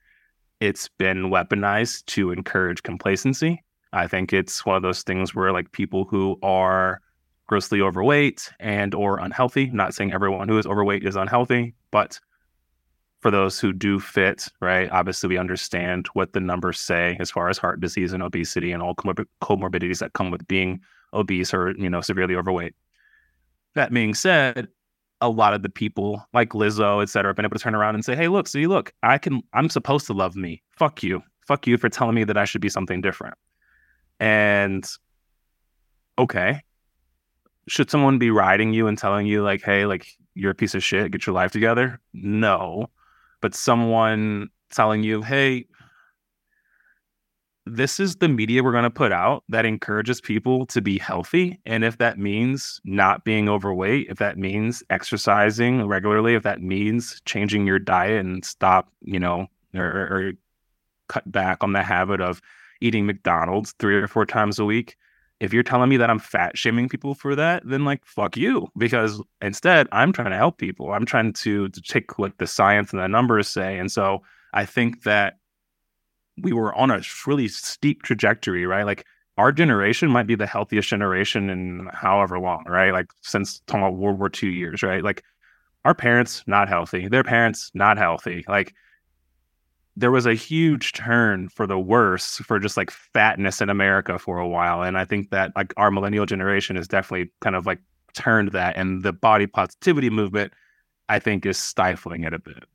it's 0.60 0.90
been 0.98 1.30
weaponized 1.30 2.06
to 2.06 2.32
encourage 2.32 2.84
complacency. 2.84 3.64
I 3.92 4.08
think 4.08 4.34
it's 4.34 4.66
one 4.66 4.76
of 4.76 4.82
those 4.82 5.04
things 5.04 5.36
where 5.36 5.52
like 5.52 5.72
people 5.72 6.06
who 6.06 6.38
are 6.42 7.02
grossly 7.48 7.82
overweight 7.82 8.52
and 8.60 8.96
or 8.96 9.20
unhealthy, 9.20 9.68
not 9.68 9.94
saying 9.94 10.14
everyone 10.14 10.48
who 10.48 10.58
is 10.58 10.66
overweight 10.66 11.06
is 11.06 11.16
unhealthy, 11.16 11.76
but 11.92 12.20
for 13.24 13.32
those 13.32 13.60
who 13.60 13.72
do 13.72 14.00
fit, 14.00 14.48
right? 14.60 14.90
Obviously, 14.92 15.30
we 15.30 15.38
understand 15.38 16.08
what 16.14 16.34
the 16.34 16.42
numbers 16.42 16.80
say 16.80 17.18
as 17.20 17.32
far 17.32 17.50
as 17.50 17.58
heart 17.58 17.80
disease 17.80 18.12
and 18.12 18.22
obesity 18.22 18.72
and 18.72 18.84
all 18.84 18.94
comor- 18.94 19.26
comorbidities 19.42 20.00
that 20.00 20.14
come 20.14 20.30
with 20.30 20.46
being 20.48 20.82
obese 21.14 21.54
or 21.54 21.72
you 21.78 21.90
know 21.90 22.02
severely 22.02 22.36
overweight. 22.36 22.76
That 23.76 23.94
being 23.94 24.14
said, 24.14 24.68
a 25.22 25.30
lot 25.30 25.54
of 25.54 25.64
the 25.64 25.70
people 25.70 26.28
like 26.34 26.50
Lizzo, 26.50 27.02
et 27.02 27.08
cetera, 27.08 27.30
have 27.30 27.38
been 27.38 27.46
able 27.46 27.58
to 27.58 27.64
turn 27.64 27.76
around 27.76 27.96
and 27.96 28.04
say, 28.04 28.16
"Hey, 28.16 28.28
look, 28.28 28.48
see, 28.48 28.68
look, 28.68 28.94
I 29.04 29.18
can. 29.18 29.42
I'm 29.54 29.70
supposed 29.70 30.06
to 30.08 30.14
love 30.14 30.36
me. 30.36 30.62
Fuck 30.78 31.02
you. 31.02 31.24
Fuck 31.48 31.66
you 31.66 31.78
for 31.78 31.90
telling 31.90 32.16
me 32.16 32.26
that 32.26 32.38
I 32.38 32.44
should 32.44 32.62
be 32.62 32.70
something 32.70 33.00
different." 33.00 33.36
And 34.20 34.86
okay, 36.20 36.62
should 37.68 37.90
someone 37.90 38.18
be 38.18 38.32
riding 38.32 38.74
you 38.74 38.88
and 38.88 38.98
telling 38.98 39.28
you 39.28 39.44
like, 39.44 39.62
"Hey, 39.62 39.86
like 39.86 40.08
you're 40.34 40.52
a 40.52 40.56
piece 40.56 40.76
of 40.76 40.84
shit. 40.84 41.12
Get 41.12 41.26
your 41.26 41.36
life 41.36 41.52
together"? 41.52 42.00
No, 42.14 42.88
but 43.42 43.56
someone 43.56 44.50
telling 44.72 45.04
you, 45.04 45.22
"Hey." 45.22 45.68
This 47.66 47.98
is 47.98 48.18
the 48.18 48.28
media 48.28 48.62
we're 48.62 48.74
going 48.74 48.84
to 48.84 48.90
put 48.90 49.14
out 49.14 49.46
that 49.48 49.66
encourages 49.66 50.20
people 50.20 50.66
to 50.66 50.82
be 50.82 50.98
healthy. 50.98 51.62
And 51.66 51.86
if 51.86 51.98
that 52.00 52.20
means 52.20 52.82
not 52.84 53.24
being 53.24 53.48
overweight, 53.48 54.08
if 54.10 54.18
that 54.18 54.38
means 54.38 54.84
exercising 54.90 55.88
regularly, 55.88 56.36
if 56.36 56.44
that 56.44 56.62
means 56.62 57.22
changing 57.24 57.66
your 57.66 57.80
diet 57.80 58.20
and 58.20 58.44
stop, 58.44 58.92
you 59.02 59.18
know, 59.18 59.48
or, 59.74 59.86
or 59.86 60.32
cut 61.08 61.32
back 61.32 61.64
on 61.64 61.72
the 61.72 61.84
habit 61.84 62.20
of 62.20 62.42
eating 62.82 63.06
McDonald's 63.06 63.74
three 63.80 63.96
or 63.96 64.08
four 64.08 64.26
times 64.26 64.60
a 64.60 64.66
week, 64.66 64.98
if 65.44 65.52
you're 65.52 65.62
telling 65.62 65.90
me 65.90 65.98
that 65.98 66.10
I'm 66.10 66.20
fat 66.20 66.58
shaming 66.58 66.88
people 66.88 67.14
for 67.16 67.36
that, 67.36 67.64
then 67.66 67.84
like 67.84 68.06
fuck 68.06 68.38
you. 68.38 68.70
Because 68.78 69.22
instead, 69.42 69.90
I'm 69.92 70.14
trying 70.14 70.32
to 70.32 70.38
help 70.38 70.58
people. 70.58 70.94
I'm 70.94 71.06
trying 71.06 71.34
to, 71.34 71.68
to 71.68 71.82
take 71.82 72.18
what 72.18 72.38
the 72.38 72.48
science 72.48 72.94
and 72.94 73.02
the 73.02 73.10
numbers 73.10 73.50
say. 73.50 73.78
And 73.78 73.92
so 73.92 74.24
I 74.54 74.64
think 74.64 75.04
that 75.04 75.40
we 76.42 76.54
were 76.54 76.74
on 76.76 76.92
a 76.92 77.02
really 77.28 77.50
steep 77.50 78.04
trajectory, 78.04 78.66
right? 78.66 78.86
Like 78.86 79.06
our 79.38 79.52
generation 79.52 80.10
might 80.10 80.28
be 80.28 80.36
the 80.36 80.48
healthiest 80.48 80.88
generation 80.88 81.50
in 81.50 81.90
however 81.92 82.40
long, 82.40 82.64
right? 82.66 82.94
Like 82.94 83.08
since 83.22 83.60
talking 83.68 83.82
about 83.82 83.98
World 83.98 84.20
War 84.20 84.32
II 84.42 84.50
years, 84.50 84.82
right? 84.82 85.04
Like 85.04 85.24
our 85.84 85.94
parents 85.94 86.42
not 86.48 86.70
healthy, 86.70 87.10
their 87.10 87.26
parents 87.26 87.70
not 87.74 87.98
healthy. 87.98 88.46
Like 88.48 88.74
there 89.96 90.12
was 90.12 90.26
a 90.26 90.34
huge 90.34 90.94
turn 90.94 91.50
for 91.50 91.68
the 91.68 91.78
worse 91.78 92.38
for 92.38 92.60
just 92.60 92.78
like 92.78 92.90
fatness 92.90 93.62
in 93.62 93.70
America 93.70 94.18
for 94.18 94.40
a 94.40 94.48
while. 94.48 94.82
And 94.82 94.98
I 94.98 95.06
think 95.06 95.30
that 95.30 95.52
like 95.56 95.74
our 95.78 95.92
millennial 95.92 96.26
generation 96.26 96.78
is 96.78 96.88
definitely 96.88 97.32
kind 97.42 97.56
of 97.56 97.66
like 97.66 97.80
turned 98.14 98.52
that 98.52 98.76
and 98.76 99.04
the 99.04 99.14
body 99.14 99.48
positivity 99.48 100.10
movement, 100.10 100.54
I 101.10 101.20
think, 101.20 101.46
is 101.46 101.58
stifling 101.58 102.24
it 102.24 102.34
a 102.34 102.40
bit. 102.40 102.66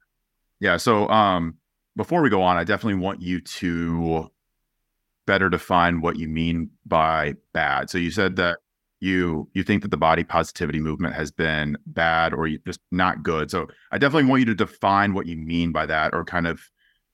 Yeah. 0.61 0.77
So 0.77 1.09
um 1.09 1.57
before 1.97 2.23
we 2.23 2.31
go 2.31 2.43
on, 2.43 2.57
I 2.57 2.65
definitely 2.65 3.01
want 3.01 3.21
you 3.21 3.41
to 3.41 4.31
better 5.27 5.51
define 5.51 6.01
what 6.01 6.17
you 6.17 6.29
mean 6.29 6.71
by 6.87 7.35
bad. 7.53 7.91
So 7.91 7.99
you 7.99 8.11
said 8.11 8.37
that 8.37 8.59
you 9.01 9.49
you 9.55 9.65
think 9.65 9.83
that 9.83 9.91
the 9.91 9.97
body 9.97 10.23
positivity 10.23 10.79
movement 10.81 11.15
has 11.15 11.33
been 11.33 11.77
bad 11.87 12.33
or 12.33 12.49
just 12.65 12.81
not 12.93 13.25
good. 13.25 13.51
So 13.51 13.67
I 13.91 13.99
definitely 13.99 14.29
want 14.29 14.41
you 14.41 14.47
to 14.47 14.55
define 14.55 15.15
what 15.15 15.27
you 15.27 15.37
mean 15.37 15.73
by 15.73 15.87
that 15.87 16.15
or 16.15 16.25
kind 16.25 16.47
of 16.47 16.61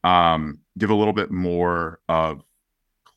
um 0.04 0.60
give 0.78 0.90
a 0.90 0.94
little 0.94 1.12
bit 1.12 1.30
more 1.30 2.00
of 2.08 2.42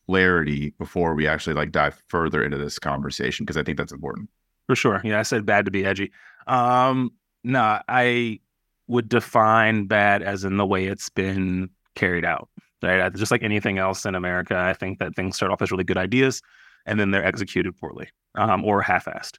clarity 0.07 0.73
before 0.79 1.13
we 1.13 1.27
actually 1.27 1.53
like 1.53 1.71
dive 1.71 2.01
further 2.07 2.43
into 2.43 2.57
this 2.57 2.79
conversation 2.79 3.45
because 3.45 3.57
I 3.57 3.63
think 3.63 3.77
that's 3.77 3.91
important. 3.91 4.29
For 4.67 4.75
sure. 4.75 5.01
Yeah, 5.03 5.19
I 5.19 5.23
said 5.23 5.45
bad 5.45 5.65
to 5.65 5.71
be 5.71 5.85
edgy. 5.85 6.11
Um, 6.47 7.11
no, 7.43 7.79
I 7.87 8.39
would 8.87 9.09
define 9.09 9.85
bad 9.85 10.23
as 10.23 10.43
in 10.43 10.57
the 10.57 10.65
way 10.65 10.85
it's 10.85 11.09
been 11.09 11.69
carried 11.95 12.25
out. 12.25 12.49
Right? 12.81 13.13
Just 13.13 13.31
like 13.31 13.43
anything 13.43 13.79
else 13.79 14.05
in 14.05 14.15
America, 14.15 14.55
I 14.57 14.73
think 14.73 14.99
that 14.99 15.15
things 15.15 15.35
start 15.35 15.51
off 15.51 15.61
as 15.61 15.71
really 15.71 15.83
good 15.83 15.97
ideas 15.97 16.41
and 16.85 16.99
then 16.99 17.11
they're 17.11 17.25
executed 17.25 17.75
poorly 17.77 18.09
um, 18.35 18.63
or 18.63 18.81
half-assed. 18.81 19.37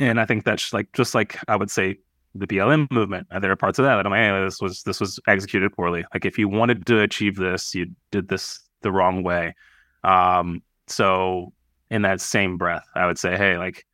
And 0.00 0.20
I 0.20 0.24
think 0.26 0.44
that's 0.44 0.72
like 0.72 0.92
just 0.92 1.14
like 1.14 1.38
I 1.48 1.56
would 1.56 1.70
say 1.70 1.98
the 2.38 2.46
BLM 2.46 2.90
movement. 2.90 3.26
Uh, 3.30 3.38
there 3.38 3.50
are 3.50 3.56
parts 3.56 3.78
of 3.78 3.84
that 3.84 3.96
that 3.96 4.06
I'm 4.06 4.12
like, 4.12 4.20
hey, 4.20 4.44
this 4.44 4.60
was 4.60 4.82
this 4.82 5.00
was 5.00 5.18
executed 5.26 5.72
poorly. 5.72 6.04
Like 6.12 6.24
if 6.24 6.38
you 6.38 6.48
wanted 6.48 6.86
to 6.86 7.00
achieve 7.00 7.36
this, 7.36 7.74
you 7.74 7.86
did 8.10 8.28
this 8.28 8.60
the 8.82 8.92
wrong 8.92 9.22
way. 9.22 9.54
Um, 10.04 10.62
so 10.86 11.52
in 11.90 12.02
that 12.02 12.20
same 12.20 12.56
breath, 12.56 12.86
I 12.94 13.06
would 13.06 13.18
say, 13.18 13.36
hey, 13.36 13.58
like 13.58 13.84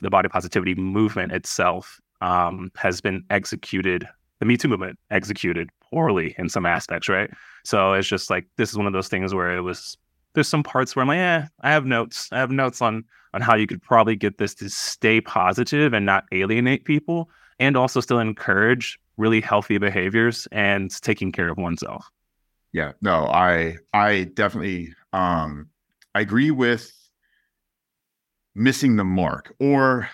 the 0.00 0.10
body 0.10 0.28
positivity 0.28 0.74
movement 0.74 1.32
itself 1.32 2.00
um, 2.20 2.70
has 2.76 3.00
been 3.00 3.24
executed. 3.30 4.06
The 4.40 4.46
Me 4.46 4.56
Too 4.56 4.68
movement 4.68 4.98
executed 5.10 5.70
poorly 5.90 6.34
in 6.38 6.48
some 6.48 6.66
aspects, 6.66 7.08
right? 7.08 7.30
So 7.64 7.94
it's 7.94 8.08
just 8.08 8.30
like 8.30 8.46
this 8.56 8.70
is 8.70 8.76
one 8.76 8.86
of 8.86 8.92
those 8.92 9.08
things 9.08 9.34
where 9.34 9.56
it 9.56 9.62
was. 9.62 9.96
There's 10.34 10.48
some 10.48 10.62
parts 10.62 10.94
where 10.94 11.02
I'm 11.02 11.08
like, 11.08 11.16
yeah, 11.16 11.48
I 11.62 11.70
have 11.70 11.86
notes. 11.86 12.28
I 12.30 12.38
have 12.38 12.50
notes 12.50 12.80
on 12.82 13.04
on 13.34 13.40
how 13.40 13.54
you 13.56 13.66
could 13.66 13.82
probably 13.82 14.16
get 14.16 14.38
this 14.38 14.54
to 14.54 14.70
stay 14.70 15.20
positive 15.20 15.92
and 15.92 16.06
not 16.06 16.24
alienate 16.32 16.84
people 16.84 17.28
and 17.58 17.76
also 17.76 18.00
still 18.00 18.18
encourage 18.18 18.98
really 19.16 19.40
healthy 19.40 19.78
behaviors 19.78 20.46
and 20.52 20.90
taking 21.02 21.32
care 21.32 21.48
of 21.48 21.58
oneself. 21.58 22.08
Yeah, 22.72 22.92
no, 23.00 23.26
I 23.26 23.76
I 23.92 24.24
definitely 24.34 24.94
um 25.12 25.68
I 26.14 26.20
agree 26.20 26.50
with 26.50 26.92
missing 28.54 28.96
the 28.96 29.04
mark 29.04 29.54
or 29.58 30.08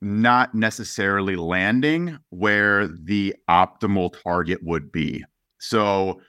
not 0.00 0.52
necessarily 0.54 1.36
landing 1.36 2.18
where 2.30 2.88
the 2.88 3.34
optimal 3.48 4.12
target 4.22 4.58
would 4.62 4.90
be. 4.90 5.24
So 5.58 6.20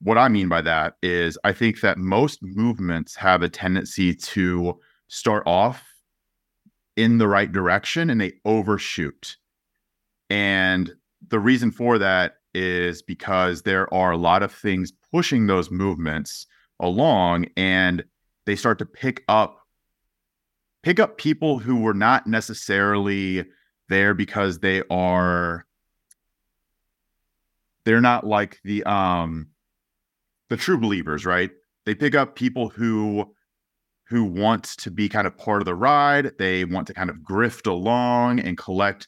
what 0.00 0.16
I 0.16 0.28
mean 0.28 0.48
by 0.48 0.62
that 0.62 0.94
is 1.02 1.36
I 1.42 1.52
think 1.52 1.80
that 1.80 1.98
most 1.98 2.38
movements 2.42 3.16
have 3.16 3.42
a 3.42 3.48
tendency 3.48 4.14
to 4.14 4.78
start 5.08 5.42
off 5.46 5.87
in 6.98 7.18
the 7.18 7.28
right 7.28 7.52
direction 7.52 8.10
and 8.10 8.20
they 8.20 8.32
overshoot. 8.44 9.36
And 10.28 10.92
the 11.28 11.38
reason 11.38 11.70
for 11.70 11.96
that 11.98 12.38
is 12.54 13.02
because 13.02 13.62
there 13.62 13.92
are 13.94 14.10
a 14.10 14.16
lot 14.16 14.42
of 14.42 14.52
things 14.52 14.92
pushing 15.12 15.46
those 15.46 15.70
movements 15.70 16.48
along 16.80 17.46
and 17.56 18.04
they 18.46 18.56
start 18.56 18.80
to 18.80 18.86
pick 18.86 19.22
up 19.28 19.60
pick 20.82 20.98
up 20.98 21.18
people 21.18 21.60
who 21.60 21.76
were 21.76 21.94
not 21.94 22.26
necessarily 22.26 23.44
there 23.88 24.12
because 24.12 24.58
they 24.58 24.82
are 24.90 25.66
they're 27.84 28.00
not 28.00 28.26
like 28.26 28.58
the 28.64 28.82
um 28.84 29.46
the 30.48 30.56
true 30.56 30.78
believers, 30.78 31.24
right? 31.24 31.50
They 31.86 31.94
pick 31.94 32.16
up 32.16 32.34
people 32.34 32.70
who 32.70 33.34
who 34.08 34.24
want 34.24 34.64
to 34.64 34.90
be 34.90 35.08
kind 35.08 35.26
of 35.26 35.36
part 35.36 35.60
of 35.60 35.66
the 35.66 35.74
ride. 35.74 36.32
They 36.38 36.64
want 36.64 36.86
to 36.86 36.94
kind 36.94 37.10
of 37.10 37.16
grift 37.16 37.66
along 37.66 38.40
and 38.40 38.56
collect 38.56 39.06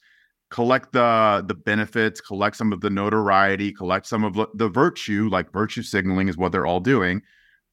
collect 0.51 0.93
the 0.93 1.45
the 1.47 1.55
benefits, 1.55 2.21
collect 2.21 2.57
some 2.57 2.73
of 2.73 2.81
the 2.81 2.91
notoriety, 2.91 3.73
collect 3.73 4.07
some 4.07 4.25
of 4.25 4.39
the 4.55 4.69
virtue, 4.69 5.29
like 5.31 5.53
virtue 5.53 5.83
signaling 5.83 6.29
is 6.29 6.37
what 6.37 6.53
they're 6.53 6.67
all 6.67 6.81
doing. 6.81 7.23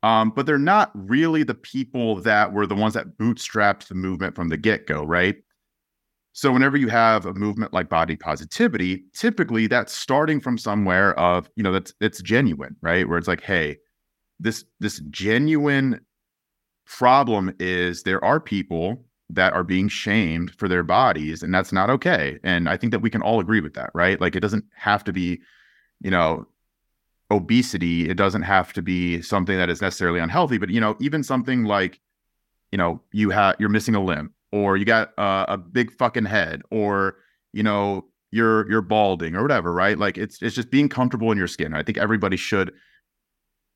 Um, 0.04 0.32
but 0.36 0.46
they're 0.46 0.60
not 0.60 0.92
really 0.94 1.44
the 1.44 1.56
people 1.56 2.22
that 2.22 2.54
were 2.54 2.68
the 2.68 2.76
ones 2.76 2.94
that 2.94 3.18
bootstrapped 3.18 3.88
the 3.88 3.96
movement 3.96 4.36
from 4.36 4.48
the 4.48 4.58
get-go, 4.58 5.04
right? 5.04 5.36
So 6.34 6.52
whenever 6.52 6.78
you 6.78 6.88
have 6.88 7.26
a 7.26 7.34
movement 7.34 7.74
like 7.74 7.90
body 7.90 8.16
positivity, 8.16 9.06
typically 9.16 9.66
that's 9.66 9.92
starting 9.92 10.40
from 10.40 10.60
somewhere 10.60 11.18
of, 11.20 11.50
you 11.56 11.64
know, 11.64 11.72
that's 11.72 11.94
it's 12.00 12.22
genuine, 12.22 12.76
right? 12.82 13.10
Where 13.10 13.18
it's 13.18 13.28
like, 13.28 13.42
hey, 13.42 13.78
this 14.40 14.64
this 14.80 15.00
genuine 15.10 16.00
problem 16.88 17.54
is 17.60 18.04
there 18.04 18.24
are 18.24 18.40
people 18.40 19.04
that 19.30 19.54
are 19.54 19.64
being 19.64 19.90
shamed 19.90 20.52
for 20.52 20.68
their 20.68 20.84
bodies 20.84 21.44
and 21.44 21.54
that's 21.54 21.74
not 21.74 21.90
okay. 21.90 22.40
And 22.44 22.70
i 22.70 22.78
think 22.78 22.92
that 22.92 23.00
we 23.00 23.10
can 23.10 23.22
all 23.22 23.40
agree 23.40 23.62
with 23.62 23.74
that 23.74 23.92
right? 23.94 24.20
Like 24.20 24.36
it 24.36 24.40
doesn't 24.40 24.66
have 24.76 25.04
to 25.06 25.14
be 25.14 25.42
you 26.02 26.12
know 26.12 26.48
obesity. 27.30 28.10
It 28.10 28.16
doesn't 28.16 28.44
have 28.44 28.72
to 28.74 28.82
be 28.82 29.22
something 29.22 29.58
that 29.58 29.70
is 29.70 29.82
necessarily 29.82 30.20
unhealthy. 30.20 30.58
But 30.58 30.70
you 30.70 30.80
know 30.80 30.96
even 31.00 31.24
something 31.24 31.66
like 31.66 32.00
you 32.72 32.78
know 32.78 33.02
you 33.12 33.30
have 33.32 33.56
you're 33.60 33.70
missing 33.70 33.96
a 33.96 34.04
limb 34.04 34.34
or 34.52 34.78
you 34.78 34.86
got 34.86 35.18
uh, 35.20 35.46
a 35.50 35.58
big 35.58 35.92
fucking 35.92 36.26
head 36.26 36.62
or 36.72 37.18
you 37.52 37.64
know 37.64 38.06
you're 38.32 38.70
you're 38.70 38.82
balding 38.82 39.36
or 39.36 39.42
whatever 39.42 39.74
right? 39.74 39.98
Like 39.98 40.18
it's 40.18 40.42
it's 40.42 40.56
just 40.56 40.72
being 40.72 40.90
comfortable 40.90 41.32
in 41.32 41.38
your 41.38 41.48
skin. 41.48 41.74
I 41.74 41.84
think 41.84 41.98
everybody 41.98 42.38
should 42.38 42.72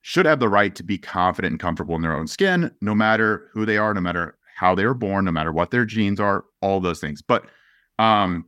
should 0.01 0.25
have 0.25 0.39
the 0.39 0.49
right 0.49 0.75
to 0.75 0.83
be 0.83 0.97
confident 0.97 1.51
and 1.51 1.59
comfortable 1.59 1.95
in 1.95 2.01
their 2.01 2.15
own 2.15 2.27
skin, 2.27 2.71
no 2.81 2.95
matter 2.95 3.49
who 3.53 3.65
they 3.65 3.77
are, 3.77 3.93
no 3.93 4.01
matter 4.01 4.37
how 4.55 4.75
they 4.75 4.85
were 4.85 4.93
born, 4.93 5.25
no 5.25 5.31
matter 5.31 5.51
what 5.51 5.71
their 5.71 5.85
genes 5.85 6.19
are, 6.19 6.45
all 6.61 6.79
those 6.79 6.99
things. 6.99 7.21
But 7.21 7.45
um, 7.99 8.45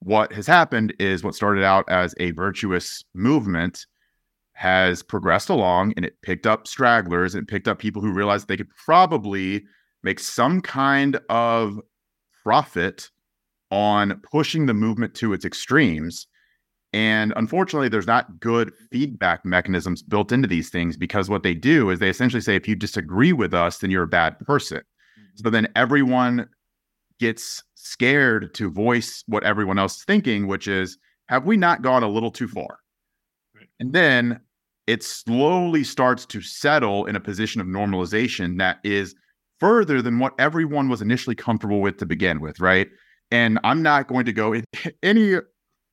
what 0.00 0.32
has 0.32 0.46
happened 0.46 0.94
is 0.98 1.22
what 1.22 1.34
started 1.34 1.64
out 1.64 1.88
as 1.88 2.14
a 2.18 2.32
virtuous 2.32 3.04
movement 3.14 3.86
has 4.52 5.02
progressed 5.02 5.48
along 5.48 5.92
and 5.96 6.04
it 6.04 6.20
picked 6.22 6.46
up 6.46 6.66
stragglers 6.66 7.34
and 7.34 7.48
picked 7.48 7.68
up 7.68 7.78
people 7.78 8.02
who 8.02 8.12
realized 8.12 8.46
they 8.46 8.56
could 8.56 8.74
probably 8.84 9.64
make 10.02 10.18
some 10.18 10.60
kind 10.60 11.18
of 11.28 11.80
profit 12.42 13.10
on 13.70 14.20
pushing 14.30 14.66
the 14.66 14.74
movement 14.74 15.14
to 15.14 15.32
its 15.32 15.44
extremes 15.44 16.26
and 16.92 17.32
unfortunately, 17.36 17.88
there's 17.88 18.06
not 18.06 18.40
good 18.40 18.72
feedback 18.90 19.44
mechanisms 19.44 20.02
built 20.02 20.32
into 20.32 20.48
these 20.48 20.70
things 20.70 20.96
because 20.96 21.28
what 21.28 21.44
they 21.44 21.54
do 21.54 21.90
is 21.90 22.00
they 22.00 22.08
essentially 22.08 22.40
say, 22.40 22.56
if 22.56 22.66
you 22.66 22.74
disagree 22.74 23.32
with 23.32 23.54
us, 23.54 23.78
then 23.78 23.90
you're 23.90 24.02
a 24.02 24.08
bad 24.08 24.38
person. 24.40 24.78
Mm-hmm. 24.78 25.42
So 25.44 25.50
then 25.50 25.68
everyone 25.76 26.48
gets 27.20 27.62
scared 27.74 28.52
to 28.54 28.70
voice 28.70 29.22
what 29.26 29.44
everyone 29.44 29.78
else 29.78 29.98
is 29.98 30.04
thinking, 30.04 30.48
which 30.48 30.66
is, 30.66 30.98
have 31.28 31.44
we 31.44 31.56
not 31.56 31.82
gone 31.82 32.02
a 32.02 32.08
little 32.08 32.30
too 32.30 32.48
far? 32.48 32.78
Right. 33.54 33.68
And 33.78 33.92
then 33.92 34.40
it 34.88 35.04
slowly 35.04 35.84
starts 35.84 36.26
to 36.26 36.40
settle 36.40 37.04
in 37.06 37.14
a 37.14 37.20
position 37.20 37.60
of 37.60 37.68
normalization 37.68 38.58
that 38.58 38.78
is 38.82 39.14
further 39.60 40.02
than 40.02 40.18
what 40.18 40.34
everyone 40.40 40.88
was 40.88 41.02
initially 41.02 41.36
comfortable 41.36 41.80
with 41.80 41.98
to 41.98 42.06
begin 42.06 42.40
with, 42.40 42.58
right? 42.58 42.88
And 43.30 43.60
I'm 43.62 43.82
not 43.82 44.08
going 44.08 44.24
to 44.24 44.32
go 44.32 44.60
any 45.04 45.36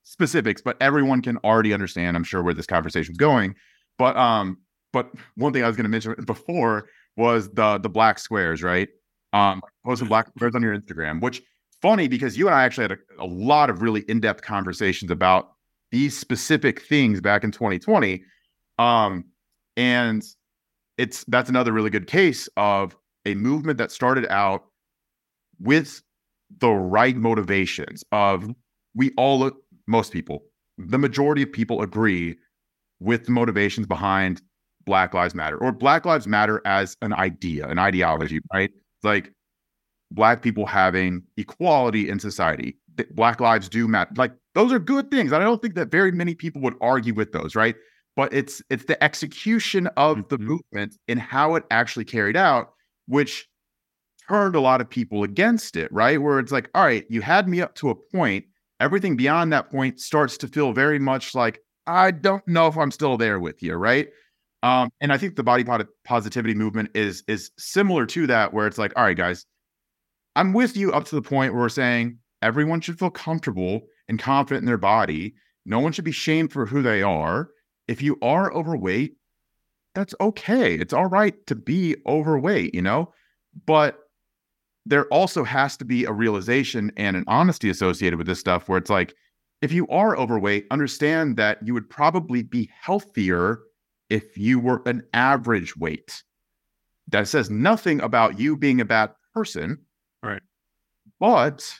specifics, 0.07 0.61
but 0.61 0.77
everyone 0.81 1.21
can 1.21 1.37
already 1.37 1.73
understand, 1.73 2.15
I'm 2.15 2.23
sure, 2.23 2.41
where 2.41 2.53
this 2.53 2.65
conversation 2.65 3.11
is 3.11 3.17
going. 3.17 3.55
But 3.97 4.15
um, 4.15 4.57
but 4.93 5.11
one 5.35 5.53
thing 5.53 5.63
I 5.63 5.67
was 5.67 5.75
going 5.75 5.83
to 5.85 5.89
mention 5.89 6.15
before 6.25 6.87
was 7.15 7.49
the 7.49 7.77
the 7.77 7.89
black 7.89 8.19
squares, 8.19 8.63
right? 8.63 8.87
Um, 9.33 9.61
posting 9.85 10.07
black 10.07 10.27
squares 10.37 10.55
on 10.55 10.61
your 10.61 10.77
Instagram, 10.77 11.21
which 11.21 11.41
funny 11.81 12.07
because 12.07 12.37
you 12.37 12.47
and 12.47 12.55
I 12.55 12.63
actually 12.63 12.83
had 12.85 12.91
a, 12.93 13.23
a 13.23 13.25
lot 13.25 13.69
of 13.69 13.81
really 13.81 14.01
in 14.07 14.19
depth 14.19 14.41
conversations 14.41 15.11
about 15.11 15.51
these 15.91 16.17
specific 16.17 16.81
things 16.81 17.21
back 17.21 17.43
in 17.43 17.51
2020. 17.51 18.23
Um, 18.79 19.25
and 19.75 20.23
it's 20.97 21.23
that's 21.25 21.49
another 21.49 21.71
really 21.71 21.89
good 21.89 22.07
case 22.07 22.49
of 22.57 22.95
a 23.25 23.35
movement 23.35 23.77
that 23.77 23.91
started 23.91 24.25
out 24.27 24.65
with 25.59 26.01
the 26.59 26.69
right 26.69 27.15
motivations 27.15 28.03
of 28.11 28.41
mm-hmm. 28.41 28.51
we 28.95 29.11
all 29.17 29.51
most 29.87 30.11
people, 30.11 30.43
the 30.77 30.97
majority 30.97 31.41
of 31.41 31.51
people 31.51 31.81
agree 31.81 32.35
with 32.99 33.25
the 33.25 33.31
motivations 33.31 33.87
behind 33.87 34.41
Black 34.85 35.13
Lives 35.13 35.35
Matter 35.35 35.57
or 35.57 35.71
Black 35.71 36.05
Lives 36.05 36.27
Matter 36.27 36.61
as 36.65 36.95
an 37.01 37.13
idea, 37.13 37.67
an 37.67 37.79
ideology, 37.79 38.39
right? 38.53 38.71
Like 39.03 39.31
Black 40.11 40.41
people 40.41 40.65
having 40.65 41.23
equality 41.35 42.09
in 42.09 42.19
society. 42.19 42.77
Black 43.11 43.39
lives 43.39 43.69
do 43.69 43.87
matter. 43.87 44.11
Like 44.15 44.31
those 44.55 44.71
are 44.71 44.79
good 44.79 45.11
things. 45.11 45.31
I 45.31 45.39
don't 45.39 45.61
think 45.61 45.75
that 45.75 45.91
very 45.91 46.11
many 46.11 46.33
people 46.33 46.61
would 46.61 46.75
argue 46.81 47.13
with 47.13 47.31
those, 47.31 47.55
right? 47.55 47.75
But 48.15 48.33
it's 48.33 48.61
it's 48.71 48.85
the 48.85 49.01
execution 49.03 49.87
of 49.97 50.17
mm-hmm. 50.17 50.27
the 50.29 50.37
movement 50.39 50.97
and 51.07 51.19
how 51.19 51.55
it 51.55 51.63
actually 51.69 52.05
carried 52.05 52.35
out, 52.35 52.73
which 53.07 53.47
turned 54.27 54.55
a 54.55 54.61
lot 54.61 54.81
of 54.81 54.89
people 54.89 55.23
against 55.23 55.75
it, 55.75 55.91
right? 55.91 56.19
Where 56.19 56.39
it's 56.39 56.51
like, 56.51 56.69
all 56.73 56.83
right, 56.83 57.05
you 57.09 57.21
had 57.21 57.47
me 57.47 57.61
up 57.61 57.75
to 57.75 57.89
a 57.89 57.95
point 57.95 58.45
everything 58.79 59.15
beyond 59.15 59.53
that 59.53 59.69
point 59.69 59.99
starts 59.99 60.37
to 60.37 60.47
feel 60.47 60.73
very 60.73 60.99
much 60.99 61.35
like 61.35 61.59
I 61.85 62.11
don't 62.11 62.45
know 62.47 62.67
if 62.67 62.77
I'm 62.77 62.91
still 62.91 63.17
there 63.17 63.39
with 63.39 63.63
you, 63.63 63.75
right? 63.75 64.09
Um, 64.63 64.89
and 64.99 65.13
I 65.13 65.17
think 65.17 65.35
the 65.35 65.43
body 65.43 65.63
positivity 66.03 66.53
movement 66.53 66.91
is 66.93 67.23
is 67.27 67.51
similar 67.57 68.05
to 68.07 68.27
that, 68.27 68.53
where 68.53 68.67
it's 68.67 68.77
like, 68.77 68.93
all 68.95 69.03
right, 69.03 69.15
guys, 69.15 69.45
I'm 70.35 70.53
with 70.53 70.75
you 70.75 70.91
up 70.91 71.05
to 71.05 71.15
the 71.15 71.21
point 71.21 71.53
where 71.53 71.63
we're 71.63 71.69
saying 71.69 72.19
everyone 72.41 72.81
should 72.81 72.99
feel 72.99 73.09
comfortable 73.09 73.81
and 74.07 74.19
confident 74.19 74.63
in 74.63 74.67
their 74.67 74.77
body. 74.77 75.35
No 75.65 75.79
one 75.79 75.91
should 75.91 76.05
be 76.05 76.11
shamed 76.11 76.51
for 76.51 76.65
who 76.65 76.81
they 76.81 77.01
are. 77.01 77.49
If 77.87 78.01
you 78.01 78.17
are 78.21 78.53
overweight, 78.53 79.15
that's 79.95 80.13
okay. 80.19 80.75
It's 80.75 80.93
all 80.93 81.07
right 81.07 81.33
to 81.47 81.55
be 81.55 81.95
overweight, 82.05 82.75
you 82.75 82.81
know? 82.81 83.13
But 83.65 83.97
there 84.89 85.05
also 85.07 85.43
has 85.43 85.75
to 85.77 85.85
be 85.85 86.05
a 86.05 86.11
realization 86.11 86.91
and 86.97 87.15
an 87.15 87.25
honesty 87.27 87.69
associated 87.69 88.17
with 88.17 88.27
this 88.27 88.39
stuff 88.39 88.69
where 88.69 88.77
it's 88.77 88.89
like 88.89 89.13
if 89.61 89.71
you 89.71 89.87
are 89.87 90.15
overweight, 90.15 90.67
understand 90.71 91.35
that 91.37 91.57
you 91.65 91.73
would 91.73 91.89
probably 91.89 92.43
be 92.43 92.69
healthier 92.79 93.59
if 94.09 94.37
you 94.37 94.59
were 94.59 94.83
an 94.85 95.03
average 95.13 95.75
weight. 95.75 96.23
That 97.09 97.27
says 97.27 97.49
nothing 97.49 97.99
about 98.01 98.39
you 98.39 98.55
being 98.55 98.79
a 98.79 98.85
bad 98.85 99.11
person. 99.33 99.79
Right. 100.21 100.41
But 101.19 101.79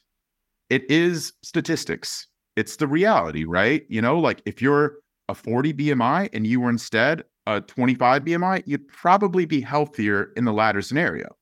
it 0.69 0.89
is 0.89 1.33
statistics. 1.43 2.27
It's 2.55 2.77
the 2.77 2.87
reality, 2.87 3.45
right? 3.45 3.83
You 3.89 4.01
know, 4.01 4.19
like 4.19 4.41
if 4.45 4.61
you're 4.61 4.95
a 5.29 5.35
40 5.35 5.73
BMI 5.73 6.29
and 6.33 6.47
you 6.47 6.61
were 6.61 6.69
instead 6.69 7.23
a 7.45 7.61
25 7.61 8.23
BMI, 8.25 8.63
you'd 8.65 8.87
probably 8.87 9.45
be 9.45 9.61
healthier 9.61 10.31
in 10.35 10.45
the 10.45 10.53
latter 10.53 10.81
scenario. 10.81 11.36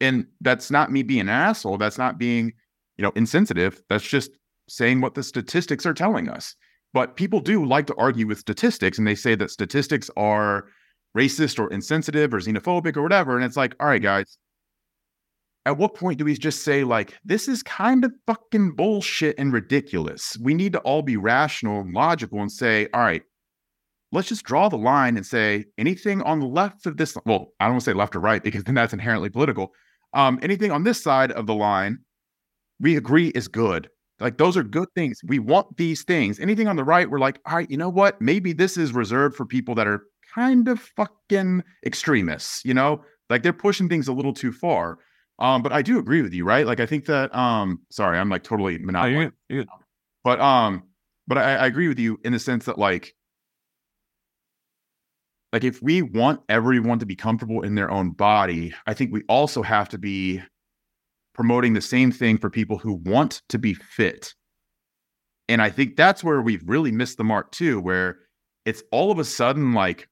And 0.00 0.26
that's 0.40 0.70
not 0.70 0.92
me 0.92 1.02
being 1.02 1.22
an 1.22 1.28
asshole. 1.28 1.78
That's 1.78 1.98
not 1.98 2.18
being, 2.18 2.52
you 2.96 3.02
know, 3.02 3.12
insensitive. 3.16 3.82
That's 3.88 4.06
just 4.06 4.30
saying 4.68 5.00
what 5.00 5.14
the 5.14 5.22
statistics 5.22 5.86
are 5.86 5.94
telling 5.94 6.28
us. 6.28 6.54
But 6.94 7.16
people 7.16 7.40
do 7.40 7.64
like 7.64 7.86
to 7.88 7.94
argue 7.96 8.26
with 8.26 8.38
statistics 8.38 8.98
and 8.98 9.06
they 9.06 9.14
say 9.14 9.34
that 9.34 9.50
statistics 9.50 10.10
are 10.16 10.66
racist 11.16 11.58
or 11.58 11.70
insensitive 11.72 12.32
or 12.32 12.38
xenophobic 12.38 12.96
or 12.96 13.02
whatever. 13.02 13.36
And 13.36 13.44
it's 13.44 13.56
like, 13.56 13.74
all 13.80 13.88
right, 13.88 14.02
guys, 14.02 14.38
at 15.66 15.76
what 15.76 15.94
point 15.94 16.18
do 16.18 16.24
we 16.24 16.34
just 16.34 16.62
say, 16.62 16.84
like, 16.84 17.14
this 17.24 17.46
is 17.46 17.62
kind 17.62 18.04
of 18.04 18.12
fucking 18.26 18.72
bullshit 18.72 19.38
and 19.38 19.52
ridiculous? 19.52 20.36
We 20.40 20.54
need 20.54 20.72
to 20.72 20.78
all 20.80 21.02
be 21.02 21.16
rational 21.16 21.80
and 21.80 21.92
logical 21.92 22.40
and 22.40 22.50
say, 22.50 22.88
all 22.94 23.02
right, 23.02 23.22
let's 24.10 24.28
just 24.28 24.44
draw 24.44 24.70
the 24.70 24.78
line 24.78 25.16
and 25.16 25.26
say 25.26 25.66
anything 25.76 26.22
on 26.22 26.40
the 26.40 26.46
left 26.46 26.86
of 26.86 26.96
this. 26.96 27.16
Well, 27.26 27.48
I 27.60 27.66
don't 27.66 27.74
want 27.74 27.84
to 27.84 27.90
say 27.90 27.94
left 27.94 28.16
or 28.16 28.20
right 28.20 28.42
because 28.42 28.64
then 28.64 28.76
that's 28.76 28.94
inherently 28.94 29.28
political. 29.28 29.72
Um, 30.14 30.38
anything 30.42 30.70
on 30.70 30.84
this 30.84 31.02
side 31.02 31.32
of 31.32 31.46
the 31.46 31.54
line, 31.54 31.98
we 32.80 32.96
agree 32.96 33.28
is 33.28 33.48
good. 33.48 33.88
Like 34.20 34.38
those 34.38 34.56
are 34.56 34.62
good 34.62 34.88
things. 34.94 35.20
We 35.24 35.38
want 35.38 35.76
these 35.76 36.02
things. 36.02 36.40
Anything 36.40 36.66
on 36.66 36.76
the 36.76 36.84
right, 36.84 37.08
we're 37.08 37.20
like, 37.20 37.38
all 37.46 37.56
right, 37.56 37.70
you 37.70 37.76
know 37.76 37.88
what? 37.88 38.20
Maybe 38.20 38.52
this 38.52 38.76
is 38.76 38.92
reserved 38.92 39.36
for 39.36 39.46
people 39.46 39.74
that 39.76 39.86
are 39.86 40.02
kind 40.34 40.68
of 40.68 40.80
fucking 40.80 41.62
extremists, 41.86 42.64
you 42.64 42.74
know? 42.74 43.02
Like 43.30 43.42
they're 43.42 43.52
pushing 43.52 43.88
things 43.88 44.08
a 44.08 44.12
little 44.12 44.32
too 44.32 44.52
far. 44.52 44.98
Um, 45.38 45.62
but 45.62 45.72
I 45.72 45.82
do 45.82 45.98
agree 45.98 46.22
with 46.22 46.34
you, 46.34 46.44
right? 46.44 46.66
Like 46.66 46.80
I 46.80 46.86
think 46.86 47.06
that 47.06 47.34
um 47.34 47.80
sorry, 47.90 48.18
I'm 48.18 48.28
like 48.28 48.42
totally 48.42 48.78
monopoly. 48.78 49.30
Oh, 49.52 49.64
but 50.24 50.40
um, 50.40 50.82
but 51.28 51.38
I, 51.38 51.56
I 51.56 51.66
agree 51.66 51.88
with 51.88 51.98
you 51.98 52.18
in 52.24 52.32
the 52.32 52.38
sense 52.38 52.64
that 52.64 52.78
like 52.78 53.14
like 55.52 55.64
if 55.64 55.82
we 55.82 56.02
want 56.02 56.40
everyone 56.48 56.98
to 56.98 57.06
be 57.06 57.16
comfortable 57.16 57.62
in 57.62 57.74
their 57.74 57.90
own 57.90 58.10
body, 58.10 58.74
I 58.86 58.94
think 58.94 59.12
we 59.12 59.22
also 59.28 59.62
have 59.62 59.88
to 59.90 59.98
be 59.98 60.42
promoting 61.34 61.72
the 61.72 61.80
same 61.80 62.10
thing 62.12 62.36
for 62.36 62.50
people 62.50 62.78
who 62.78 62.94
want 62.94 63.42
to 63.48 63.58
be 63.58 63.74
fit. 63.74 64.34
And 65.48 65.62
I 65.62 65.70
think 65.70 65.96
that's 65.96 66.22
where 66.22 66.42
we've 66.42 66.62
really 66.66 66.92
missed 66.92 67.16
the 67.16 67.24
mark 67.24 67.52
too, 67.52 67.80
where 67.80 68.18
it's 68.66 68.82
all 68.92 69.10
of 69.10 69.18
a 69.18 69.24
sudden 69.24 69.72
like 69.72 70.08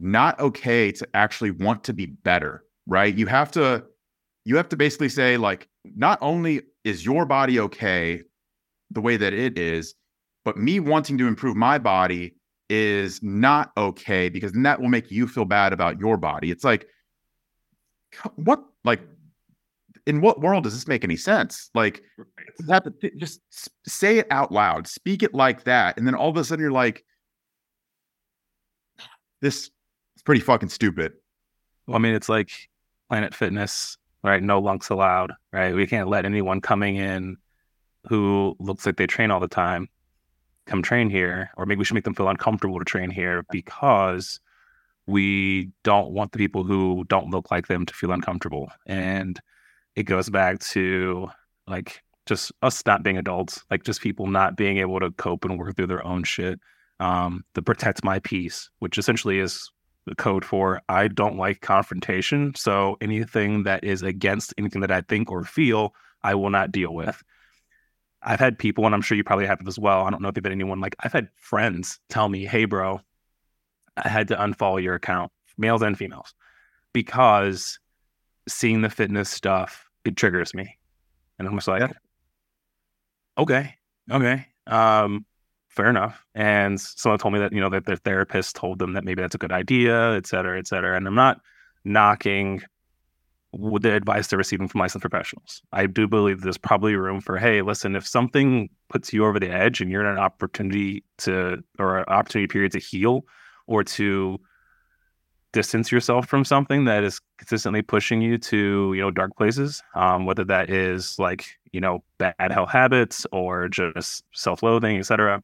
not 0.00 0.38
okay 0.38 0.92
to 0.92 1.08
actually 1.14 1.50
want 1.50 1.84
to 1.84 1.94
be 1.94 2.06
better, 2.06 2.64
right? 2.86 3.16
You 3.16 3.26
have 3.26 3.50
to 3.52 3.84
you 4.44 4.56
have 4.56 4.68
to 4.70 4.76
basically 4.76 5.08
say 5.08 5.36
like 5.36 5.68
not 5.84 6.18
only 6.20 6.62
is 6.84 7.04
your 7.04 7.24
body 7.24 7.60
okay 7.60 8.22
the 8.90 9.00
way 9.00 9.16
that 9.16 9.32
it 9.32 9.58
is, 9.58 9.94
but 10.44 10.56
me 10.56 10.80
wanting 10.80 11.18
to 11.18 11.26
improve 11.26 11.56
my 11.56 11.78
body 11.78 12.34
is 12.68 13.22
not 13.22 13.72
okay 13.76 14.28
because 14.28 14.52
then 14.52 14.62
that 14.62 14.80
will 14.80 14.88
make 14.88 15.10
you 15.10 15.26
feel 15.26 15.44
bad 15.44 15.72
about 15.72 15.98
your 15.98 16.16
body. 16.16 16.50
It's 16.50 16.64
like 16.64 16.86
what 18.36 18.64
like 18.84 19.00
in 20.06 20.20
what 20.20 20.40
world 20.40 20.64
does 20.64 20.74
this 20.74 20.88
make 20.88 21.04
any 21.04 21.16
sense? 21.16 21.70
Like, 21.74 22.02
have 22.68 22.86
just 23.16 23.40
say 23.86 24.18
it 24.18 24.26
out 24.30 24.50
loud, 24.50 24.86
speak 24.86 25.22
it 25.22 25.34
like 25.34 25.64
that, 25.64 25.98
and 25.98 26.06
then 26.06 26.14
all 26.14 26.30
of 26.30 26.36
a 26.36 26.44
sudden 26.44 26.62
you're 26.62 26.72
like, 26.72 27.04
"This 29.42 29.64
is 30.16 30.22
pretty 30.24 30.40
fucking 30.40 30.70
stupid." 30.70 31.12
Well, 31.86 31.96
I 31.96 31.98
mean, 31.98 32.14
it's 32.14 32.28
like 32.28 32.50
Planet 33.10 33.34
Fitness, 33.34 33.98
right? 34.24 34.42
No 34.42 34.60
lunks 34.60 34.88
allowed, 34.88 35.32
right? 35.52 35.74
We 35.74 35.86
can't 35.86 36.08
let 36.08 36.24
anyone 36.24 36.60
coming 36.60 36.96
in 36.96 37.36
who 38.08 38.56
looks 38.58 38.86
like 38.86 38.96
they 38.96 39.06
train 39.06 39.30
all 39.30 39.40
the 39.40 39.48
time 39.48 39.88
come 40.68 40.82
train 40.82 41.10
here, 41.10 41.50
or 41.56 41.66
maybe 41.66 41.78
we 41.78 41.84
should 41.84 41.94
make 41.94 42.04
them 42.04 42.14
feel 42.14 42.28
uncomfortable 42.28 42.78
to 42.78 42.84
train 42.84 43.10
here 43.10 43.44
because 43.50 44.38
we 45.06 45.70
don't 45.82 46.10
want 46.10 46.32
the 46.32 46.38
people 46.38 46.64
who 46.64 47.04
don't 47.08 47.30
look 47.30 47.50
like 47.50 47.66
them 47.66 47.86
to 47.86 47.94
feel 47.94 48.12
uncomfortable. 48.12 48.68
And 48.86 49.40
it 49.96 50.04
goes 50.04 50.28
back 50.28 50.60
to 50.60 51.28
like 51.66 52.02
just 52.26 52.52
us 52.62 52.84
not 52.86 53.02
being 53.02 53.16
adults, 53.16 53.64
like 53.70 53.84
just 53.84 54.02
people 54.02 54.26
not 54.26 54.56
being 54.56 54.78
able 54.78 55.00
to 55.00 55.10
cope 55.12 55.44
and 55.44 55.58
work 55.58 55.74
through 55.76 55.86
their 55.86 56.06
own 56.06 56.24
shit. 56.24 56.60
Um, 57.00 57.44
the 57.54 57.62
protect 57.62 58.04
my 58.04 58.18
peace, 58.18 58.70
which 58.80 58.98
essentially 58.98 59.38
is 59.38 59.70
the 60.06 60.14
code 60.14 60.44
for 60.44 60.82
I 60.88 61.08
don't 61.08 61.36
like 61.36 61.60
confrontation. 61.60 62.54
So 62.54 62.96
anything 63.00 63.62
that 63.62 63.84
is 63.84 64.02
against 64.02 64.52
anything 64.58 64.82
that 64.82 64.90
I 64.90 65.00
think 65.02 65.30
or 65.30 65.44
feel, 65.44 65.94
I 66.22 66.34
will 66.34 66.50
not 66.50 66.72
deal 66.72 66.92
with. 66.92 67.22
I've 68.22 68.40
had 68.40 68.58
people, 68.58 68.84
and 68.86 68.94
I'm 68.94 69.02
sure 69.02 69.16
you 69.16 69.24
probably 69.24 69.46
have 69.46 69.66
as 69.66 69.78
well. 69.78 70.04
I 70.04 70.10
don't 70.10 70.20
know 70.20 70.28
if 70.28 70.36
you've 70.36 70.42
been 70.42 70.52
anyone 70.52 70.80
like 70.80 70.96
I've 71.00 71.12
had 71.12 71.28
friends 71.36 72.00
tell 72.08 72.28
me, 72.28 72.44
"Hey, 72.44 72.64
bro, 72.64 73.00
I 73.96 74.08
had 74.08 74.28
to 74.28 74.36
unfollow 74.36 74.82
your 74.82 74.94
account, 74.94 75.32
males 75.56 75.82
and 75.82 75.96
females, 75.96 76.34
because 76.92 77.78
seeing 78.48 78.80
the 78.80 78.90
fitness 78.90 79.28
stuff 79.28 79.88
it 80.04 80.16
triggers 80.16 80.54
me. 80.54 80.78
And 81.38 81.46
I'm 81.46 81.54
just 81.54 81.68
like, 81.68 81.80
yeah. 81.80 81.92
okay, 83.36 83.74
okay, 84.10 84.46
um, 84.66 85.24
fair 85.68 85.88
enough. 85.88 86.24
And 86.34 86.80
someone 86.80 87.18
told 87.18 87.34
me 87.34 87.40
that, 87.40 87.52
you 87.52 87.60
know, 87.60 87.70
that 87.70 87.84
their 87.84 87.96
therapist 87.96 88.56
told 88.56 88.78
them 88.78 88.94
that 88.94 89.04
maybe 89.04 89.22
that's 89.22 89.34
a 89.34 89.38
good 89.38 89.52
idea, 89.52 90.14
et 90.16 90.26
cetera, 90.26 90.58
et 90.58 90.66
cetera. 90.66 90.96
And 90.96 91.06
I'm 91.06 91.14
not 91.14 91.40
knocking 91.84 92.62
the 93.52 93.94
advice 93.94 94.28
they're 94.28 94.36
receiving 94.36 94.68
from 94.68 94.80
licensed 94.80 95.00
professionals. 95.00 95.62
I 95.72 95.86
do 95.86 96.06
believe 96.06 96.42
there's 96.42 96.58
probably 96.58 96.94
room 96.96 97.20
for, 97.20 97.38
hey, 97.38 97.62
listen, 97.62 97.96
if 97.96 98.06
something 98.06 98.68
puts 98.88 99.12
you 99.12 99.24
over 99.24 99.40
the 99.40 99.50
edge 99.50 99.80
and 99.80 99.90
you're 99.90 100.02
in 100.02 100.06
an 100.06 100.18
opportunity 100.18 101.02
to, 101.18 101.62
or 101.78 101.98
an 101.98 102.04
opportunity 102.08 102.46
period 102.46 102.72
to 102.72 102.78
heal 102.78 103.24
or 103.66 103.84
to 103.84 104.38
distance 105.52 105.90
yourself 105.90 106.26
from 106.28 106.44
something 106.44 106.84
that 106.84 107.04
is 107.04 107.20
consistently 107.38 107.80
pushing 107.80 108.20
you 108.20 108.36
to 108.36 108.92
you 108.94 109.00
know 109.00 109.10
dark 109.10 109.34
places 109.34 109.82
um, 109.94 110.26
whether 110.26 110.44
that 110.44 110.68
is 110.68 111.18
like 111.18 111.46
you 111.72 111.80
know 111.80 112.04
bad 112.18 112.52
health 112.52 112.68
habits 112.68 113.26
or 113.32 113.66
just 113.66 114.22
self-loathing 114.34 114.98
etc 114.98 115.42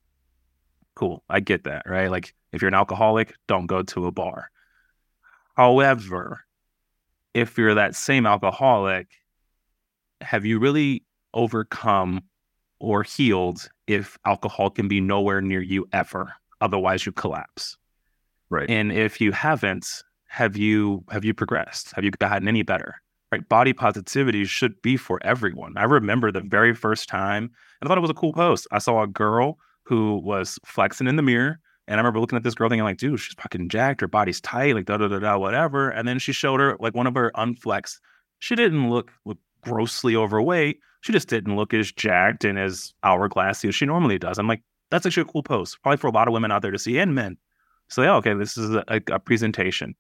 cool. 0.95 1.23
I 1.29 1.41
get 1.41 1.65
that 1.65 1.83
right? 1.87 2.11
Like 2.11 2.35
if 2.53 2.63
you're 2.63 2.69
an 2.69 2.75
alcoholic 2.75 3.35
don't 3.47 3.67
go 3.67 3.83
to 3.83 4.07
a 4.07 4.13
bar. 4.13 4.51
However 5.57 6.45
if 7.35 7.59
you're 7.59 7.75
that 7.75 7.95
same 7.95 8.27
alcoholic 8.27 9.09
have 10.21 10.45
you 10.45 10.59
really 10.59 11.05
overcome 11.35 12.23
or 12.81 13.03
healed 13.03 13.69
if 13.87 14.19
alcohol 14.25 14.71
can 14.71 14.89
be 14.89 15.01
nowhere 15.01 15.41
near 15.41 15.61
you 15.61 15.87
ever 15.93 16.33
otherwise 16.61 17.05
you 17.05 17.13
collapse 17.13 17.77
Right. 18.55 18.71
And 18.71 18.93
if 18.93 19.21
you 19.21 19.33
haven't, 19.33 20.05
have 20.29 20.57
you 20.57 21.05
have 21.11 21.25
you 21.25 21.35
progressed? 21.35 21.93
Have 21.95 22.05
you 22.05 22.13
gotten 22.13 22.47
any 22.47 22.63
better? 22.63 22.95
Right. 23.33 23.49
Body 23.49 23.73
positivity 23.73 24.45
should 24.45 24.81
be 24.81 24.97
for 24.97 25.19
everyone. 25.25 25.77
I 25.77 25.85
remember 25.85 26.31
the 26.31 26.41
very 26.41 26.73
first 26.73 27.09
time, 27.09 27.45
and 27.45 27.53
I 27.83 27.89
thought 27.89 27.99
it 27.99 28.03
was 28.03 28.11
a 28.11 28.15
cool 28.15 28.33
post. 28.33 28.69
I 28.71 28.79
saw 28.79 29.03
a 29.03 29.09
girl 29.09 29.59
who 29.83 30.19
was 30.19 30.59
flexing 30.65 31.09
in 31.09 31.17
the 31.17 31.23
mirror. 31.23 31.59
And 31.87 31.97
I 31.97 32.01
remember 32.01 32.21
looking 32.21 32.37
at 32.37 32.43
this 32.43 32.55
girl 32.55 32.69
thinking, 32.69 32.85
like, 32.85 32.97
dude, 32.97 33.21
she's 33.21 33.35
fucking 33.35 33.69
jacked. 33.69 34.01
Her 34.01 34.09
body's 34.09 34.41
tight, 34.41 34.75
like, 34.75 34.87
da 34.87 34.97
da 34.97 35.09
da 35.09 35.19
da, 35.19 35.37
whatever. 35.37 35.91
And 35.91 36.09
then 36.09 36.19
she 36.19 36.33
showed 36.33 36.61
her 36.61 36.77
like 36.81 36.95
one 36.95 37.07
of 37.07 37.15
her 37.15 37.31
unflexed. 37.35 38.01
She 38.39 38.55
didn't 38.55 38.91
look, 38.91 39.11
look 39.25 39.39
grossly 39.63 40.17
overweight. 40.17 40.81
She 41.03 41.13
just 41.13 41.29
didn't 41.29 41.57
look 41.57 41.75
as 41.75 41.93
jacked 41.93 42.45
and 42.45 42.59
as 42.59 42.95
hourglassy 43.05 43.69
as 43.69 43.75
she 43.75 43.85
normally 43.85 44.19
does. 44.19 44.39
I'm 44.39 44.49
like, 44.49 44.63
that's 44.91 45.05
actually 45.05 45.23
a 45.23 45.33
cool 45.33 45.43
post, 45.43 45.79
probably 45.83 45.99
for 45.99 46.07
a 46.07 46.13
lot 46.13 46.29
of 46.29 46.33
women 46.33 46.51
out 46.51 46.63
there 46.63 46.71
to 46.71 46.79
see 46.79 46.99
and 46.99 47.15
men. 47.15 47.37
So 47.89 48.03
yeah, 48.03 48.15
okay, 48.17 48.35
this 48.35 48.57
is 48.57 48.75
a, 48.75 49.03
a 49.11 49.19
presentation. 49.19 49.95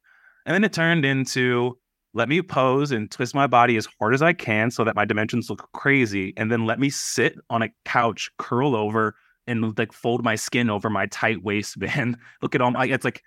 And 0.47 0.55
then 0.55 0.65
it 0.65 0.73
turned 0.73 1.05
into 1.05 1.79
let 2.15 2.29
me 2.29 2.41
pose 2.43 2.93
and 2.93 3.11
twist 3.11 3.35
my 3.35 3.47
body 3.47 3.77
as 3.77 3.89
hard 3.99 4.15
as 4.15 4.23
I 4.23 4.33
can 4.33 4.71
so 4.71 4.85
that 4.85 4.95
my 4.95 5.05
dimensions 5.05 5.51
look 5.51 5.69
crazy. 5.73 6.33
And 6.37 6.51
then 6.51 6.65
let 6.65 6.79
me 6.79 6.89
sit 6.89 7.37
on 7.51 7.63
a 7.63 7.71
couch, 7.85 8.31
curl 8.39 8.77
over, 8.77 9.17
and 9.47 9.77
like 9.79 9.93
fold 9.93 10.25
my 10.25 10.35
skin 10.35 10.71
over 10.71 10.91
my 10.91 11.07
tight 11.07 11.43
waistband. 11.43 12.17
look 12.43 12.55
at 12.55 12.61
all 12.61 12.71
my, 12.71 12.87
it's 12.87 13.05
like, 13.05 13.23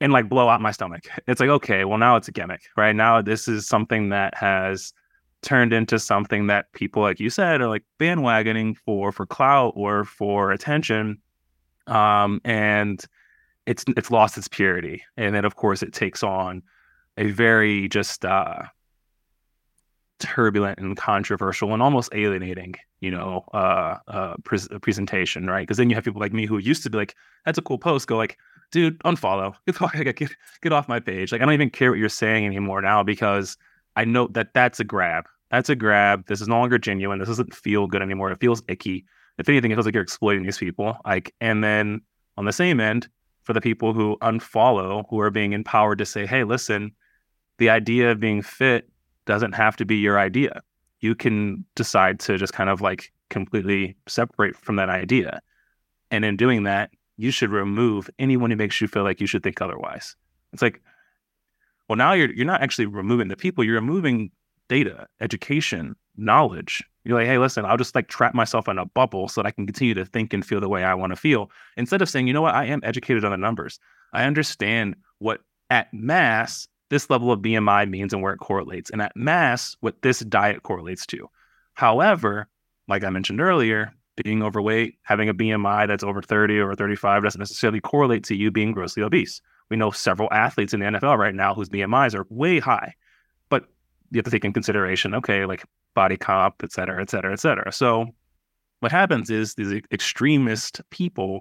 and 0.00 0.12
like 0.12 0.28
blow 0.28 0.48
out 0.48 0.60
my 0.60 0.72
stomach. 0.72 1.04
It's 1.28 1.40
like, 1.40 1.48
okay, 1.48 1.84
well, 1.84 1.98
now 1.98 2.16
it's 2.16 2.28
a 2.28 2.32
gimmick, 2.32 2.62
right? 2.76 2.94
Now 2.94 3.22
this 3.22 3.46
is 3.48 3.66
something 3.66 4.08
that 4.08 4.34
has 4.36 4.92
turned 5.42 5.72
into 5.72 5.98
something 5.98 6.48
that 6.48 6.72
people, 6.72 7.02
like 7.02 7.20
you 7.20 7.30
said, 7.30 7.60
are 7.60 7.68
like 7.68 7.84
bandwagoning 7.98 8.76
for, 8.76 9.12
for 9.12 9.26
clout 9.26 9.74
or 9.76 10.04
for 10.04 10.50
attention. 10.50 11.18
Um, 11.86 12.40
and, 12.44 13.04
it's 13.66 13.84
it's 13.96 14.10
lost 14.10 14.36
its 14.36 14.48
purity, 14.48 15.04
and 15.16 15.34
then 15.34 15.44
of 15.44 15.56
course 15.56 15.82
it 15.82 15.92
takes 15.92 16.22
on 16.22 16.62
a 17.16 17.30
very 17.30 17.88
just 17.88 18.24
uh, 18.24 18.62
turbulent 20.22 20.78
and 20.78 20.96
controversial 20.96 21.72
and 21.72 21.82
almost 21.82 22.10
alienating, 22.14 22.74
you 23.00 23.10
know, 23.10 23.44
uh, 23.52 23.98
uh, 24.08 24.34
pre- 24.44 24.78
presentation, 24.80 25.48
right? 25.48 25.62
Because 25.62 25.76
then 25.76 25.90
you 25.90 25.96
have 25.96 26.04
people 26.04 26.20
like 26.20 26.32
me 26.32 26.46
who 26.46 26.58
used 26.58 26.82
to 26.84 26.90
be 26.90 26.98
like, 26.98 27.16
"That's 27.44 27.58
a 27.58 27.62
cool 27.62 27.78
post," 27.78 28.06
go 28.06 28.16
like, 28.16 28.38
"Dude, 28.70 28.98
unfollow, 29.00 29.54
get, 30.04 30.16
get, 30.16 30.30
get 30.62 30.72
off 30.72 30.88
my 30.88 31.00
page." 31.00 31.32
Like, 31.32 31.40
I 31.40 31.44
don't 31.44 31.54
even 31.54 31.70
care 31.70 31.90
what 31.90 31.98
you're 31.98 32.08
saying 32.08 32.46
anymore 32.46 32.80
now 32.80 33.02
because 33.02 33.56
I 33.96 34.04
know 34.04 34.28
that 34.28 34.54
that's 34.54 34.80
a 34.80 34.84
grab. 34.84 35.26
That's 35.50 35.68
a 35.68 35.74
grab. 35.74 36.26
This 36.26 36.40
is 36.40 36.48
no 36.48 36.58
longer 36.58 36.78
genuine. 36.78 37.18
This 37.18 37.28
doesn't 37.28 37.54
feel 37.54 37.86
good 37.86 38.00
anymore. 38.00 38.30
It 38.30 38.40
feels 38.40 38.62
icky. 38.68 39.04
If 39.38 39.48
anything, 39.48 39.72
it 39.72 39.74
feels 39.74 39.86
like 39.86 39.94
you're 39.94 40.02
exploiting 40.02 40.44
these 40.44 40.58
people. 40.58 40.96
Like, 41.04 41.34
and 41.40 41.64
then 41.64 42.00
on 42.36 42.44
the 42.44 42.52
same 42.52 42.80
end, 42.80 43.08
for 43.42 43.52
the 43.52 43.60
people 43.60 43.92
who 43.92 44.16
unfollow, 44.22 45.04
who 45.10 45.18
are 45.20 45.30
being 45.30 45.52
empowered 45.52 45.98
to 45.98 46.06
say, 46.06 46.26
"Hey, 46.26 46.44
listen." 46.44 46.92
The 47.58 47.68
idea 47.70 48.10
of 48.10 48.18
being 48.18 48.42
fit 48.42 48.88
doesn't 49.26 49.52
have 49.52 49.76
to 49.76 49.84
be 49.84 49.96
your 49.96 50.18
idea. 50.18 50.62
You 51.00 51.14
can 51.14 51.64
decide 51.74 52.20
to 52.20 52.38
just 52.38 52.52
kind 52.52 52.70
of 52.70 52.80
like 52.80 53.12
completely 53.30 53.96
separate 54.06 54.56
from 54.56 54.76
that 54.76 54.88
idea. 54.88 55.40
And 56.10 56.24
in 56.24 56.36
doing 56.36 56.64
that, 56.64 56.90
you 57.16 57.30
should 57.30 57.50
remove 57.50 58.10
anyone 58.18 58.50
who 58.50 58.56
makes 58.56 58.80
you 58.80 58.88
feel 58.88 59.02
like 59.02 59.20
you 59.20 59.26
should 59.26 59.42
think 59.42 59.60
otherwise. 59.60 60.16
It's 60.52 60.62
like, 60.62 60.82
well, 61.88 61.96
now 61.96 62.12
you're 62.12 62.32
you're 62.32 62.46
not 62.46 62.62
actually 62.62 62.86
removing 62.86 63.28
the 63.28 63.36
people, 63.36 63.64
you're 63.64 63.74
removing 63.74 64.30
data, 64.68 65.06
education, 65.20 65.94
knowledge. 66.16 66.82
You're 67.04 67.18
like, 67.18 67.26
hey, 67.26 67.38
listen, 67.38 67.64
I'll 67.64 67.76
just 67.76 67.94
like 67.94 68.08
trap 68.08 68.34
myself 68.34 68.68
in 68.68 68.78
a 68.78 68.86
bubble 68.86 69.28
so 69.28 69.42
that 69.42 69.48
I 69.48 69.50
can 69.50 69.66
continue 69.66 69.94
to 69.94 70.04
think 70.04 70.32
and 70.32 70.44
feel 70.44 70.60
the 70.60 70.68
way 70.68 70.84
I 70.84 70.94
want 70.94 71.10
to 71.10 71.16
feel. 71.16 71.50
Instead 71.76 72.00
of 72.00 72.08
saying, 72.08 72.26
you 72.26 72.32
know 72.32 72.42
what, 72.42 72.54
I 72.54 72.66
am 72.66 72.80
educated 72.84 73.24
on 73.24 73.32
the 73.32 73.36
numbers. 73.36 73.80
I 74.12 74.24
understand 74.24 74.96
what 75.18 75.40
at 75.68 75.92
mass 75.92 76.68
this 76.92 77.08
level 77.08 77.32
of 77.32 77.40
BMI 77.40 77.88
means 77.88 78.12
and 78.12 78.22
where 78.22 78.34
it 78.34 78.38
correlates. 78.38 78.90
And 78.90 79.00
at 79.00 79.16
mass, 79.16 79.78
what 79.80 80.02
this 80.02 80.20
diet 80.20 80.62
correlates 80.62 81.06
to. 81.06 81.26
However, 81.72 82.48
like 82.86 83.02
I 83.02 83.08
mentioned 83.08 83.40
earlier, 83.40 83.94
being 84.22 84.42
overweight, 84.42 84.98
having 85.02 85.30
a 85.30 85.34
BMI 85.34 85.88
that's 85.88 86.04
over 86.04 86.20
30 86.20 86.58
or 86.58 86.74
35 86.74 87.22
doesn't 87.22 87.38
necessarily 87.38 87.80
correlate 87.80 88.24
to 88.24 88.36
you 88.36 88.50
being 88.50 88.72
grossly 88.72 89.02
obese. 89.02 89.40
We 89.70 89.78
know 89.78 89.90
several 89.90 90.28
athletes 90.32 90.74
in 90.74 90.80
the 90.80 90.86
NFL 90.86 91.16
right 91.16 91.34
now 91.34 91.54
whose 91.54 91.70
BMIs 91.70 92.14
are 92.14 92.26
way 92.28 92.58
high, 92.58 92.94
but 93.48 93.64
you 94.10 94.18
have 94.18 94.26
to 94.26 94.30
take 94.30 94.44
in 94.44 94.52
consideration, 94.52 95.14
okay, 95.14 95.46
like 95.46 95.64
body 95.94 96.18
comp, 96.18 96.56
et 96.62 96.72
cetera, 96.72 97.00
et 97.00 97.08
cetera, 97.08 97.32
et 97.32 97.40
cetera. 97.40 97.72
So 97.72 98.08
what 98.80 98.92
happens 98.92 99.30
is 99.30 99.54
these 99.54 99.80
extremist 99.90 100.82
people 100.90 101.40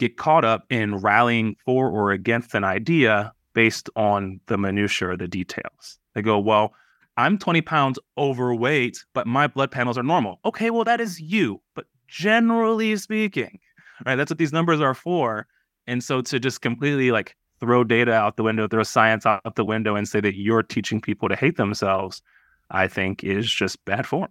get 0.00 0.16
caught 0.16 0.44
up 0.44 0.64
in 0.70 0.96
rallying 0.96 1.54
for 1.64 1.88
or 1.88 2.10
against 2.10 2.54
an 2.56 2.64
idea 2.64 3.32
based 3.54 3.90
on 3.96 4.40
the 4.46 4.58
minutia 4.58 5.10
or 5.10 5.16
the 5.16 5.28
details. 5.28 5.98
They 6.14 6.22
go, 6.22 6.38
well, 6.38 6.74
I'm 7.16 7.38
20 7.38 7.60
pounds 7.62 7.98
overweight, 8.16 9.04
but 9.12 9.26
my 9.26 9.46
blood 9.46 9.70
panels 9.70 9.98
are 9.98 10.02
normal. 10.02 10.40
Okay, 10.44 10.70
well, 10.70 10.84
that 10.84 11.00
is 11.00 11.20
you. 11.20 11.60
But 11.74 11.86
generally 12.08 12.96
speaking, 12.96 13.58
right, 14.06 14.16
that's 14.16 14.30
what 14.30 14.38
these 14.38 14.52
numbers 14.52 14.80
are 14.80 14.94
for. 14.94 15.46
And 15.86 16.02
so 16.02 16.20
to 16.22 16.38
just 16.38 16.60
completely 16.60 17.10
like 17.10 17.36
throw 17.58 17.84
data 17.84 18.12
out 18.12 18.36
the 18.36 18.42
window, 18.42 18.66
throw 18.68 18.82
science 18.82 19.26
out 19.26 19.54
the 19.54 19.64
window, 19.64 19.96
and 19.96 20.08
say 20.08 20.20
that 20.20 20.36
you're 20.36 20.62
teaching 20.62 21.00
people 21.00 21.28
to 21.28 21.36
hate 21.36 21.56
themselves, 21.56 22.22
I 22.70 22.88
think 22.88 23.22
is 23.22 23.50
just 23.50 23.84
bad 23.84 24.06
form. 24.06 24.30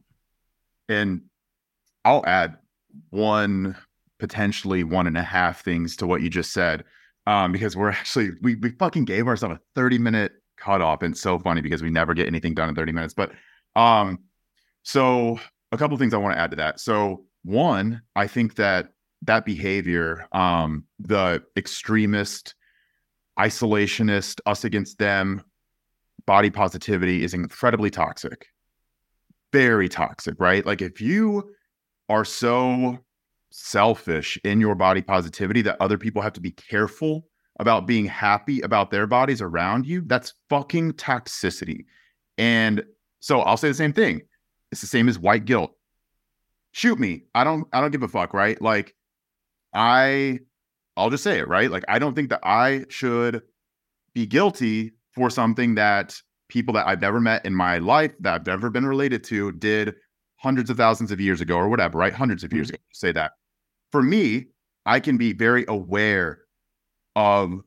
And 0.88 1.22
I'll 2.06 2.26
add 2.26 2.58
one, 3.12 3.76
potentially 4.18 4.84
one 4.84 5.06
and 5.06 5.18
a 5.18 5.24
half 5.24 5.64
things 5.64 5.96
to 5.98 6.08
what 6.08 6.22
you 6.22 6.30
just 6.30 6.54
said 6.54 6.84
um, 7.28 7.52
because 7.52 7.76
we're 7.76 7.90
actually 7.92 8.32
we 8.42 8.56
we 8.56 8.72
fucking 8.72 9.06
gave 9.06 9.28
ourselves 9.28 9.56
a 9.56 9.62
30 9.76 9.98
minute 9.98 10.34
cutoff. 10.60 11.02
And 11.02 11.14
it's 11.14 11.22
so 11.22 11.40
funny 11.40 11.62
because 11.62 11.82
we 11.82 11.90
never 11.90 12.14
get 12.14 12.28
anything 12.28 12.54
done 12.54 12.70
in 12.70 12.76
30 12.76 12.92
minutes. 12.92 13.14
But 13.14 13.32
um, 13.76 14.20
so 14.84 15.40
a 15.72 15.78
couple 15.78 15.98
things 15.98 16.14
I 16.14 16.18
want 16.18 16.36
to 16.36 16.40
add 16.40 16.52
to 16.52 16.58
that. 16.58 16.80
So 16.80 17.26
one, 17.44 18.02
I 18.16 18.28
think 18.28 18.56
that 18.56 18.90
that 19.24 19.46
behavior, 19.46 20.28
um, 20.32 20.86
the 21.00 21.44
extremist, 21.58 22.56
isolationist, 23.38 24.40
us 24.46 24.64
against 24.64 24.98
them, 24.98 25.44
body 26.26 26.50
positivity 26.50 27.24
is 27.24 27.34
incredibly 27.34 27.90
toxic. 27.90 28.48
Very 29.52 29.90
toxic, 29.90 30.36
right? 30.40 30.66
Like 30.66 30.82
if 30.82 31.02
you 31.02 31.56
are 32.08 32.26
so 32.26 33.00
selfish 33.60 34.38
in 34.44 34.62
your 34.62 34.76
body 34.76 35.02
positivity 35.02 35.62
that 35.64 35.78
other 35.80 35.98
people 35.98 36.22
have 36.22 36.34
to 36.34 36.42
be 36.42 36.52
careful 36.52 37.26
about 37.60 37.86
being 37.86 38.06
happy 38.06 38.62
about 38.62 38.90
their 38.90 39.06
bodies 39.06 39.42
around 39.42 39.86
you, 39.86 40.02
that's 40.06 40.34
fucking 40.50 40.94
toxicity. 40.94 41.86
And 42.38 42.84
so 43.20 43.42
I'll 43.42 43.58
say 43.58 43.68
the 43.68 43.74
same 43.74 43.94
thing. 43.94 44.22
It's 44.72 44.82
the 44.82 44.88
same 44.88 45.10
as 45.10 45.20
white 45.20 45.46
guilt. 45.46 45.72
Shoot 46.72 47.00
me. 47.00 47.24
I 47.36 47.44
don't 47.44 47.68
I 47.74 47.82
don't 47.82 47.92
give 47.92 48.04
a 48.04 48.08
fuck, 48.08 48.34
right? 48.34 48.60
Like 48.62 48.96
I 49.74 50.40
I'll 50.96 51.10
just 51.10 51.24
say 51.24 51.40
it, 51.40 51.48
right? 51.48 51.70
Like 51.70 51.84
I 51.88 52.00
don't 52.00 52.16
think 52.16 52.30
that 52.30 52.42
I 52.44 52.86
should 52.90 53.42
be 54.14 54.26
guilty 54.26 54.94
for 55.12 55.30
something 55.30 55.76
that 55.76 56.22
people 56.48 56.74
that 56.76 56.88
I've 56.88 57.02
never 57.02 57.20
met 57.20 57.46
in 57.46 57.54
my 57.54 57.80
life 57.80 58.14
that 58.22 58.34
I've 58.36 58.48
never 58.48 58.70
been 58.70 58.86
related 58.86 59.24
to 59.26 59.52
did 59.52 59.96
hundreds 60.38 60.70
of 60.70 60.78
thousands 60.78 61.12
of 61.12 61.20
years 61.20 61.42
ago 61.42 61.58
or 61.58 61.68
whatever, 61.68 61.98
right? 61.98 62.14
Hundreds 62.14 62.44
of 62.44 62.54
years 62.54 62.68
mm-hmm. 62.68 62.76
ago, 62.76 62.84
say 62.94 63.12
that 63.12 63.32
for 63.92 64.02
me, 64.02 64.48
I 64.86 65.00
can 65.00 65.18
be 65.18 65.34
very 65.34 65.66
aware 65.68 66.40
of 67.16 67.62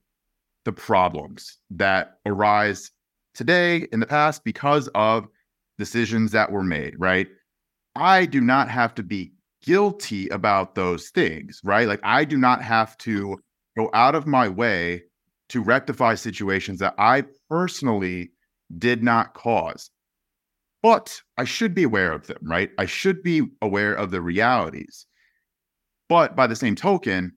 the 0.64 0.72
problems 0.72 1.58
that 1.70 2.18
arise 2.26 2.90
today 3.34 3.88
in 3.92 4.00
the 4.00 4.06
past 4.06 4.44
because 4.44 4.88
of 4.94 5.26
decisions 5.78 6.32
that 6.32 6.52
were 6.52 6.62
made, 6.62 6.94
right? 6.98 7.28
I 7.96 8.26
do 8.26 8.40
not 8.40 8.68
have 8.68 8.94
to 8.96 9.02
be 9.02 9.32
guilty 9.62 10.28
about 10.28 10.74
those 10.74 11.10
things, 11.10 11.60
right? 11.64 11.86
Like 11.88 12.00
I 12.02 12.24
do 12.24 12.36
not 12.36 12.62
have 12.62 12.96
to 12.98 13.38
go 13.76 13.90
out 13.94 14.14
of 14.14 14.26
my 14.26 14.48
way 14.48 15.02
to 15.50 15.62
rectify 15.62 16.14
situations 16.14 16.78
that 16.80 16.94
I 16.98 17.24
personally 17.48 18.32
did 18.78 19.02
not 19.02 19.34
cause. 19.34 19.90
But 20.82 21.20
I 21.36 21.44
should 21.44 21.74
be 21.74 21.84
aware 21.84 22.12
of 22.12 22.26
them, 22.26 22.38
right? 22.42 22.70
I 22.78 22.86
should 22.86 23.22
be 23.22 23.42
aware 23.60 23.94
of 23.94 24.10
the 24.10 24.20
realities. 24.20 25.06
But 26.08 26.36
by 26.36 26.46
the 26.46 26.56
same 26.56 26.74
token, 26.74 27.32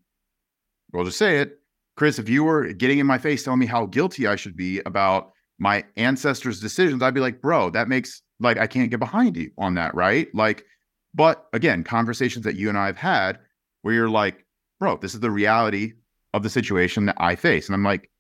we'll 0.92 1.06
just 1.06 1.18
say 1.18 1.40
it, 1.40 1.60
Chris, 1.96 2.20
if 2.20 2.28
you 2.28 2.44
were 2.44 2.74
getting 2.74 3.00
in 3.00 3.08
my 3.08 3.18
face 3.18 3.44
telling 3.44 3.60
me 3.60 3.66
how 3.66 3.86
guilty 3.86 4.28
I 4.28 4.36
should 4.36 4.58
be 4.58 4.80
about 4.86 5.32
my 5.60 5.86
ancestors' 5.96 6.60
decisions, 6.60 7.02
I'd 7.02 7.14
be 7.14 7.22
like, 7.22 7.42
bro, 7.42 7.70
that 7.70 7.88
makes 7.88 8.22
like 8.40 8.58
I 8.58 8.68
can't 8.68 8.92
get 8.92 9.00
behind 9.00 9.38
you 9.38 9.52
on 9.58 9.76
that, 9.76 9.96
right? 9.96 10.28
Like, 10.34 10.66
but 11.14 11.48
again, 11.54 11.84
conversations 11.84 12.44
that 12.44 12.56
you 12.56 12.68
and 12.68 12.78
I 12.78 12.88
have 12.88 12.98
had 12.98 13.40
where 13.82 13.94
you're 13.94 14.10
like, 14.10 14.46
bro, 14.80 14.98
this 14.98 15.14
is 15.14 15.22
the 15.22 15.32
reality 15.32 15.94
of 16.34 16.44
the 16.44 16.50
situation 16.50 17.06
that 17.06 17.16
I 17.18 17.36
face. 17.36 17.68
And 17.68 17.76
I'm 17.76 17.84
like, 17.84 18.12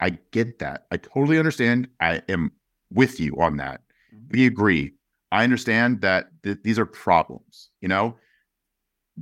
I 0.00 0.18
get 0.32 0.58
that. 0.58 0.86
I 0.90 0.96
totally 0.96 1.38
understand. 1.38 1.88
I 2.00 2.22
am 2.28 2.52
with 2.92 3.20
you 3.20 3.36
on 3.40 3.58
that. 3.58 3.82
Mm-hmm. 4.12 4.26
We 4.30 4.46
agree. 4.46 4.94
I 5.30 5.44
understand 5.44 6.00
that 6.00 6.30
th- 6.42 6.58
these 6.64 6.78
are 6.78 6.86
problems, 6.86 7.70
you 7.80 7.88
know? 7.88 8.16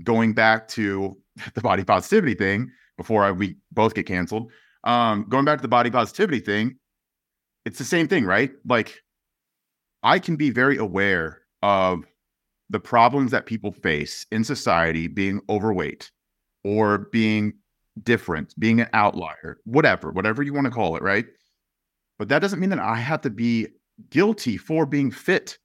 Going 0.05 0.33
back 0.33 0.69
to 0.69 1.17
the 1.55 1.61
body 1.61 1.85
positivity 1.85 2.35
thing 2.35 2.71
before 2.97 3.25
I, 3.25 3.33
we 3.33 3.57
both 3.73 3.95
get 3.95 4.07
canceled. 4.07 4.51
Um, 4.85 5.27
going 5.29 5.45
back 5.45 5.59
to 5.59 5.63
the 5.63 5.69
body 5.69 5.91
positivity 5.91 6.41
thing, 6.41 6.77
it's 7.65 7.79
the 7.79 7.85
same 7.85 8.07
thing, 8.07 8.25
right? 8.25 8.53
Like, 8.65 9.03
I 10.03 10.19
can 10.21 10.37
be 10.37 10.51
very 10.51 10.77
aware 10.77 11.41
of 11.63 12.05
the 12.71 12.79
problems 12.79 13.31
that 13.33 13.47
people 13.47 13.73
face 13.73 14.27
in 14.31 14.45
society 14.45 15.09
being 15.09 15.41
overweight 15.49 16.11
or 16.65 16.99
being 17.13 17.55
different, 18.03 18.55
being 18.59 18.81
an 18.81 18.89
outlier, 18.93 19.59
whatever, 19.65 20.11
whatever 20.11 20.43
you 20.43 20.53
want 20.53 20.67
to 20.67 20.71
call 20.71 20.97
it, 20.97 21.03
right? 21.03 21.27
But 22.19 22.29
that 22.29 22.41
doesn't 22.41 22.61
mean 22.61 22.71
that 22.71 22.79
I 22.79 22.97
have 22.97 23.21
to 23.23 23.31
be 23.31 23.69
guilty 24.11 24.57
for 24.57 24.87
being 24.87 25.11
fit. 25.11 25.59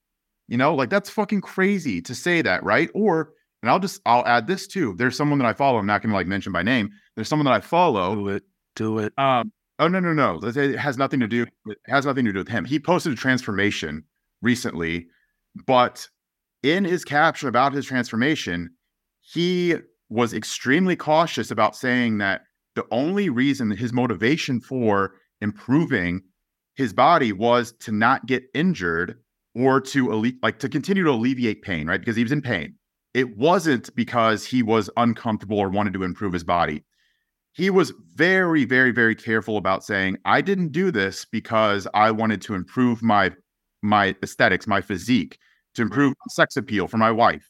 You 0.48 0.58
know, 0.58 0.76
like 0.76 0.90
that's 0.90 1.10
fucking 1.10 1.42
crazy 1.42 2.02
to 2.02 2.16
say 2.16 2.42
that, 2.42 2.64
right? 2.64 2.90
Or 2.94 3.32
and 3.62 3.70
I'll 3.70 3.80
just 3.80 4.02
I'll 4.06 4.26
add 4.26 4.48
this 4.48 4.68
too. 4.68 4.96
There's 4.98 5.16
someone 5.16 5.40
that 5.40 5.46
I 5.46 5.54
follow. 5.54 5.78
I'm 5.78 5.86
not 5.86 6.02
gonna 6.02 6.14
like 6.14 6.28
mention 6.28 6.52
by 6.52 6.64
name. 6.64 6.90
There's 7.16 7.28
someone 7.28 7.46
that 7.46 7.54
I 7.54 7.62
follow. 7.62 8.16
Do 8.16 8.30
it. 8.30 8.44
Do 8.76 9.00
it. 9.00 9.14
Um. 9.18 9.52
Oh 9.80 9.88
no 9.88 10.00
no 10.00 10.14
no. 10.14 10.40
It 10.44 10.78
has 10.78 10.98
nothing 10.98 11.20
to 11.20 11.28
do. 11.28 11.46
It 11.68 11.78
has 11.86 12.06
nothing 12.06 12.26
to 12.26 12.34
do 12.34 12.40
with 12.40 12.48
him. 12.48 12.66
He 12.66 12.80
posted 12.80 13.14
a 13.14 13.16
transformation 13.16 14.04
recently, 14.42 15.08
but 15.66 16.08
in 16.64 16.86
his 16.86 17.04
caption 17.04 17.50
about 17.50 17.74
his 17.74 17.86
transformation, 17.86 18.70
he 19.22 19.76
was 20.10 20.34
extremely 20.34 20.96
cautious 20.96 21.52
about 21.52 21.76
saying 21.76 22.18
that 22.20 22.42
the 22.76 22.86
only 22.92 23.30
reason 23.30 23.72
his 23.72 23.94
motivation 23.94 24.60
for 24.60 25.14
improving 25.42 26.22
his 26.76 26.94
body 26.94 27.32
was 27.32 27.74
to 27.80 27.92
not 27.92 28.26
get 28.26 28.44
injured 28.54 29.20
or 29.56 29.82
to 29.82 30.34
like 30.42 30.60
to 30.60 30.70
continue 30.70 31.04
to 31.04 31.12
alleviate 31.12 31.62
pain, 31.62 31.88
right? 31.88 32.00
Because 32.00 32.16
he 32.16 32.24
was 32.24 32.32
in 32.32 32.42
pain 32.42 32.76
it 33.14 33.38
wasn't 33.38 33.94
because 33.96 34.46
he 34.46 34.64
was 34.64 34.90
uncomfortable 34.98 35.60
or 35.60 35.70
wanted 35.70 35.94
to 35.94 36.04
improve 36.04 36.34
his 36.34 36.44
body. 36.44 36.84
He 37.54 37.70
was 37.70 37.94
very, 38.16 38.64
very, 38.64 38.92
very 38.92 39.16
careful 39.16 39.58
about 39.58 39.84
saying, 39.84 40.18
I 40.24 40.40
didn't 40.42 40.72
do 40.72 40.90
this 40.90 41.26
because 41.26 41.88
I 41.94 42.12
wanted 42.12 42.42
to 42.44 42.56
improve 42.56 43.02
my 43.04 43.32
my 43.84 44.16
aesthetics, 44.22 44.68
my 44.68 44.80
physique, 44.80 45.40
to 45.74 45.82
improve 45.82 46.14
sex 46.30 46.56
appeal 46.56 46.88
for 46.88 46.98
my 46.98 47.12
wife. 47.12 47.50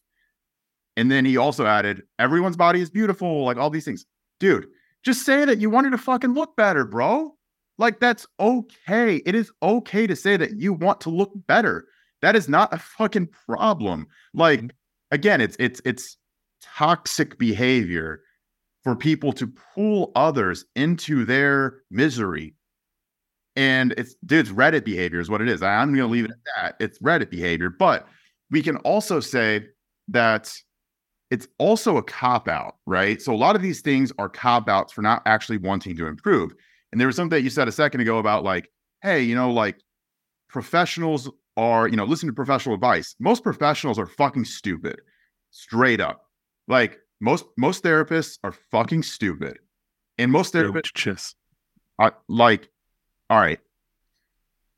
And 0.96 1.12
then 1.12 1.26
he 1.26 1.38
also 1.38 1.66
added, 1.66 2.04
everyone's 2.20 2.56
body 2.56 2.82
is 2.82 2.90
beautiful, 2.90 3.44
like 3.44 3.58
all 3.58 3.70
these 3.70 3.86
things. 3.86 4.06
Dude, 4.40 4.68
just 5.04 5.26
say 5.26 5.46
that 5.46 5.60
you 5.60 5.70
wanted 5.70 5.92
to 5.92 5.98
fucking 5.98 6.34
look 6.34 6.56
better, 6.56 6.86
bro. 6.86 7.36
Like 7.78 8.00
that's 8.00 8.26
okay. 8.40 9.18
It 9.26 9.36
is 9.36 9.52
okay 9.62 10.08
to 10.08 10.16
say 10.16 10.38
that 10.38 10.60
you 10.60 10.74
want 10.74 11.02
to 11.02 11.10
look 11.10 11.32
better. 11.48 11.86
That 12.22 12.36
is 12.36 12.48
not 12.48 12.74
a 12.74 12.78
fucking 12.78 13.30
problem. 13.48 14.08
Like 14.34 14.60
mm-hmm. 14.60 14.68
Again, 15.12 15.42
it's 15.42 15.56
it's 15.60 15.82
it's 15.86 16.18
toxic 16.62 17.38
behavior 17.38 18.22
for 18.84 18.96
people 18.96 19.32
to 19.34 19.48
pull 19.76 20.12
others 20.16 20.66
into 20.76 21.26
their 21.26 21.82
misery. 21.92 22.56
And 23.56 23.94
it's 23.98 24.16
dude, 24.26 24.48
it's 24.48 24.50
Reddit 24.50 24.86
behavior 24.86 25.20
is 25.20 25.30
what 25.30 25.42
it 25.42 25.50
is. 25.50 25.62
I'm 25.62 25.94
gonna 25.94 26.08
leave 26.08 26.26
it 26.26 26.32
at 26.32 26.38
that. 26.56 26.76
It's 26.84 27.00
Reddit 27.00 27.30
behavior, 27.30 27.70
but 27.70 28.08
we 28.50 28.62
can 28.62 28.78
also 28.78 29.20
say 29.20 29.66
that 30.08 30.54
it's 31.30 31.48
also 31.60 31.98
a 31.98 32.04
cop 32.04 32.48
out, 32.48 32.76
right? 32.86 33.22
So 33.22 33.34
a 33.34 33.38
lot 33.38 33.56
of 33.56 33.62
these 33.62 33.82
things 33.82 34.12
are 34.18 34.28
cop 34.28 34.68
outs 34.68 34.92
for 34.92 35.02
not 35.02 35.22
actually 35.26 35.58
wanting 35.58 35.96
to 35.98 36.08
improve. 36.08 36.54
And 36.92 37.00
there 37.00 37.08
was 37.08 37.16
something 37.16 37.38
that 37.38 37.44
you 37.44 37.50
said 37.50 37.70
a 37.70 37.72
second 37.72 38.02
ago 38.02 38.18
about 38.18 38.44
like, 38.44 38.70
hey, 39.02 39.22
you 39.22 39.36
know, 39.36 39.52
like 39.52 39.78
professionals 40.50 41.30
are, 41.58 41.88
you 41.88 41.96
know, 41.96 42.06
listen 42.06 42.28
to 42.28 42.34
professional 42.34 42.76
advice. 42.76 43.16
Most 43.20 43.44
professionals 43.44 44.00
are 44.00 44.06
fucking 44.06 44.46
stupid, 44.46 45.02
straight 45.52 46.00
up. 46.00 46.26
Like 46.68 47.00
most 47.20 47.46
most 47.58 47.84
therapists 47.84 48.38
are 48.44 48.54
fucking 48.72 49.04
stupid, 49.04 49.60
and 50.18 50.32
most 50.32 50.54
therapists 50.54 51.36
I, 52.00 52.12
like, 52.28 52.70
all 53.30 53.40
right. 53.40 53.60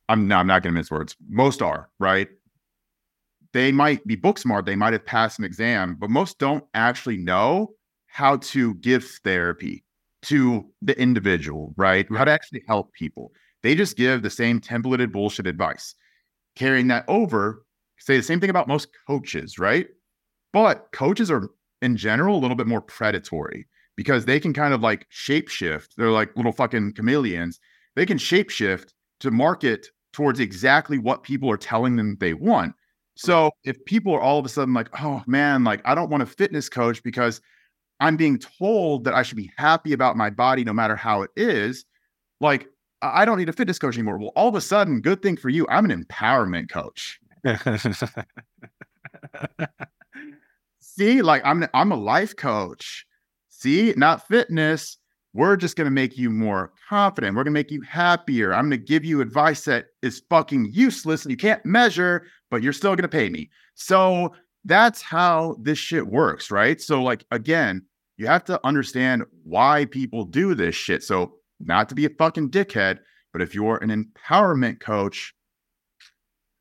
I'm 0.09 0.28
no, 0.28 0.38
I'm 0.38 0.47
not 0.47 0.63
gonna 0.63 0.74
mince 0.74 0.91
words. 0.91 1.15
Most 1.30 1.61
are 1.61 1.89
right. 1.99 2.28
They 3.53 3.71
might 3.71 4.05
be 4.05 4.15
book 4.15 4.38
smart. 4.38 4.65
They 4.65 4.76
might 4.76 4.93
have 4.93 5.05
passed 5.05 5.39
an 5.39 5.45
exam, 5.45 5.95
but 5.99 6.09
most 6.09 6.39
don't 6.39 6.65
actually 6.74 7.17
know 7.17 7.76
how 8.07 8.38
to 8.38 8.76
give 8.76 9.05
therapy 9.24 9.86
to 10.24 10.69
the 10.82 10.99
individual, 10.99 11.74
right? 11.78 12.05
How 12.15 12.26
to 12.26 12.32
actually 12.32 12.63
help 12.67 12.93
people. 12.93 13.32
They 13.61 13.76
just 13.76 13.95
give 13.95 14.21
the 14.21 14.30
same 14.30 14.59
templated 14.59 15.11
bullshit 15.11 15.47
advice. 15.47 15.95
Carrying 16.56 16.88
that 16.88 17.06
over, 17.08 17.66
say 17.99 18.18
the 18.18 18.24
same 18.24 18.39
thing 18.39 18.49
about 18.49 18.68
most 18.68 18.89
coaches, 19.08 19.58
right? 19.58 19.88
But 20.51 20.91
coaches 20.91 21.32
are 21.32 21.49
in 21.82 21.97
general 21.97 22.38
a 22.38 22.41
little 22.41 22.56
bit 22.56 22.68
more 22.68 22.82
predatory 22.82 23.68
because 23.95 24.26
they 24.26 24.39
can 24.39 24.54
kind 24.54 24.74
of 24.74 24.82
like 24.82 25.08
shapeshift. 25.10 25.89
They're 25.97 26.10
like 26.10 26.36
little 26.36 26.51
fucking 26.51 26.93
chameleons. 26.93 27.60
They 27.95 28.06
can 28.06 28.18
shapeshift 28.18 28.93
to 29.20 29.32
market 29.32 29.88
towards 30.14 30.39
exactly 30.39 30.97
what 30.97 31.24
people 31.24 31.49
are 31.49 31.58
telling 31.58 31.95
them 31.95 32.18
they 32.20 32.34
want. 32.34 32.74
So 33.16 33.51
if 33.64 33.84
people 33.86 34.14
are 34.14 34.22
all 34.22 34.39
of 34.39 34.45
a 34.45 34.49
sudden 34.49 34.74
like, 34.74 34.89
oh 35.01 35.24
man, 35.28 35.64
like 35.64 35.82
I 35.86 35.95
don't 35.95 36.10
want 36.10 36.24
a 36.24 36.28
fitness 36.28 36.70
coach 36.70 37.04
because 37.04 37.41
I'm 37.99 38.18
being 38.18 38.39
told 38.39 39.04
that 39.04 39.14
I 39.14 39.24
should 39.24 39.38
be 39.38 39.51
happy 39.58 39.93
about 39.93 40.18
my 40.18 40.30
body 40.30 40.64
no 40.64 40.74
matter 40.74 40.95
how 40.95 41.22
it 41.22 41.32
is, 41.36 41.86
like 42.41 42.68
I 43.04 43.26
don't 43.26 43.38
need 43.38 43.49
a 43.49 43.54
fitness 43.54 43.78
coach 43.78 43.95
anymore. 43.95 44.18
Well, 44.18 44.32
all 44.36 44.47
of 44.47 44.56
a 44.56 44.62
sudden, 44.62 45.01
good 45.01 45.22
thing 45.22 45.36
for 45.38 45.49
you, 45.49 45.68
I'm 45.70 45.89
an 45.89 46.04
empowerment 46.04 46.70
coach. 46.70 47.20
See, 50.80 51.22
like 51.22 51.41
I'm 51.43 51.68
I'm 51.74 51.91
a 51.91 51.97
life 51.97 52.36
coach. 52.36 53.06
See, 53.49 53.93
not 53.97 54.28
fitness. 54.28 54.97
We're 55.34 55.58
just 55.58 55.76
going 55.76 55.86
to 55.86 55.91
make 55.91 56.18
you 56.18 56.30
more 56.30 56.72
confident. 56.88 57.36
We're 57.36 57.43
going 57.43 57.54
to 57.54 57.60
make 57.60 57.72
you 57.72 57.82
happier. 57.82 58.54
I'm 58.54 58.70
going 58.70 58.80
to 58.80 58.86
give 58.86 59.04
you 59.04 59.20
advice 59.20 59.66
that 59.66 59.88
is 60.04 60.22
fucking 60.30 60.70
useless 60.72 61.24
and 61.24 61.32
you 61.32 61.38
can't 61.38 61.66
measure, 61.66 62.28
but 62.51 62.62
you're 62.62 62.72
still 62.72 62.91
going 62.91 63.01
to 63.01 63.08
pay 63.08 63.30
me. 63.30 63.49
So 63.74 64.34
that's 64.64 65.01
how 65.01 65.56
this 65.60 65.80
shit 65.80 66.06
works, 66.06 66.51
right? 66.51 66.80
So, 66.80 67.01
like, 67.01 67.26
again, 67.32 67.82
you 68.18 68.28
have 68.28 68.43
to 68.45 68.60
understand 68.64 69.24
why 69.43 69.86
people 69.86 70.24
do 70.24 70.54
this 70.54 70.76
shit. 70.76 71.01
So, 71.04 71.34
not 71.66 71.89
to 71.89 71.95
be 71.95 72.05
a 72.05 72.09
fucking 72.09 72.51
dickhead, 72.51 72.99
but 73.32 73.41
if 73.41 73.55
you're 73.55 73.78
an 73.78 73.89
empowerment 73.89 74.80
coach, 74.80 75.34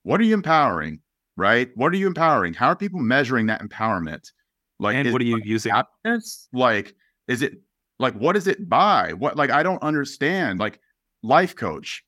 what 0.02 0.20
are 0.20 0.24
you 0.24 0.34
empowering? 0.34 1.00
right? 1.36 1.70
What 1.74 1.92
are 1.92 1.96
you 1.96 2.06
empowering? 2.06 2.54
How 2.54 2.68
are 2.68 2.76
people 2.76 3.00
measuring 3.00 3.46
that 3.46 3.62
empowerment? 3.62 4.30
Like, 4.78 4.96
and 4.96 5.12
what 5.12 5.22
are 5.22 5.24
you 5.24 5.34
like 5.34 5.44
using? 5.44 5.72
Happiness? 5.72 6.48
Like, 6.52 6.94
is 7.28 7.42
it 7.42 7.54
like 7.98 8.14
what 8.14 8.36
is 8.36 8.46
it 8.46 8.68
by? 8.68 9.12
What 9.12 9.36
like 9.36 9.50
I 9.50 9.62
don't 9.62 9.82
understand. 9.82 10.58
Like, 10.58 10.80
life 11.22 11.54
coach, 11.54 12.04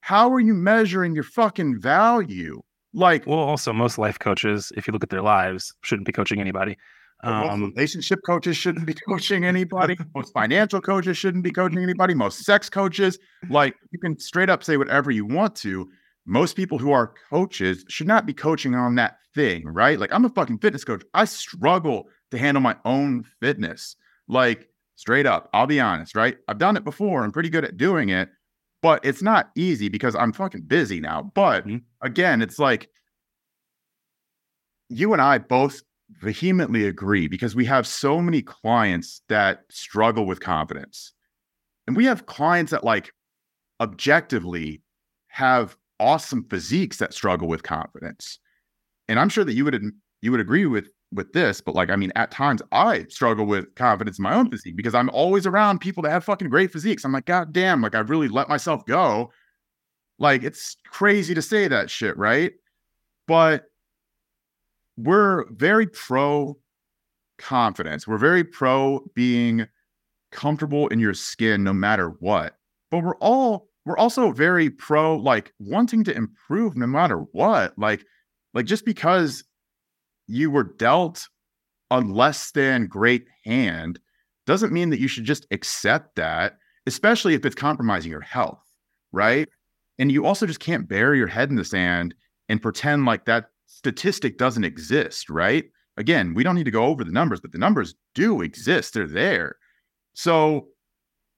how 0.00 0.30
are 0.32 0.40
you 0.40 0.54
measuring 0.54 1.14
your 1.14 1.24
fucking 1.24 1.80
value? 1.80 2.60
Like, 2.92 3.26
well, 3.26 3.38
also 3.38 3.72
most 3.72 3.98
life 3.98 4.18
coaches, 4.18 4.72
if 4.76 4.86
you 4.86 4.92
look 4.92 5.04
at 5.04 5.10
their 5.10 5.22
lives, 5.22 5.72
shouldn't 5.82 6.06
be 6.06 6.12
coaching 6.12 6.40
anybody. 6.40 6.76
Um, 7.22 7.72
relationship 7.74 8.20
coaches 8.24 8.56
shouldn't 8.56 8.86
be 8.86 8.94
coaching 9.08 9.44
anybody. 9.44 9.96
most 10.14 10.32
financial 10.32 10.80
coaches 10.80 11.16
shouldn't 11.16 11.44
be 11.44 11.50
coaching 11.50 11.82
anybody. 11.82 12.14
Most 12.14 12.44
sex 12.44 12.70
coaches, 12.70 13.18
like 13.48 13.74
you 13.90 13.98
can 13.98 14.18
straight 14.18 14.50
up 14.50 14.64
say 14.64 14.76
whatever 14.76 15.10
you 15.10 15.24
want 15.24 15.54
to 15.56 15.88
most 16.26 16.54
people 16.54 16.78
who 16.78 16.92
are 16.92 17.12
coaches 17.30 17.84
should 17.88 18.06
not 18.06 18.26
be 18.26 18.32
coaching 18.32 18.74
on 18.74 18.94
that 18.96 19.18
thing, 19.34 19.66
right? 19.66 19.98
Like 19.98 20.12
I'm 20.12 20.24
a 20.24 20.30
fucking 20.30 20.58
fitness 20.58 20.84
coach. 20.84 21.02
I 21.14 21.24
struggle 21.24 22.08
to 22.30 22.38
handle 22.38 22.60
my 22.60 22.76
own 22.84 23.24
fitness. 23.40 23.96
Like 24.28 24.68
straight 24.96 25.26
up, 25.26 25.50
I'll 25.52 25.66
be 25.66 25.80
honest, 25.80 26.14
right? 26.14 26.36
I've 26.46 26.58
done 26.58 26.76
it 26.76 26.84
before. 26.84 27.24
I'm 27.24 27.32
pretty 27.32 27.48
good 27.48 27.64
at 27.64 27.76
doing 27.76 28.10
it, 28.10 28.28
but 28.82 29.04
it's 29.04 29.22
not 29.22 29.50
easy 29.56 29.88
because 29.88 30.14
I'm 30.14 30.32
fucking 30.32 30.62
busy 30.62 31.00
now. 31.00 31.32
But 31.34 31.66
mm-hmm. 31.66 31.78
again, 32.02 32.42
it's 32.42 32.58
like 32.58 32.88
you 34.88 35.12
and 35.12 35.22
I 35.22 35.38
both 35.38 35.82
vehemently 36.20 36.86
agree 36.86 37.28
because 37.28 37.54
we 37.54 37.64
have 37.64 37.86
so 37.86 38.20
many 38.20 38.42
clients 38.42 39.22
that 39.28 39.60
struggle 39.70 40.26
with 40.26 40.40
confidence. 40.40 41.12
And 41.86 41.96
we 41.96 42.04
have 42.04 42.26
clients 42.26 42.72
that 42.72 42.84
like 42.84 43.12
objectively 43.80 44.82
have 45.28 45.76
awesome 45.98 46.44
physiques 46.48 46.98
that 46.98 47.14
struggle 47.14 47.48
with 47.48 47.62
confidence. 47.62 48.38
And 49.08 49.18
I'm 49.18 49.28
sure 49.28 49.44
that 49.44 49.54
you 49.54 49.64
would 49.64 49.80
you 50.22 50.30
would 50.30 50.40
agree 50.40 50.66
with 50.66 50.90
with 51.12 51.32
this, 51.32 51.60
but 51.60 51.74
like 51.74 51.90
I 51.90 51.96
mean, 51.96 52.12
at 52.16 52.30
times 52.30 52.62
I 52.72 53.06
struggle 53.08 53.46
with 53.46 53.74
confidence 53.74 54.18
in 54.18 54.22
my 54.22 54.34
own 54.34 54.50
physique 54.50 54.76
because 54.76 54.94
I'm 54.94 55.10
always 55.10 55.46
around 55.46 55.80
people 55.80 56.02
that 56.04 56.10
have 56.10 56.24
fucking 56.24 56.48
great 56.48 56.72
physiques. 56.72 57.04
I'm 57.04 57.12
like, 57.12 57.26
God 57.26 57.52
damn, 57.52 57.82
like 57.82 57.94
I've 57.94 58.10
really 58.10 58.28
let 58.28 58.48
myself 58.48 58.84
go. 58.86 59.30
Like 60.18 60.42
it's 60.42 60.76
crazy 60.86 61.34
to 61.34 61.42
say 61.42 61.66
that 61.68 61.90
shit, 61.90 62.16
right? 62.16 62.52
But 63.26 63.64
we're 65.04 65.46
very 65.50 65.86
pro 65.86 66.58
confidence. 67.38 68.06
We're 68.06 68.18
very 68.18 68.44
pro 68.44 69.00
being 69.14 69.66
comfortable 70.30 70.88
in 70.88 70.98
your 70.98 71.14
skin 71.14 71.64
no 71.64 71.72
matter 71.72 72.10
what. 72.20 72.56
But 72.90 73.02
we're 73.02 73.16
all 73.16 73.68
we're 73.86 73.98
also 73.98 74.30
very 74.32 74.70
pro 74.70 75.16
like 75.16 75.52
wanting 75.58 76.04
to 76.04 76.14
improve 76.14 76.76
no 76.76 76.86
matter 76.86 77.18
what. 77.32 77.76
Like, 77.78 78.04
like 78.54 78.66
just 78.66 78.84
because 78.84 79.44
you 80.26 80.50
were 80.50 80.64
dealt 80.64 81.28
a 81.90 82.00
less 82.00 82.52
than 82.52 82.86
great 82.86 83.26
hand 83.44 83.98
doesn't 84.46 84.72
mean 84.72 84.90
that 84.90 85.00
you 85.00 85.08
should 85.08 85.24
just 85.24 85.46
accept 85.50 86.16
that, 86.16 86.58
especially 86.86 87.34
if 87.34 87.44
it's 87.44 87.54
compromising 87.54 88.10
your 88.10 88.20
health, 88.20 88.62
right? 89.12 89.48
And 89.98 90.12
you 90.12 90.24
also 90.24 90.46
just 90.46 90.60
can't 90.60 90.88
bury 90.88 91.18
your 91.18 91.26
head 91.26 91.50
in 91.50 91.56
the 91.56 91.64
sand 91.64 92.14
and 92.48 92.62
pretend 92.62 93.06
like 93.06 93.24
that 93.26 93.46
statistic 93.70 94.36
doesn't 94.36 94.64
exist, 94.64 95.30
right? 95.30 95.64
Again, 95.96 96.34
we 96.34 96.42
don't 96.42 96.54
need 96.54 96.64
to 96.64 96.70
go 96.70 96.84
over 96.84 97.04
the 97.04 97.12
numbers, 97.12 97.40
but 97.40 97.52
the 97.52 97.58
numbers 97.58 97.94
do 98.14 98.42
exist. 98.42 98.94
They're 98.94 99.06
there. 99.06 99.56
So 100.14 100.68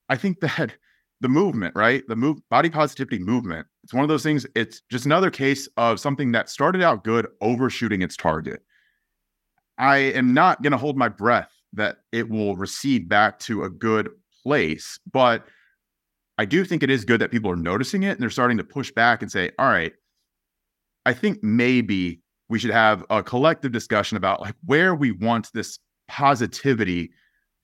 I 0.09 0.16
think 0.16 0.41
that 0.41 0.74
the 1.20 1.28
movement, 1.28 1.76
right? 1.76 2.03
The 2.09 2.16
move 2.16 2.39
body 2.51 2.68
positivity 2.68 3.20
movement. 3.20 3.66
It's 3.85 3.95
one 3.95 4.03
of 4.03 4.09
those 4.09 4.24
things. 4.24 4.45
It's 4.57 4.83
just 4.91 5.07
another 5.07 5.30
case 5.30 5.68
of 5.76 6.01
something 6.01 6.33
that 6.33 6.49
started 6.49 6.83
out 6.83 7.05
good, 7.05 7.28
overshooting 7.41 8.03
its 8.03 8.16
target. 8.16 8.62
I 9.78 9.99
am 9.99 10.35
not 10.35 10.62
going 10.62 10.72
to 10.72 10.78
hold 10.78 10.97
my 10.97 11.09
breath 11.09 11.53
that 11.74 11.99
it 12.11 12.28
will 12.28 12.57
recede 12.57 13.09
back 13.09 13.39
to 13.41 13.62
a 13.64 13.70
good 13.70 14.11
place, 14.43 14.99
but 15.12 15.47
I 16.39 16.45
do 16.45 16.64
think 16.64 16.83
it 16.83 16.91
is 16.91 17.05
good 17.05 17.20
that 17.20 17.30
people 17.30 17.51
are 17.51 17.57
noticing 17.57 18.03
it 18.03 18.12
and 18.12 18.20
they're 18.20 18.30
starting 18.30 18.59
to 18.59 18.64
push 18.64 18.91
back 18.91 19.22
and 19.22 19.30
say, 19.30 19.51
all 19.59 19.66
right, 19.66 19.93
I 21.07 21.12
think 21.12 21.43
maybe 21.43 22.22
we 22.53 22.59
should 22.59 22.70
have 22.70 23.03
a 23.09 23.22
collective 23.22 23.72
discussion 23.72 24.18
about 24.18 24.42
like 24.42 24.55
where 24.66 24.94
we 24.94 25.11
want 25.11 25.50
this 25.55 25.78
positivity 26.07 27.11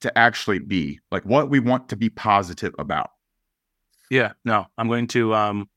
to 0.01 0.17
actually 0.17 0.57
be, 0.57 0.99
like 1.11 1.23
what 1.25 1.47
we 1.51 1.59
want 1.59 1.89
to 1.89 1.95
be 1.95 2.09
positive 2.09 2.73
about. 2.79 3.11
Yeah, 4.09 4.31
no, 4.45 4.65
I'm 4.79 4.87
going 4.87 5.05
to 5.09 5.35
um, 5.35 5.69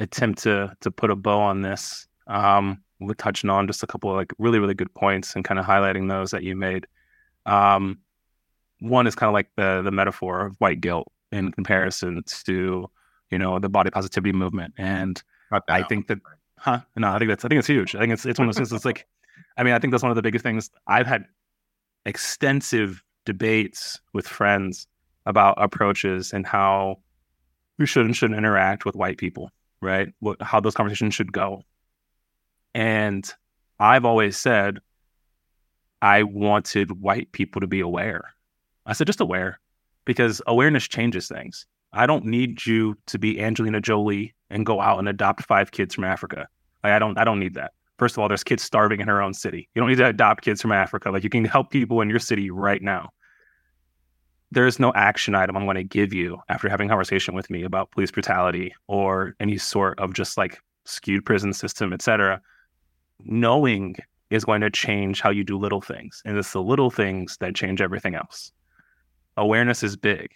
attempt 0.00 0.42
to 0.42 0.74
to 0.80 0.90
put 0.90 1.12
a 1.12 1.16
bow 1.16 1.38
on 1.38 1.62
this. 1.62 2.08
Um, 2.26 2.82
we're 2.98 3.14
touching 3.14 3.50
on 3.50 3.68
just 3.68 3.84
a 3.84 3.86
couple 3.86 4.10
of 4.10 4.16
like 4.16 4.32
really 4.38 4.58
really 4.58 4.74
good 4.74 4.92
points 4.94 5.36
and 5.36 5.44
kind 5.44 5.60
of 5.60 5.64
highlighting 5.64 6.08
those 6.08 6.32
that 6.32 6.42
you 6.42 6.56
made. 6.56 6.88
Um, 7.46 8.00
one 8.80 9.06
is 9.06 9.14
kind 9.14 9.28
of 9.28 9.34
like 9.34 9.50
the 9.56 9.80
the 9.82 9.92
metaphor 9.92 10.44
of 10.46 10.56
white 10.58 10.80
guilt 10.80 11.06
in 11.30 11.52
comparison 11.52 12.20
to 12.46 12.90
you 13.30 13.38
know 13.38 13.60
the 13.60 13.68
body 13.68 13.90
positivity 13.90 14.32
movement, 14.32 14.74
and 14.76 15.22
I 15.68 15.84
think 15.84 16.08
that 16.08 16.18
huh? 16.60 16.80
No, 16.96 17.10
I 17.10 17.18
think 17.18 17.30
that's 17.30 17.44
I 17.44 17.48
think 17.48 17.58
it's 17.58 17.66
huge. 17.66 17.94
I 17.94 18.00
think 18.00 18.12
it's 18.12 18.26
it's 18.26 18.38
one 18.38 18.48
of 18.48 18.54
those 18.54 18.58
things. 18.58 18.72
It's 18.72 18.84
like, 18.84 19.06
I 19.56 19.62
mean, 19.62 19.74
I 19.74 19.78
think 19.78 19.90
that's 19.90 20.02
one 20.02 20.12
of 20.12 20.16
the 20.16 20.22
biggest 20.22 20.42
things. 20.42 20.70
I've 20.86 21.06
had 21.06 21.24
extensive 22.06 23.02
debates 23.24 24.00
with 24.12 24.26
friends 24.26 24.86
about 25.26 25.54
approaches 25.58 26.32
and 26.32 26.46
how 26.46 26.98
we 27.78 27.86
should 27.86 28.06
and 28.06 28.16
shouldn't 28.16 28.38
interact 28.38 28.84
with 28.84 28.94
white 28.94 29.18
people, 29.18 29.50
right? 29.80 30.08
What 30.20 30.40
how 30.42 30.60
those 30.60 30.74
conversations 30.74 31.14
should 31.14 31.32
go. 31.32 31.62
And 32.74 33.30
I've 33.78 34.04
always 34.04 34.36
said 34.36 34.78
I 36.02 36.22
wanted 36.22 37.00
white 37.00 37.32
people 37.32 37.60
to 37.60 37.66
be 37.66 37.80
aware. 37.80 38.34
I 38.86 38.92
said 38.92 39.06
just 39.06 39.20
aware 39.20 39.60
because 40.04 40.40
awareness 40.46 40.88
changes 40.88 41.28
things. 41.28 41.66
I 41.92 42.06
don't 42.06 42.24
need 42.24 42.66
you 42.66 42.96
to 43.06 43.18
be 43.18 43.40
Angelina 43.40 43.80
Jolie 43.80 44.34
and 44.50 44.64
go 44.66 44.80
out 44.80 44.98
and 44.98 45.08
adopt 45.08 45.44
five 45.44 45.72
kids 45.72 45.94
from 45.94 46.04
Africa. 46.04 46.46
Like, 46.84 46.92
I 46.92 46.98
don't 46.98 47.18
I 47.18 47.24
don't 47.24 47.40
need 47.40 47.54
that. 47.54 47.72
First 47.98 48.14
of 48.14 48.20
all, 48.20 48.28
there's 48.28 48.44
kids 48.44 48.62
starving 48.62 49.00
in 49.00 49.08
her 49.08 49.20
own 49.20 49.34
city. 49.34 49.68
You 49.74 49.80
don't 49.80 49.88
need 49.90 49.98
to 49.98 50.06
adopt 50.06 50.42
kids 50.42 50.62
from 50.62 50.72
Africa. 50.72 51.10
Like 51.10 51.22
you 51.22 51.30
can 51.30 51.44
help 51.44 51.70
people 51.70 52.00
in 52.00 52.08
your 52.08 52.18
city 52.18 52.50
right 52.50 52.80
now. 52.80 53.10
There 54.52 54.66
is 54.66 54.78
no 54.78 54.92
action 54.94 55.34
item 55.34 55.56
I'm 55.56 55.64
going 55.64 55.76
to 55.76 55.84
give 55.84 56.12
you 56.14 56.38
after 56.48 56.68
having 56.68 56.88
a 56.88 56.90
conversation 56.90 57.34
with 57.34 57.50
me 57.50 57.62
about 57.62 57.90
police 57.90 58.10
brutality 58.10 58.74
or 58.86 59.36
any 59.38 59.58
sort 59.58 60.00
of 60.00 60.14
just 60.14 60.38
like 60.38 60.58
skewed 60.86 61.26
prison 61.26 61.52
system, 61.52 61.92
et 61.92 62.02
cetera. 62.02 62.40
Knowing 63.24 63.96
is 64.30 64.44
going 64.44 64.62
to 64.62 64.70
change 64.70 65.20
how 65.20 65.30
you 65.30 65.44
do 65.44 65.58
little 65.58 65.82
things. 65.82 66.22
And 66.24 66.38
it's 66.38 66.52
the 66.52 66.62
little 66.62 66.90
things 66.90 67.36
that 67.40 67.54
change 67.54 67.82
everything 67.82 68.14
else. 68.14 68.50
Awareness 69.36 69.82
is 69.82 69.96
big. 69.96 70.30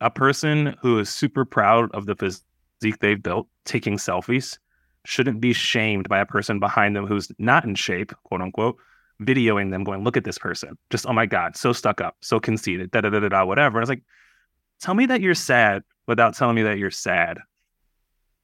A 0.00 0.10
person 0.10 0.76
who 0.82 0.98
is 0.98 1.08
super 1.08 1.44
proud 1.44 1.90
of 1.94 2.06
the 2.06 2.14
physique 2.14 2.98
they've 3.00 3.22
built 3.22 3.48
taking 3.64 3.96
selfies 3.96 4.58
shouldn't 5.04 5.40
be 5.40 5.52
shamed 5.52 6.08
by 6.08 6.18
a 6.18 6.26
person 6.26 6.58
behind 6.58 6.94
them 6.94 7.06
who's 7.06 7.30
not 7.38 7.64
in 7.64 7.74
shape, 7.74 8.12
quote 8.24 8.42
unquote, 8.42 8.76
videoing 9.22 9.70
them 9.70 9.84
going, 9.84 10.04
look 10.04 10.16
at 10.16 10.24
this 10.24 10.38
person. 10.38 10.76
Just, 10.90 11.06
oh 11.06 11.12
my 11.12 11.26
God, 11.26 11.56
so 11.56 11.72
stuck 11.72 12.00
up, 12.00 12.16
so 12.20 12.38
conceited, 12.38 12.90
da 12.90 13.00
da 13.00 13.10
da 13.10 13.20
da 13.20 13.28
da, 13.28 13.44
whatever. 13.44 13.78
And 13.78 13.84
it's 13.84 13.88
like, 13.88 14.02
tell 14.80 14.94
me 14.94 15.06
that 15.06 15.20
you're 15.20 15.34
sad 15.34 15.82
without 16.06 16.36
telling 16.36 16.56
me 16.56 16.62
that 16.62 16.78
you're 16.78 16.90
sad. 16.90 17.38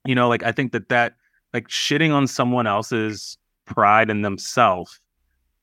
You 0.07 0.15
know, 0.15 0.29
like 0.29 0.43
I 0.43 0.53
think 0.53 0.73
that 0.73 0.89
that, 0.89 1.15
like 1.53 1.69
shitting 1.69 2.15
on 2.15 2.27
someone 2.27 2.67
else's 2.67 3.37
pride 3.67 4.09
in 4.09 4.23
themselves 4.23 4.99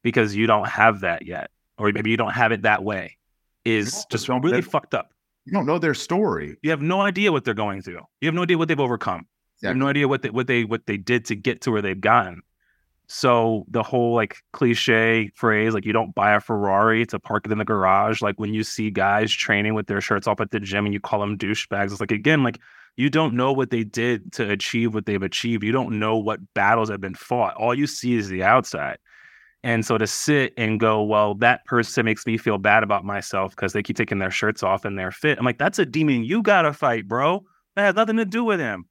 because 0.04 0.36
you 0.36 0.46
don't 0.48 0.68
have 0.68 1.00
that 1.02 1.26
yet, 1.26 1.50
or 1.78 1.92
maybe 1.92 2.12
you 2.12 2.18
don't 2.18 2.34
have 2.34 2.52
it 2.52 2.62
that 2.62 2.84
way, 2.84 3.18
is 3.66 4.06
just 4.12 4.30
really 4.30 4.62
fucked 4.62 4.94
up. 4.94 5.12
You 5.46 5.54
don't 5.54 5.66
know 5.66 5.80
their 5.80 5.94
story. 5.94 6.58
You 6.62 6.70
have 6.70 6.82
no 6.82 7.02
idea 7.02 7.32
what 7.32 7.44
they're 7.44 7.54
going 7.54 7.82
through. 7.82 8.02
You 8.22 8.28
have 8.28 8.36
no 8.36 8.44
idea 8.44 8.58
what 8.58 8.68
they've 8.68 8.80
overcome. 8.80 9.28
Exactly. 9.58 9.62
You 9.62 9.68
have 9.68 9.78
no 9.78 9.88
idea 9.88 10.08
what 10.08 10.22
they 10.22 10.30
what 10.30 10.48
they 10.48 10.64
what 10.64 10.86
they 10.86 10.98
did 10.98 11.26
to 11.26 11.36
get 11.36 11.62
to 11.62 11.72
where 11.72 11.82
they've 11.82 12.00
gotten. 12.00 12.42
So 13.08 13.66
the 13.68 13.82
whole 13.82 14.14
like 14.14 14.38
cliche 14.54 15.32
phrase, 15.34 15.74
like 15.74 15.84
you 15.84 15.94
don't 15.94 16.14
buy 16.14 16.34
a 16.34 16.40
Ferrari 16.40 17.08
to 17.08 17.20
park 17.20 17.48
it 17.48 17.52
in 17.52 17.58
the 17.58 17.66
garage. 17.66 18.22
Like 18.22 18.40
when 18.40 18.54
you 18.54 18.64
see 18.64 18.92
guys 18.92 19.32
training 19.32 19.74
with 19.74 19.88
their 19.88 20.00
shirts 20.00 20.28
off 20.28 20.40
at 20.40 20.52
the 20.52 20.60
gym 20.60 20.86
and 20.86 20.94
you 20.94 21.00
call 21.00 21.20
them 21.20 21.36
douchebags, 21.36 21.92
it's 21.92 22.00
like 22.00 22.12
again, 22.12 22.44
like 22.44 22.60
you 22.98 23.10
don't 23.10 23.34
know 23.34 23.52
what 23.52 23.72
they 23.72 23.84
did 23.84 24.32
to 24.34 24.48
achieve 24.52 24.94
what 24.94 25.08
they've 25.08 25.24
achieved. 25.24 25.64
You 25.64 25.72
don't 25.72 25.98
know 25.98 26.18
what 26.18 26.40
battles 26.54 26.90
have 26.90 27.02
been 27.02 27.16
fought. 27.16 27.56
All 27.56 27.74
you 27.74 27.88
see 27.88 28.14
is 28.14 28.30
the 28.30 28.44
outside. 28.44 29.00
And 29.64 29.86
so 29.86 29.98
to 29.98 30.08
sit 30.08 30.54
and 30.58 30.80
go, 30.80 31.04
well, 31.04 31.36
that 31.36 31.66
person 31.66 32.06
makes 32.06 32.26
me 32.26 32.38
feel 32.38 32.58
bad 32.58 32.84
about 32.84 33.04
myself 33.04 33.56
because 33.56 33.74
they 33.74 33.84
keep 33.84 33.98
taking 33.98 34.20
their 34.20 34.32
shirts 34.32 34.64
off 34.64 34.86
and 34.86 34.98
they're 34.98 35.12
fit. 35.12 35.38
I'm 35.38 35.46
like, 35.46 35.58
that's 35.58 35.80
a 35.80 35.86
demon 35.86 36.24
you 36.24 36.42
gotta 36.42 36.72
fight, 36.72 37.08
bro. 37.08 37.44
That 37.76 37.84
has 37.84 37.96
nothing 37.96 38.18
to 38.18 38.26
do 38.26 38.44
with 38.44 38.60
him. 38.60 38.86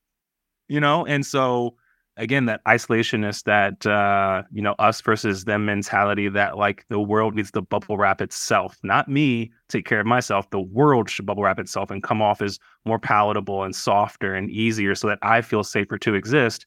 You 0.68 0.80
know? 0.80 1.06
And 1.06 1.24
so 1.24 1.76
again, 2.18 2.46
that 2.46 2.62
isolationist, 2.64 3.44
that 3.44 3.86
uh, 3.86 4.42
you 4.52 4.60
know, 4.60 4.74
us 4.78 5.00
versus 5.00 5.44
them 5.44 5.64
mentality 5.64 6.28
that 6.28 6.58
like 6.58 6.84
the 6.88 7.00
world 7.00 7.34
needs 7.34 7.50
to 7.52 7.62
bubble 7.62 7.96
wrap 7.96 8.20
itself, 8.20 8.76
not 8.82 9.08
me 9.08 9.52
take 9.68 9.86
care 9.86 10.00
of 10.00 10.06
myself. 10.06 10.50
The 10.50 10.60
world 10.60 11.08
should 11.08 11.24
bubble 11.24 11.44
wrap 11.44 11.58
itself 11.58 11.90
and 11.90 12.02
come 12.02 12.20
off 12.20 12.42
as 12.42 12.58
more 12.84 12.98
palatable 12.98 13.62
and 13.62 13.74
softer 13.74 14.34
and 14.34 14.50
easier 14.50 14.94
so 14.94 15.06
that 15.06 15.20
I 15.22 15.40
feel 15.40 15.64
safer 15.64 15.96
to 15.98 16.14
exist 16.14 16.66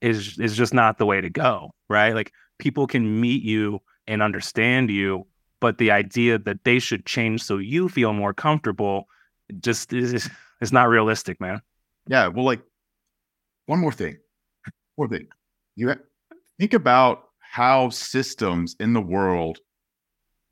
is 0.00 0.38
is 0.40 0.56
just 0.56 0.74
not 0.74 0.98
the 0.98 1.06
way 1.06 1.20
to 1.20 1.30
go. 1.30 1.70
Right. 1.88 2.14
Like 2.14 2.32
people 2.58 2.86
can 2.86 3.20
meet 3.20 3.42
you 3.42 3.80
and 4.06 4.22
understand 4.22 4.90
you, 4.90 5.26
but 5.60 5.78
the 5.78 5.90
idea 5.90 6.38
that 6.38 6.64
they 6.64 6.78
should 6.78 7.06
change 7.06 7.42
so 7.42 7.58
you 7.58 7.88
feel 7.88 8.12
more 8.12 8.34
comfortable 8.34 9.08
just 9.60 9.92
is 9.92 10.28
is 10.60 10.72
not 10.72 10.88
realistic, 10.88 11.40
man. 11.40 11.60
Yeah. 12.08 12.28
Well, 12.28 12.44
like 12.44 12.62
one 13.66 13.80
more 13.80 13.92
thing 13.92 14.18
Poor 14.96 15.08
thing. 15.08 15.28
You 15.74 15.94
think 16.58 16.72
about 16.72 17.24
how 17.40 17.90
systems 17.90 18.76
in 18.80 18.94
the 18.94 19.00
world 19.00 19.58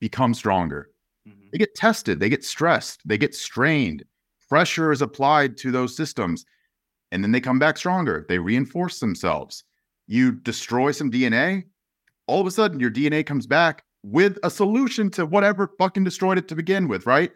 become 0.00 0.34
stronger. 0.34 0.90
Mm-hmm. 1.26 1.48
They 1.52 1.58
get 1.58 1.74
tested, 1.74 2.20
they 2.20 2.28
get 2.28 2.44
stressed, 2.44 3.00
they 3.06 3.16
get 3.16 3.34
strained. 3.34 4.04
Pressure 4.50 4.92
is 4.92 5.00
applied 5.00 5.56
to 5.58 5.70
those 5.70 5.96
systems, 5.96 6.44
and 7.10 7.24
then 7.24 7.32
they 7.32 7.40
come 7.40 7.58
back 7.58 7.78
stronger. 7.78 8.26
They 8.28 8.38
reinforce 8.38 9.00
themselves. 9.00 9.64
You 10.06 10.32
destroy 10.32 10.92
some 10.92 11.10
DNA, 11.10 11.64
all 12.26 12.40
of 12.40 12.46
a 12.46 12.50
sudden 12.50 12.80
your 12.80 12.90
DNA 12.90 13.24
comes 13.24 13.46
back 13.46 13.84
with 14.02 14.38
a 14.42 14.50
solution 14.50 15.10
to 15.10 15.26
whatever 15.26 15.70
fucking 15.78 16.04
destroyed 16.04 16.38
it 16.38 16.46
to 16.48 16.54
begin 16.54 16.88
with, 16.88 17.06
right? 17.06 17.32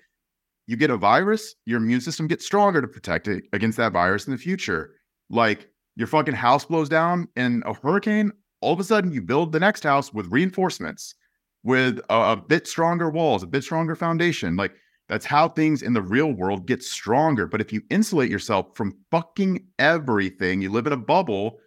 You 0.66 0.76
get 0.76 0.90
a 0.90 0.96
virus, 0.98 1.54
your 1.64 1.78
immune 1.78 2.02
system 2.02 2.26
gets 2.26 2.44
stronger 2.44 2.82
to 2.82 2.88
protect 2.88 3.26
it 3.26 3.44
against 3.54 3.78
that 3.78 3.92
virus 3.92 4.26
in 4.26 4.32
the 4.32 4.38
future. 4.38 4.96
Like 5.30 5.70
your 5.96 6.06
fucking 6.06 6.34
house 6.34 6.66
blows 6.66 6.88
down 6.88 7.28
in 7.36 7.62
a 7.64 7.72
hurricane, 7.72 8.32
all 8.60 8.74
of 8.74 8.80
a 8.80 8.84
sudden 8.84 9.10
you 9.10 9.22
build 9.22 9.52
the 9.52 9.60
next 9.60 9.82
house 9.82 10.12
with 10.12 10.30
reinforcements, 10.30 11.14
with 11.62 12.00
a, 12.10 12.32
a, 12.32 12.36
bit 12.36 12.66
stronger 12.66 13.08
walls, 13.08 13.42
a 13.42 13.46
bit 13.46 13.64
stronger 13.64 13.96
foundation. 13.96 14.56
Like 14.56 14.72
that's 15.08 15.24
how 15.24 15.48
things 15.48 15.82
in 15.82 15.94
the 15.94 16.02
real 16.02 16.32
world 16.32 16.66
get 16.66 16.82
stronger. 16.82 17.46
But 17.46 17.62
if 17.62 17.72
you 17.72 17.80
insulate 17.88 18.30
yourself 18.30 18.66
from 18.74 18.98
fucking 19.10 19.66
everything, 19.78 20.60
you 20.60 20.70
live 20.70 20.86
in 20.86 20.92
a 20.92 20.98
bubble, 20.98 21.58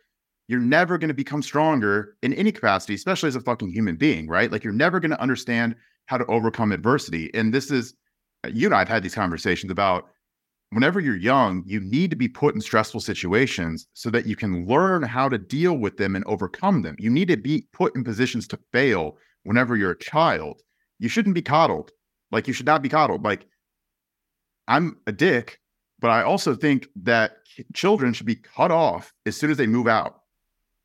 you're 0.51 0.59
never 0.59 0.97
going 0.97 1.07
to 1.07 1.13
become 1.13 1.41
stronger 1.41 2.17
in 2.23 2.33
any 2.33 2.51
capacity, 2.51 2.93
especially 2.93 3.29
as 3.29 3.37
a 3.37 3.41
fucking 3.41 3.71
human 3.71 3.95
being, 3.95 4.27
right? 4.27 4.51
Like 4.51 4.65
you're 4.65 4.73
never 4.73 4.99
going 4.99 5.11
to 5.11 5.21
understand 5.21 5.77
how 6.07 6.17
to 6.17 6.25
overcome 6.25 6.73
adversity. 6.73 7.33
And 7.33 7.53
this 7.53 7.71
is, 7.71 7.93
uh, 8.43 8.49
you 8.53 8.67
and 8.67 8.75
I 8.75 8.79
have 8.79 8.89
had 8.89 9.01
these 9.01 9.15
conversations 9.15 9.71
about 9.71 10.09
whenever 10.71 10.99
you're 10.99 11.15
young, 11.15 11.63
you 11.65 11.79
need 11.79 12.09
to 12.09 12.17
be 12.17 12.27
put 12.27 12.53
in 12.53 12.59
stressful 12.59 12.99
situations 12.99 13.87
so 13.93 14.09
that 14.09 14.25
you 14.25 14.35
can 14.35 14.67
learn 14.67 15.03
how 15.03 15.29
to 15.29 15.37
deal 15.37 15.77
with 15.77 15.95
them 15.95 16.17
and 16.17 16.25
overcome 16.25 16.81
them. 16.81 16.97
You 16.99 17.09
need 17.09 17.29
to 17.29 17.37
be 17.37 17.67
put 17.71 17.95
in 17.95 18.03
positions 18.03 18.45
to 18.49 18.59
fail 18.73 19.17
whenever 19.43 19.77
you're 19.77 19.91
a 19.91 19.97
child. 19.97 20.61
You 20.99 21.07
shouldn't 21.07 21.35
be 21.35 21.41
coddled. 21.41 21.91
Like, 22.29 22.45
you 22.49 22.53
should 22.53 22.65
not 22.65 22.81
be 22.81 22.89
coddled. 22.89 23.23
Like, 23.23 23.45
I'm 24.67 24.97
a 25.07 25.13
dick, 25.13 25.61
but 25.99 26.11
I 26.11 26.23
also 26.23 26.55
think 26.55 26.87
that 27.03 27.37
children 27.73 28.11
should 28.11 28.25
be 28.25 28.35
cut 28.35 28.71
off 28.71 29.13
as 29.25 29.37
soon 29.37 29.49
as 29.49 29.55
they 29.55 29.67
move 29.67 29.87
out. 29.87 30.20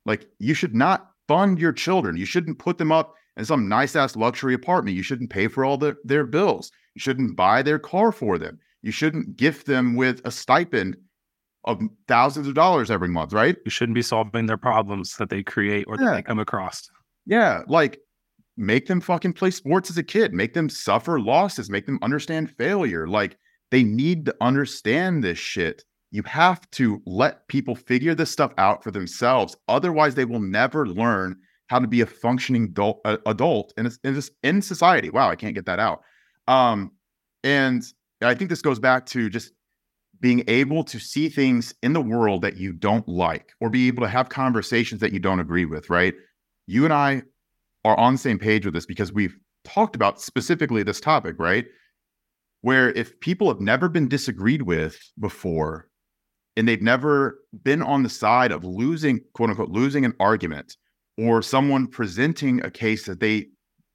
Like, 0.07 0.27
you 0.39 0.55
should 0.55 0.73
not 0.73 1.11
fund 1.27 1.59
your 1.59 1.73
children. 1.73 2.17
You 2.17 2.25
shouldn't 2.25 2.57
put 2.57 2.79
them 2.79 2.91
up 2.91 3.13
in 3.35 3.45
some 3.45 3.69
nice 3.69 3.95
ass 3.95 4.15
luxury 4.15 4.55
apartment. 4.55 4.97
You 4.97 5.03
shouldn't 5.03 5.29
pay 5.29 5.47
for 5.47 5.63
all 5.63 5.77
the, 5.77 5.95
their 6.03 6.25
bills. 6.25 6.71
You 6.95 6.99
shouldn't 7.01 7.35
buy 7.35 7.61
their 7.61 7.77
car 7.77 8.11
for 8.11 8.39
them 8.39 8.59
you 8.81 8.91
shouldn't 8.91 9.35
gift 9.35 9.65
them 9.65 9.95
with 9.95 10.21
a 10.25 10.31
stipend 10.31 10.95
of 11.65 11.81
thousands 12.07 12.47
of 12.47 12.53
dollars 12.53 12.89
every 12.89 13.09
month, 13.09 13.33
right? 13.33 13.57
You 13.65 13.71
shouldn't 13.71 13.95
be 13.95 14.01
solving 14.01 14.45
their 14.45 14.57
problems 14.57 15.17
that 15.17 15.29
they 15.29 15.43
create 15.43 15.85
or 15.87 15.97
yeah. 15.99 16.05
that 16.05 16.15
they 16.15 16.21
come 16.21 16.39
across. 16.39 16.89
Yeah, 17.25 17.63
like 17.67 17.99
make 18.55 18.87
them 18.87 19.01
fucking 19.01 19.33
play 19.33 19.51
sports 19.51 19.89
as 19.89 19.97
a 19.97 20.03
kid, 20.03 20.33
make 20.33 20.53
them 20.53 20.69
suffer 20.69 21.19
losses, 21.19 21.69
make 21.69 21.85
them 21.85 21.99
understand 22.01 22.49
failure. 22.51 23.07
Like 23.07 23.37
they 23.71 23.83
need 23.83 24.25
to 24.27 24.35
understand 24.39 25.23
this 25.23 25.37
shit. 25.37 25.83
You 26.11 26.23
have 26.23 26.69
to 26.71 27.01
let 27.05 27.47
people 27.47 27.75
figure 27.75 28.15
this 28.15 28.31
stuff 28.31 28.53
out 28.57 28.83
for 28.83 28.91
themselves. 28.91 29.55
Otherwise, 29.67 30.15
they 30.15 30.25
will 30.25 30.39
never 30.39 30.87
learn 30.87 31.37
how 31.67 31.79
to 31.79 31.87
be 31.87 32.01
a 32.01 32.05
functioning 32.05 32.63
adult, 32.65 33.01
uh, 33.03 33.17
adult 33.25 33.73
in, 33.77 33.91
in, 34.03 34.21
in 34.43 34.61
society. 34.61 35.09
Wow, 35.09 35.29
I 35.29 35.35
can't 35.35 35.53
get 35.53 35.65
that 35.65 35.79
out. 35.79 36.01
Um, 36.47 36.91
and 37.43 37.83
I 38.21 38.33
think 38.35 38.49
this 38.49 38.61
goes 38.61 38.79
back 38.79 39.05
to 39.07 39.29
just 39.29 39.51
being 40.19 40.43
able 40.47 40.83
to 40.85 40.99
see 40.99 41.29
things 41.29 41.75
in 41.83 41.93
the 41.93 42.01
world 42.01 42.41
that 42.41 42.57
you 42.57 42.73
don't 42.73 43.07
like 43.07 43.51
or 43.59 43.69
be 43.69 43.87
able 43.87 44.01
to 44.03 44.09
have 44.09 44.29
conversations 44.29 45.01
that 45.01 45.11
you 45.11 45.19
don't 45.19 45.39
agree 45.39 45.65
with, 45.65 45.89
right? 45.89 46.13
You 46.65 46.85
and 46.85 46.93
I 46.93 47.23
are 47.85 47.97
on 47.99 48.13
the 48.13 48.19
same 48.19 48.39
page 48.39 48.65
with 48.65 48.73
this 48.73 48.85
because 48.85 49.13
we've 49.13 49.37
talked 49.63 49.95
about 49.95 50.19
specifically 50.21 50.83
this 50.83 50.99
topic, 50.99 51.35
right? 51.37 51.65
Where 52.61 52.89
if 52.91 53.19
people 53.19 53.47
have 53.49 53.61
never 53.61 53.89
been 53.89 54.07
disagreed 54.07 54.63
with 54.63 54.97
before 55.19 55.87
and 56.57 56.67
they've 56.67 56.81
never 56.81 57.39
been 57.63 57.83
on 57.83 58.01
the 58.03 58.09
side 58.09 58.51
of 58.51 58.65
losing, 58.65 59.21
quote 59.33 59.51
unquote, 59.51 59.69
losing 59.69 60.03
an 60.03 60.13
argument 60.19 60.75
or 61.17 61.41
someone 61.41 61.87
presenting 61.87 62.63
a 62.65 62.71
case 62.71 63.05
that 63.05 63.19
they 63.19 63.47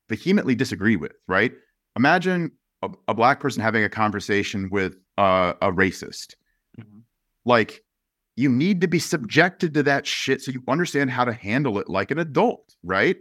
vehemently 0.09 0.55
disagree 0.55 0.97
with, 0.97 1.13
right? 1.27 1.53
Imagine 1.97 2.53
a, 2.83 2.89
a 3.09 3.15
black 3.15 3.41
person 3.41 3.63
having 3.63 3.83
a 3.83 3.89
conversation 3.89 4.69
with 4.71 4.95
uh, 5.19 5.55
a 5.61 5.73
racist. 5.73 6.35
Mm-hmm. 6.81 7.01
Like 7.45 7.83
you 8.37 8.49
need 8.49 8.81
to 8.81 8.89
be 8.89 9.01
subjected 9.01 9.75
to 9.75 9.83
that 9.83 10.07
shit 10.07 10.41
so 10.41 10.53
you 10.53 10.63
understand 10.69 11.11
how 11.11 11.25
to 11.25 11.33
handle 11.33 11.79
it 11.81 11.89
like 11.89 12.13
an 12.13 12.21
adult, 12.21 12.75
right? 12.85 13.17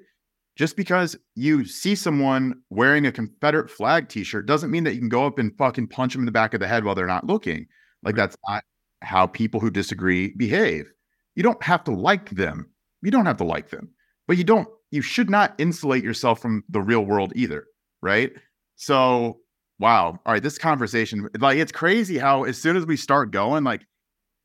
Just 0.55 0.77
because 0.77 1.17
you 1.33 1.65
see 1.65 1.95
someone 1.95 2.61
wearing 2.69 3.07
a 3.07 3.11
Confederate 3.11 3.71
flag 3.71 4.07
t-shirt 4.07 4.45
doesn't 4.45 4.69
mean 4.69 4.83
that 4.83 4.93
you 4.93 4.99
can 4.99 5.09
go 5.09 5.25
up 5.25 5.39
and 5.39 5.57
fucking 5.57 5.87
punch 5.87 6.13
them 6.13 6.21
in 6.21 6.25
the 6.27 6.31
back 6.31 6.53
of 6.53 6.59
the 6.59 6.67
head 6.67 6.83
while 6.83 6.93
they're 6.93 7.07
not 7.07 7.25
looking. 7.25 7.65
Like 8.03 8.15
that's 8.15 8.37
not 8.47 8.63
how 9.01 9.27
people 9.27 9.59
who 9.59 9.69
disagree 9.69 10.33
behave. 10.37 10.91
You 11.35 11.43
don't 11.43 11.61
have 11.63 11.83
to 11.85 11.91
like 11.91 12.29
them. 12.31 12.69
You 13.01 13.11
don't 13.11 13.25
have 13.25 13.37
to 13.37 13.43
like 13.43 13.69
them. 13.69 13.89
But 14.27 14.37
you 14.37 14.43
don't 14.43 14.67
you 14.91 15.01
should 15.01 15.29
not 15.29 15.55
insulate 15.57 16.03
yourself 16.03 16.41
from 16.41 16.63
the 16.69 16.81
real 16.81 17.05
world 17.05 17.31
either, 17.35 17.65
right? 18.01 18.31
So, 18.75 19.39
wow. 19.79 20.19
All 20.25 20.33
right, 20.33 20.43
this 20.43 20.57
conversation 20.57 21.29
like 21.39 21.57
it's 21.57 21.71
crazy 21.71 22.17
how 22.17 22.43
as 22.43 22.57
soon 22.57 22.75
as 22.75 22.85
we 22.85 22.97
start 22.97 23.31
going 23.31 23.63
like 23.63 23.85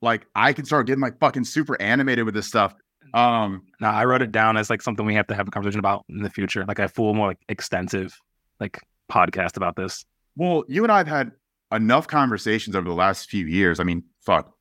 like 0.02 0.26
I 0.34 0.52
can 0.52 0.64
start 0.64 0.86
getting 0.86 1.02
like 1.02 1.18
fucking 1.18 1.44
super 1.44 1.80
animated 1.80 2.24
with 2.24 2.34
this 2.34 2.46
stuff. 2.46 2.74
Um, 3.14 3.62
no, 3.80 3.88
I 3.88 4.04
wrote 4.04 4.22
it 4.22 4.32
down 4.32 4.56
as 4.56 4.68
like 4.68 4.82
something 4.82 5.06
we 5.06 5.14
have 5.14 5.26
to 5.28 5.34
have 5.34 5.48
a 5.48 5.50
conversation 5.50 5.78
about 5.78 6.04
in 6.08 6.22
the 6.22 6.30
future, 6.30 6.64
like 6.66 6.78
a 6.78 6.88
full, 6.88 7.14
more 7.14 7.28
like 7.28 7.38
extensive, 7.48 8.14
like 8.60 8.82
podcast 9.10 9.56
about 9.56 9.76
this. 9.76 10.04
Well, 10.36 10.64
you 10.68 10.82
and 10.82 10.92
I 10.92 10.98
have 10.98 11.06
had 11.06 11.32
enough 11.72 12.06
conversations 12.06 12.76
over 12.76 12.86
the 12.86 12.94
last 12.94 13.30
few 13.30 13.46
years. 13.46 13.80
I 13.80 13.84
mean, 13.84 14.04
fuck, 14.26 14.52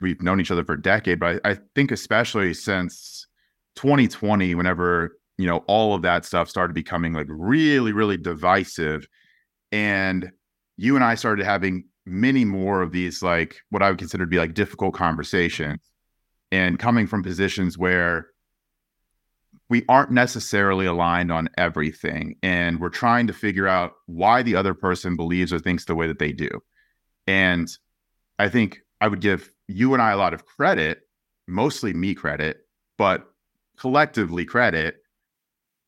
we've 0.00 0.22
known 0.22 0.40
each 0.40 0.50
other 0.50 0.64
for 0.64 0.74
a 0.74 0.82
decade, 0.82 1.20
but 1.20 1.40
I, 1.44 1.50
I 1.50 1.58
think 1.74 1.90
especially 1.90 2.54
since 2.54 3.26
2020, 3.76 4.54
whenever 4.54 5.18
you 5.36 5.46
know 5.46 5.58
all 5.66 5.94
of 5.94 6.02
that 6.02 6.24
stuff 6.24 6.48
started 6.48 6.72
becoming 6.72 7.12
like 7.12 7.26
really, 7.28 7.92
really 7.92 8.16
divisive, 8.16 9.06
and 9.72 10.30
you 10.76 10.94
and 10.94 11.04
I 11.04 11.14
started 11.14 11.44
having 11.44 11.84
many 12.06 12.44
more 12.44 12.82
of 12.82 12.92
these 12.92 13.22
like 13.22 13.56
what 13.70 13.82
I 13.82 13.90
would 13.90 13.98
consider 13.98 14.24
to 14.24 14.30
be 14.30 14.38
like 14.38 14.54
difficult 14.54 14.94
conversations 14.94 15.80
and 16.52 16.78
coming 16.78 17.06
from 17.06 17.22
positions 17.22 17.76
where 17.76 18.28
we 19.68 19.84
aren't 19.88 20.12
necessarily 20.12 20.86
aligned 20.86 21.32
on 21.32 21.48
everything 21.58 22.36
and 22.44 22.78
we're 22.78 22.88
trying 22.88 23.26
to 23.26 23.32
figure 23.32 23.66
out 23.66 23.94
why 24.06 24.42
the 24.42 24.54
other 24.54 24.74
person 24.74 25.16
believes 25.16 25.52
or 25.52 25.58
thinks 25.58 25.84
the 25.84 25.96
way 25.96 26.06
that 26.06 26.20
they 26.20 26.32
do. 26.32 26.48
And 27.26 27.68
I 28.38 28.48
think 28.48 28.80
I 29.00 29.08
would 29.08 29.20
give 29.20 29.50
you 29.68 29.92
and 29.94 30.02
I 30.02 30.12
a 30.12 30.16
lot 30.16 30.34
of 30.34 30.46
credit, 30.46 31.02
mostly 31.46 31.92
me 31.92 32.14
credit, 32.14 32.58
but 32.98 33.26
collectively 33.78 34.44
credit 34.44 34.96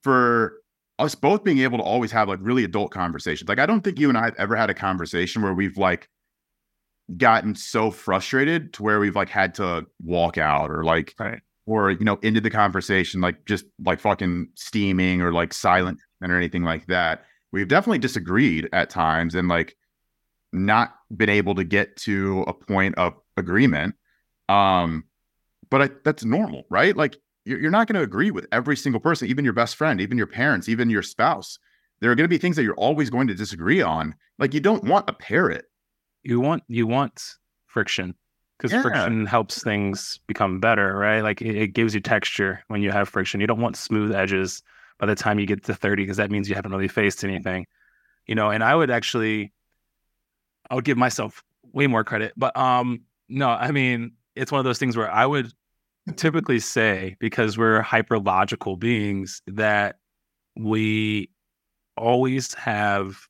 for 0.03 0.55
us 0.99 1.15
both 1.15 1.45
being 1.45 1.59
able 1.59 1.79
to 1.79 1.85
always 1.85 2.11
have 2.13 2.29
like 2.29 2.41
really 2.43 2.65
adult 2.65 2.91
conversations. 2.91 3.49
Like 3.49 3.59
I 3.59 3.67
don't 3.67 3.83
think 3.83 3.99
you 3.99 4.09
and 4.09 4.19
I 4.19 4.27
have 4.27 4.37
ever 4.37 4.57
had 4.57 4.71
a 4.71 4.75
conversation 4.75 5.43
where 5.43 5.55
we've 5.55 5.77
like 5.77 6.09
gotten 7.17 7.55
so 7.55 7.91
frustrated 7.91 8.73
to 8.75 8.83
where 8.83 9.01
we've 9.01 9.17
like 9.17 9.31
had 9.31 9.55
to 9.55 9.87
walk 10.03 10.37
out 10.37 10.71
or 10.71 10.85
like 10.85 11.15
right. 11.19 11.41
or 11.67 11.91
you 11.91 12.05
know 12.05 12.19
into 12.23 12.41
the 12.41 12.51
conversation 12.51 13.21
like 13.21 13.47
just 13.47 13.65
like 13.83 13.99
fucking 13.99 14.47
steaming 14.57 15.23
or 15.23 15.33
like 15.33 15.55
silent 15.55 15.99
or 16.23 16.37
anything 16.37 16.65
like 16.65 16.87
that. 16.87 17.25
We've 17.53 17.69
definitely 17.69 17.99
disagreed 17.99 18.69
at 18.73 18.91
times 18.91 19.35
and 19.35 19.49
like 19.49 19.77
not 20.53 20.95
been 21.15 21.29
able 21.31 21.55
to 21.55 21.65
get 21.65 21.97
to 21.97 22.43
a 22.47 22.53
point 22.53 22.97
of 22.97 23.15
agreement. 23.37 23.95
Um 24.49 25.05
but 25.71 25.83
I, 25.83 25.91
that's 26.05 26.25
normal, 26.25 26.65
right? 26.71 26.97
Like 26.97 27.17
you're, 27.49 27.61
you're 27.61 27.71
not 27.71 27.87
going 27.87 27.97
to 27.97 28.03
agree 28.03 28.31
with 28.31 28.47
every 28.53 28.77
single 28.77 29.01
person, 29.01 29.29
even 29.29 29.45
your 29.45 29.55
best 29.55 29.77
friend, 29.77 30.01
even 30.01 30.19
your 30.19 30.27
parents, 30.27 30.69
even 30.69 30.91
your 30.91 31.03
spouse. 31.03 31.59
There 32.01 32.11
are 32.11 32.15
going 32.15 32.25
to 32.25 32.29
be 32.29 32.39
things 32.39 32.57
that 32.57 32.63
you're 32.63 32.75
always 32.75 33.11
going 33.11 33.27
to 33.29 33.35
disagree 33.35 33.83
on. 33.83 34.15
Like 34.39 34.55
you 34.55 34.61
don't 34.61 34.85
want 34.85 35.09
a 35.11 35.13
parrot. 35.13 35.65
You 36.23 36.41
want 36.41 36.63
you 36.69 36.87
want 36.87 37.37
friction 37.67 38.15
because 38.57 38.73
yeah. 38.73 38.83
friction 38.83 39.25
helps 39.27 39.63
things 39.63 40.21
become 40.27 40.61
better, 40.61 40.97
right? 40.97 41.23
Like 41.23 41.41
it, 41.41 41.57
it, 41.57 41.69
gives 41.69 41.95
you 41.95 42.01
texture 42.01 42.63
when 42.69 42.83
you 42.83 42.91
have 42.91 43.09
friction. 43.09 43.41
You 43.41 43.47
don't 43.47 43.61
want 43.61 43.77
smooth 43.77 44.15
edges 44.15 44.63
by 44.99 45.07
the 45.07 45.15
time 45.15 45.39
you 45.39 45.47
get 45.47 45.65
to 45.65 45.75
30 45.75 46.03
because 46.03 46.17
that 46.17 46.31
means 46.31 46.49
you 46.49 46.55
haven't 46.55 46.73
really 46.73 46.89
faced 46.89 47.25
anything. 47.25 47.67
You 48.27 48.35
know, 48.35 48.51
and 48.51 48.63
I 48.63 48.75
would 48.75 48.91
actually 48.91 49.53
I 50.71 50.75
would 50.75 50.85
give 50.85 50.99
myself 50.99 51.43
way 51.73 51.87
more 51.87 52.05
credit. 52.05 52.33
But 52.37 52.57
um 52.57 53.03
no, 53.29 53.49
I 53.49 53.71
mean, 53.73 54.13
it's 54.35 54.51
one 54.51 54.59
of 54.59 54.65
those 54.65 54.79
things 54.79 54.97
where 54.97 55.11
I 55.11 55.27
would 55.27 55.53
typically 56.17 56.61
say 56.61 57.17
because 57.19 57.59
we're 57.59 57.83
hyper 57.83 58.19
logical 58.19 58.77
beings 58.77 59.43
that 59.47 59.97
we 60.57 61.31
always 61.97 62.55
have 62.55 63.29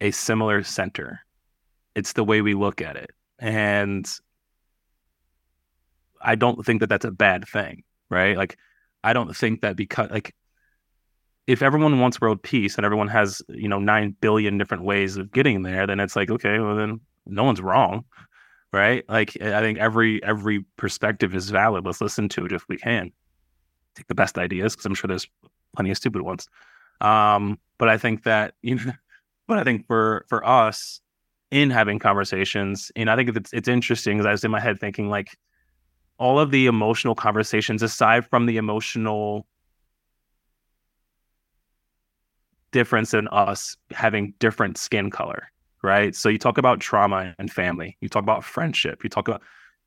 a 0.00 0.10
similar 0.10 0.62
center. 0.62 1.20
It's 1.94 2.14
the 2.14 2.24
way 2.24 2.40
we 2.42 2.54
look 2.54 2.80
at 2.80 2.96
it. 2.96 3.10
And 3.38 4.08
I 6.20 6.34
don't 6.34 6.64
think 6.64 6.80
that 6.80 6.88
that's 6.88 7.04
a 7.04 7.10
bad 7.10 7.48
thing, 7.48 7.84
right? 8.08 8.36
Like, 8.36 8.58
I 9.02 9.12
don't 9.12 9.34
think 9.34 9.62
that 9.62 9.76
because, 9.76 10.10
like, 10.10 10.34
if 11.50 11.62
everyone 11.62 12.00
wants 12.00 12.20
world 12.20 12.42
peace 12.42 12.76
and 12.76 12.84
everyone 12.84 13.08
has, 13.08 13.42
you 13.48 13.68
know, 13.68 13.78
9 13.78 14.16
billion 14.20 14.58
different 14.58 14.84
ways 14.84 15.16
of 15.16 15.32
getting 15.32 15.62
there, 15.62 15.86
then 15.86 16.00
it's 16.00 16.16
like, 16.16 16.30
okay, 16.30 16.58
well, 16.58 16.76
then 16.76 17.00
no 17.26 17.44
one's 17.44 17.60
wrong 17.60 18.04
right? 18.72 19.04
Like 19.08 19.40
I 19.40 19.60
think 19.60 19.78
every 19.78 20.22
every 20.22 20.64
perspective 20.76 21.34
is 21.34 21.50
valid. 21.50 21.84
Let's 21.84 22.00
listen 22.00 22.28
to 22.30 22.46
it 22.46 22.52
if 22.52 22.66
we 22.68 22.76
can. 22.76 23.12
Take 23.96 24.06
the 24.06 24.14
best 24.14 24.38
ideas 24.38 24.74
because 24.74 24.86
I'm 24.86 24.94
sure 24.94 25.08
there's 25.08 25.28
plenty 25.74 25.90
of 25.90 25.96
stupid 25.96 26.22
ones. 26.22 26.48
Um, 27.00 27.58
but 27.78 27.88
I 27.88 27.98
think 27.98 28.24
that 28.24 28.54
you 28.62 28.76
know, 28.76 28.92
but 29.46 29.58
I 29.58 29.64
think 29.64 29.86
for 29.86 30.24
for 30.28 30.46
us 30.46 31.00
in 31.50 31.70
having 31.70 31.98
conversations, 31.98 32.92
and 32.94 33.10
I 33.10 33.16
think 33.16 33.36
it's 33.36 33.52
it's 33.52 33.68
interesting 33.68 34.18
because 34.18 34.26
I 34.26 34.32
was 34.32 34.44
in 34.44 34.50
my 34.50 34.60
head 34.60 34.78
thinking 34.78 35.08
like 35.08 35.36
all 36.18 36.38
of 36.38 36.50
the 36.50 36.66
emotional 36.66 37.14
conversations 37.14 37.82
aside 37.82 38.26
from 38.26 38.46
the 38.46 38.58
emotional 38.58 39.46
difference 42.72 43.14
in 43.14 43.28
us 43.28 43.76
having 43.90 44.34
different 44.38 44.78
skin 44.78 45.10
color 45.10 45.50
right? 45.82 46.14
So 46.14 46.28
you 46.28 46.38
talk 46.38 46.58
about 46.58 46.80
trauma 46.80 47.34
and 47.38 47.50
family, 47.50 47.96
you 48.00 48.08
talk 48.08 48.22
about 48.22 48.44
friendship, 48.44 49.02
you 49.02 49.10
talk 49.10 49.28
about, 49.28 49.42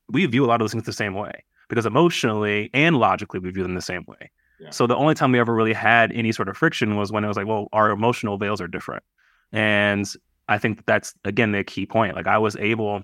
we 0.10 0.26
view 0.26 0.46
a 0.46 0.48
lot 0.48 0.56
of 0.56 0.60
those 0.62 0.72
things 0.72 0.86
the 0.86 0.94
same 0.94 1.14
way 1.14 1.44
because 1.70 1.86
emotionally 1.86 2.70
and 2.74 2.98
logically 2.98 3.40
we 3.40 3.52
view 3.52 3.64
them 3.64 3.76
the 3.76 3.82
same 3.82 4.04
way. 4.08 4.32
Yeah. 4.60 4.70
So 4.70 4.88
the 4.88 4.96
only 4.96 5.14
time 5.14 5.32
we 5.32 5.40
ever 5.40 5.54
really 5.54 5.74
had 5.74 6.12
any 6.12 6.32
sort 6.32 6.50
of 6.50 6.58
friction 6.58 6.96
was 6.96 7.12
when 7.12 7.24
it 7.24 7.28
was 7.28 7.38
like, 7.38 7.48
well, 7.48 7.68
our 7.74 7.90
emotional 7.92 8.38
veils 8.38 8.62
are 8.62 8.68
different. 8.68 9.04
And 9.52 10.12
I 10.48 10.58
think 10.58 10.86
that's 10.86 11.14
again 11.26 11.52
the 11.52 11.64
key 11.64 11.86
point. 11.86 12.16
Like 12.16 12.28
I 12.28 12.38
was 12.38 12.56
able 12.58 13.04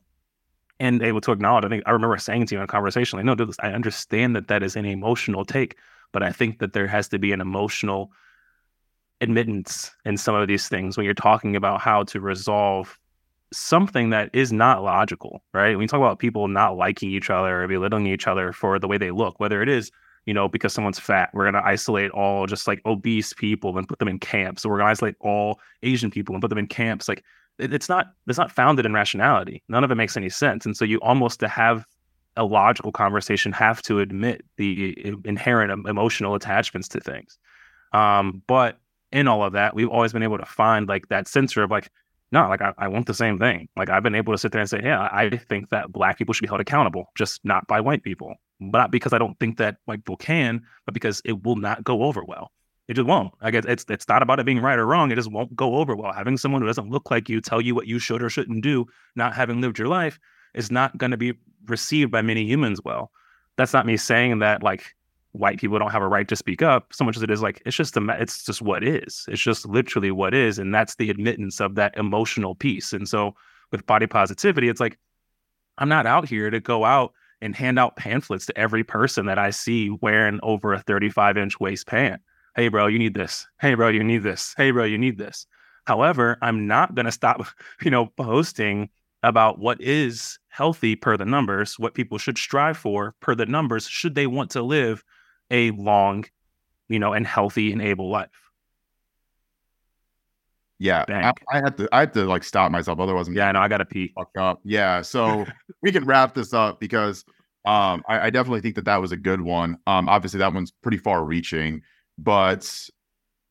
and 0.80 1.02
able 1.02 1.22
to 1.22 1.32
acknowledge. 1.32 1.66
I 1.66 1.70
think 1.70 1.84
I 1.86 1.92
remember 1.92 2.18
saying 2.18 2.46
to 2.48 2.56
you 2.56 2.60
in 2.60 2.64
a 2.64 2.68
conversation, 2.68 3.18
like, 3.18 3.26
no, 3.26 3.36
dude, 3.36 3.54
I 3.60 3.72
understand 3.72 4.36
that 4.36 4.48
that 4.48 4.64
is 4.64 4.76
an 4.76 4.86
emotional 4.86 5.44
take, 5.44 5.76
but 6.12 6.24
I 6.24 6.32
think 6.32 6.60
that 6.60 6.74
there 6.74 6.88
has 6.88 7.08
to 7.10 7.20
be 7.20 7.32
an 7.34 7.42
emotional 7.42 8.12
admittance 9.22 9.92
in 10.06 10.18
some 10.18 10.36
of 10.36 10.48
these 10.48 10.68
things 10.68 10.98
when 10.98 11.06
you're 11.06 11.14
talking 11.14 11.56
about 11.56 11.82
how 11.82 12.04
to 12.04 12.20
resolve 12.20 12.98
something 13.52 14.12
that 14.12 14.30
is 14.34 14.54
not 14.54 14.84
logical, 14.84 15.44
right? 15.54 15.76
When 15.76 15.82
you 15.82 15.88
talk 15.88 16.00
about 16.00 16.20
people 16.20 16.48
not 16.48 16.78
liking 16.78 17.10
each 17.12 17.30
other 17.30 17.64
or 17.64 17.68
belittling 17.68 18.08
each 18.08 18.28
other 18.28 18.54
for 18.54 18.80
the 18.80 18.88
way 18.88 18.98
they 18.98 19.12
look, 19.12 19.40
whether 19.40 19.62
it 19.62 19.70
is, 19.70 19.92
you 20.26 20.34
know, 20.34 20.48
because 20.48 20.74
someone's 20.74 21.00
fat, 21.00 21.32
we're 21.34 21.50
going 21.50 21.62
to 21.62 21.68
isolate 21.68 22.12
all 22.12 22.46
just 22.46 22.68
like 22.68 22.82
obese 22.86 23.34
people 23.34 23.78
and 23.78 23.88
put 23.88 24.00
them 24.00 24.08
in 24.08 24.20
camps. 24.20 24.62
So 24.62 24.70
we're 24.70 24.78
going 24.78 24.88
to 24.88 24.92
isolate 24.92 25.16
all 25.20 25.60
Asian 25.82 26.12
people 26.12 26.36
and 26.36 26.42
put 26.42 26.50
them 26.50 26.60
in 26.60 26.68
camps. 26.68 27.08
Like 27.08 27.24
it's 27.58 27.90
not, 27.90 28.14
it's 28.28 28.38
not 28.38 28.52
founded 28.52 28.86
in 28.86 28.94
rationality. 28.94 29.64
None 29.68 29.84
of 29.84 29.92
it 29.92 29.96
makes 29.96 30.16
any 30.16 30.30
sense. 30.30 30.66
And 30.66 30.78
so 30.78 30.86
you 30.86 31.00
almost 31.00 31.40
to 31.40 31.48
have 31.48 31.86
a 32.38 32.46
logical 32.46 32.92
conversation 32.92 33.52
have 33.54 33.82
to 33.82 34.00
admit 34.00 34.46
the 34.58 34.96
inherent 35.26 35.88
emotional 35.88 36.36
attachments 36.36 36.88
to 36.90 37.00
things. 37.00 37.40
Um, 37.92 38.44
but 38.46 38.78
in 39.12 39.28
all 39.28 39.44
of 39.44 39.54
that, 39.54 39.76
we've 39.76 39.90
always 39.90 40.14
been 40.14 40.24
able 40.24 40.38
to 40.38 40.46
find 40.46 40.88
like 40.88 41.08
that 41.10 41.28
censor 41.28 41.64
of 41.64 41.72
like, 41.72 41.90
no, 42.32 42.48
like 42.48 42.62
I, 42.62 42.74
I 42.78 42.88
want 42.88 43.08
the 43.08 43.14
same 43.14 43.40
thing. 43.40 43.68
Like 43.76 43.90
I've 43.90 44.04
been 44.04 44.16
able 44.16 44.34
to 44.34 44.38
sit 44.38 44.52
there 44.52 44.62
and 44.62 44.70
say, 44.70 44.82
yeah, 44.84 45.10
I 45.12 45.30
think 45.30 45.70
that 45.70 45.92
black 45.92 46.18
people 46.18 46.34
should 46.34 46.44
be 46.44 46.48
held 46.48 46.62
accountable, 46.62 47.06
just 47.16 47.44
not 47.44 47.66
by 47.68 47.82
white 47.82 48.04
people. 48.04 48.36
But 48.62 48.78
not 48.78 48.92
because 48.92 49.14
I 49.14 49.18
don't 49.18 49.40
think 49.40 49.58
that 49.58 49.78
white 49.86 50.00
people 50.00 50.18
can, 50.18 50.62
but 50.86 50.94
because 50.94 51.22
it 51.26 51.44
will 51.44 51.56
not 51.56 51.84
go 51.84 52.04
over 52.04 52.24
well. 52.24 52.52
It 52.88 52.96
just 52.96 53.08
won't. 53.08 53.34
I 53.40 53.52
guess 53.52 53.66
it's 53.68 53.86
it's 53.88 54.08
not 54.08 54.24
about 54.24 54.40
it 54.40 54.46
being 54.46 54.60
right 54.60 54.78
or 54.78 54.86
wrong. 54.86 55.12
It 55.12 55.16
just 55.16 55.32
won't 55.32 55.56
go 55.56 55.76
over 55.76 55.96
well. 55.96 56.12
Having 56.12 56.38
someone 56.38 56.62
who 56.62 56.68
doesn't 56.68 56.90
look 56.90 57.12
like 57.12 57.30
you 57.30 57.40
tell 57.40 57.62
you 57.62 57.76
what 57.76 57.88
you 57.88 58.00
should 58.00 58.24
or 58.24 58.30
shouldn't 58.30 58.64
do, 58.64 58.88
not 59.16 59.36
having 59.36 59.62
lived 59.62 59.78
your 59.78 59.88
life, 59.88 60.20
is 60.56 60.72
not 60.72 60.98
going 60.98 61.12
to 61.12 61.18
be 61.18 61.34
received 61.68 62.12
by 62.12 62.24
many 62.24 62.46
humans 62.46 62.82
well. 62.84 63.12
That's 63.58 63.74
not 63.74 63.86
me 63.86 63.96
saying 63.96 64.40
that 64.40 64.64
like 64.64 64.96
white 65.34 65.60
people 65.60 65.78
don't 65.78 65.92
have 65.92 66.02
a 66.02 66.08
right 66.08 66.28
to 66.28 66.36
speak 66.36 66.62
up 66.62 66.92
so 66.92 67.04
much 67.04 67.16
as 67.16 67.24
it 67.24 67.30
is 67.30 67.42
like 67.42 67.62
it's 67.66 67.76
just 67.76 67.96
a 67.96 68.18
it's 68.20 68.44
just 68.44 68.62
what 68.62 68.84
is. 68.84 69.26
It's 69.28 69.42
just 69.42 69.68
literally 69.68 70.12
what 70.12 70.34
is 70.34 70.58
and 70.58 70.74
that's 70.74 70.96
the 70.96 71.10
admittance 71.10 71.62
of 71.62 71.76
that 71.76 71.96
emotional 71.98 72.56
piece 72.56 72.94
and 72.94 73.08
so 73.08 73.36
with 73.72 73.86
body 73.86 74.08
positivity 74.08 74.68
it's 74.68 74.80
like 74.80 74.98
i'm 75.78 75.90
not 75.90 76.08
out 76.08 76.28
here 76.28 76.50
to 76.50 76.60
go 76.60 76.84
out 76.84 77.14
and 77.42 77.56
hand 77.56 77.78
out 77.78 77.96
pamphlets 77.96 78.48
to 78.48 78.58
every 78.58 78.84
person 78.84 79.28
that 79.28 79.38
i 79.38 79.52
see 79.52 79.92
wearing 80.02 80.40
over 80.42 80.74
a 80.74 80.80
35 80.80 81.38
inch 81.38 81.60
waist 81.60 81.86
pant. 81.86 82.22
Hey 82.56 82.68
bro 82.68 82.88
you 82.88 83.00
need 83.00 83.14
this. 83.14 83.48
Hey 83.60 83.76
bro 83.76 83.90
you 83.90 84.04
need 84.04 84.24
this. 84.24 84.54
Hey 84.58 84.72
bro 84.72 84.84
you 84.84 84.98
need 84.98 85.18
this. 85.18 85.46
However 85.86 86.38
i'm 86.42 86.66
not 86.66 86.96
going 86.96 87.06
to 87.06 87.12
stop 87.12 87.46
you 87.84 87.92
know 87.92 88.08
posting 88.18 88.90
about 89.22 89.60
what 89.60 89.80
is 89.82 90.40
healthy 90.48 90.96
per 90.96 91.18
the 91.18 91.26
numbers, 91.26 91.78
what 91.78 91.94
people 91.94 92.18
should 92.18 92.38
strive 92.38 92.78
for 92.78 93.16
per 93.20 93.36
the 93.36 93.46
numbers, 93.46 93.88
should 93.88 94.16
they 94.16 94.28
want 94.28 94.50
to 94.52 94.62
live 94.62 95.04
a 95.52 95.72
long, 95.72 96.26
you 96.88 97.00
know, 97.00 97.14
and 97.14 97.26
healthy 97.26 97.72
and 97.72 97.82
able 97.82 98.10
life. 98.10 98.30
Yeah, 100.80 101.04
I, 101.10 101.34
I, 101.52 101.58
had 101.60 101.78
to 101.78 101.90
I 101.92 102.00
had 102.00 102.14
to 102.14 102.24
like 102.24 102.44
stop 102.44 102.72
myself, 102.72 103.00
otherwise 103.00 103.28
I'm 103.28 103.36
yeah, 103.36 103.52
I 103.52 103.64
I 103.66 103.68
gotta 103.68 103.86
pee. 103.86 104.14
Fuck 104.16 104.30
up. 104.38 104.62
Yeah, 104.64 105.02
so 105.02 105.46
we 105.82 105.92
can 105.92 106.06
wrap 106.06 106.34
this 106.34 106.54
up 106.54 106.80
because 106.80 107.26
um 107.66 108.02
I, 108.08 108.28
I 108.28 108.30
definitely 108.30 108.62
think 108.62 108.76
that 108.76 108.86
that 108.86 109.02
was 109.02 109.12
a 109.12 109.18
good 109.18 109.42
one. 109.42 109.78
Um, 109.88 110.08
obviously 110.08 110.38
that 110.40 110.54
one's 110.54 110.72
pretty 110.72 110.98
far 110.98 111.26
reaching, 111.26 111.82
but 112.18 112.90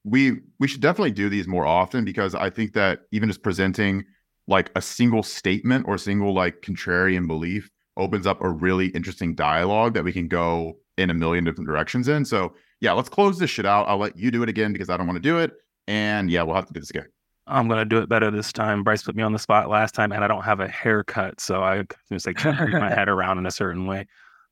we 0.05 0.41
we 0.59 0.67
should 0.67 0.81
definitely 0.81 1.11
do 1.11 1.29
these 1.29 1.47
more 1.47 1.67
often 1.67 2.05
because 2.05 2.35
I 2.35 2.49
think 2.49 2.73
that 2.73 3.01
even 3.13 3.29
just 3.29 3.43
presenting 3.43 4.05
like 4.47 4.71
a 4.75 4.81
single 4.81 5.23
statement 5.23 5.87
or 5.87 5.97
a 5.97 5.99
single 5.99 6.33
like 6.33 6.63
contrarian 6.63 7.27
belief 7.27 7.69
opens 7.99 8.27
up 8.27 8.43
a 8.43 8.49
really 8.49 8.87
interesting 8.89 9.35
dialogue 9.35 9.95
that 9.95 10.05
we 10.05 10.13
can 10.13 10.29
go 10.29 10.79
in 10.99 11.11
a 11.11 11.15
million 11.15 11.45
different 11.45 11.69
directions 11.69 12.09
in. 12.09 12.25
So 12.25 12.55
yeah, 12.81 12.93
let's 12.93 13.09
close 13.09 13.39
this 13.39 13.51
shit 13.51 13.67
out. 13.67 13.89
I'll 13.89 13.99
let 13.99 14.17
you 14.17 14.31
do 14.31 14.43
it 14.43 14.49
again 14.49 14.73
because 14.73 14.91
I 14.91 14.97
don't 14.97 15.07
want 15.07 15.17
to 15.17 15.29
do 15.29 15.39
it. 15.39 15.53
And 15.87 16.31
yeah, 16.31 16.43
we'll 16.43 16.57
have 16.57 16.67
to 16.67 16.73
do 16.73 16.81
this 16.81 16.91
again. 16.91 17.07
I'm 17.47 17.67
gonna 17.67 17.87
do 17.87 17.99
it 17.99 18.09
better 18.09 18.31
this 18.31 18.53
time. 18.53 18.85
Bryce 18.85 19.03
put 19.03 19.17
me 19.17 19.23
on 19.23 19.33
the 19.33 19.39
spot 19.39 19.71
last 19.71 19.95
time, 19.95 20.13
and 20.13 20.23
I 20.23 20.29
don't 20.29 20.45
have 20.45 20.61
a 20.61 20.69
haircut, 20.69 21.41
so 21.41 21.63
I 21.63 21.85
just 22.13 22.27
like 22.27 22.45
my 22.45 22.91
head 22.95 23.09
around 23.09 23.39
in 23.39 23.47
a 23.47 23.51
certain 23.51 23.87
way. 23.87 24.07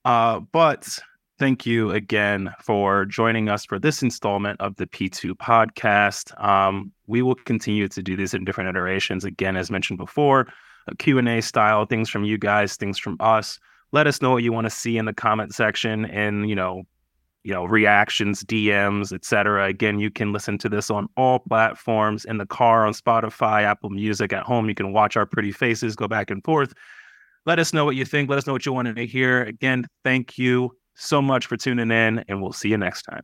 Uh, 0.04 0.40
but 0.40 0.98
thank 1.38 1.66
you 1.66 1.90
again 1.90 2.54
for 2.62 3.04
joining 3.04 3.48
us 3.48 3.66
for 3.66 3.78
this 3.78 4.02
installment 4.02 4.60
of 4.60 4.76
the 4.76 4.86
P2 4.86 5.32
podcast. 5.32 6.42
Um, 6.42 6.92
we 7.06 7.20
will 7.20 7.34
continue 7.34 7.88
to 7.88 8.02
do 8.02 8.16
this 8.16 8.32
in 8.32 8.44
different 8.44 8.70
iterations. 8.70 9.24
Again, 9.24 9.56
as 9.56 9.70
mentioned 9.70 9.98
before, 9.98 10.46
a 10.86 10.96
Q&A 10.96 11.42
style, 11.42 11.84
things 11.84 12.08
from 12.08 12.24
you 12.24 12.38
guys, 12.38 12.76
things 12.76 12.98
from 12.98 13.16
us. 13.20 13.58
Let 13.92 14.06
us 14.06 14.20
know 14.20 14.30
what 14.30 14.42
you 14.42 14.52
want 14.52 14.66
to 14.66 14.70
see 14.70 14.98
in 14.98 15.04
the 15.04 15.12
comment 15.12 15.54
section 15.54 16.04
and, 16.06 16.48
you 16.48 16.54
know, 16.54 16.82
you 17.44 17.52
know, 17.52 17.64
reactions, 17.64 18.42
DMs, 18.42 19.12
etc. 19.12 19.66
Again, 19.66 20.00
you 20.00 20.10
can 20.10 20.32
listen 20.32 20.58
to 20.58 20.68
this 20.68 20.90
on 20.90 21.08
all 21.16 21.38
platforms 21.38 22.24
in 22.24 22.38
the 22.38 22.46
car, 22.46 22.84
on 22.84 22.92
Spotify, 22.92 23.62
Apple 23.62 23.90
Music, 23.90 24.32
at 24.32 24.42
home. 24.42 24.68
You 24.68 24.74
can 24.74 24.92
watch 24.92 25.16
our 25.16 25.26
pretty 25.26 25.52
faces 25.52 25.94
go 25.94 26.08
back 26.08 26.28
and 26.28 26.42
forth. 26.42 26.74
Let 27.44 27.60
us 27.60 27.72
know 27.72 27.84
what 27.84 27.94
you 27.94 28.04
think. 28.04 28.28
Let 28.28 28.38
us 28.38 28.48
know 28.48 28.52
what 28.52 28.66
you 28.66 28.72
wanted 28.72 28.96
to 28.96 29.06
hear. 29.06 29.44
Again, 29.44 29.86
thank 30.02 30.36
you 30.36 30.72
so 30.96 31.22
much 31.22 31.46
for 31.46 31.56
tuning 31.56 31.92
in, 31.92 32.24
and 32.26 32.42
we'll 32.42 32.52
see 32.52 32.70
you 32.70 32.78
next 32.78 33.02
time. 33.02 33.22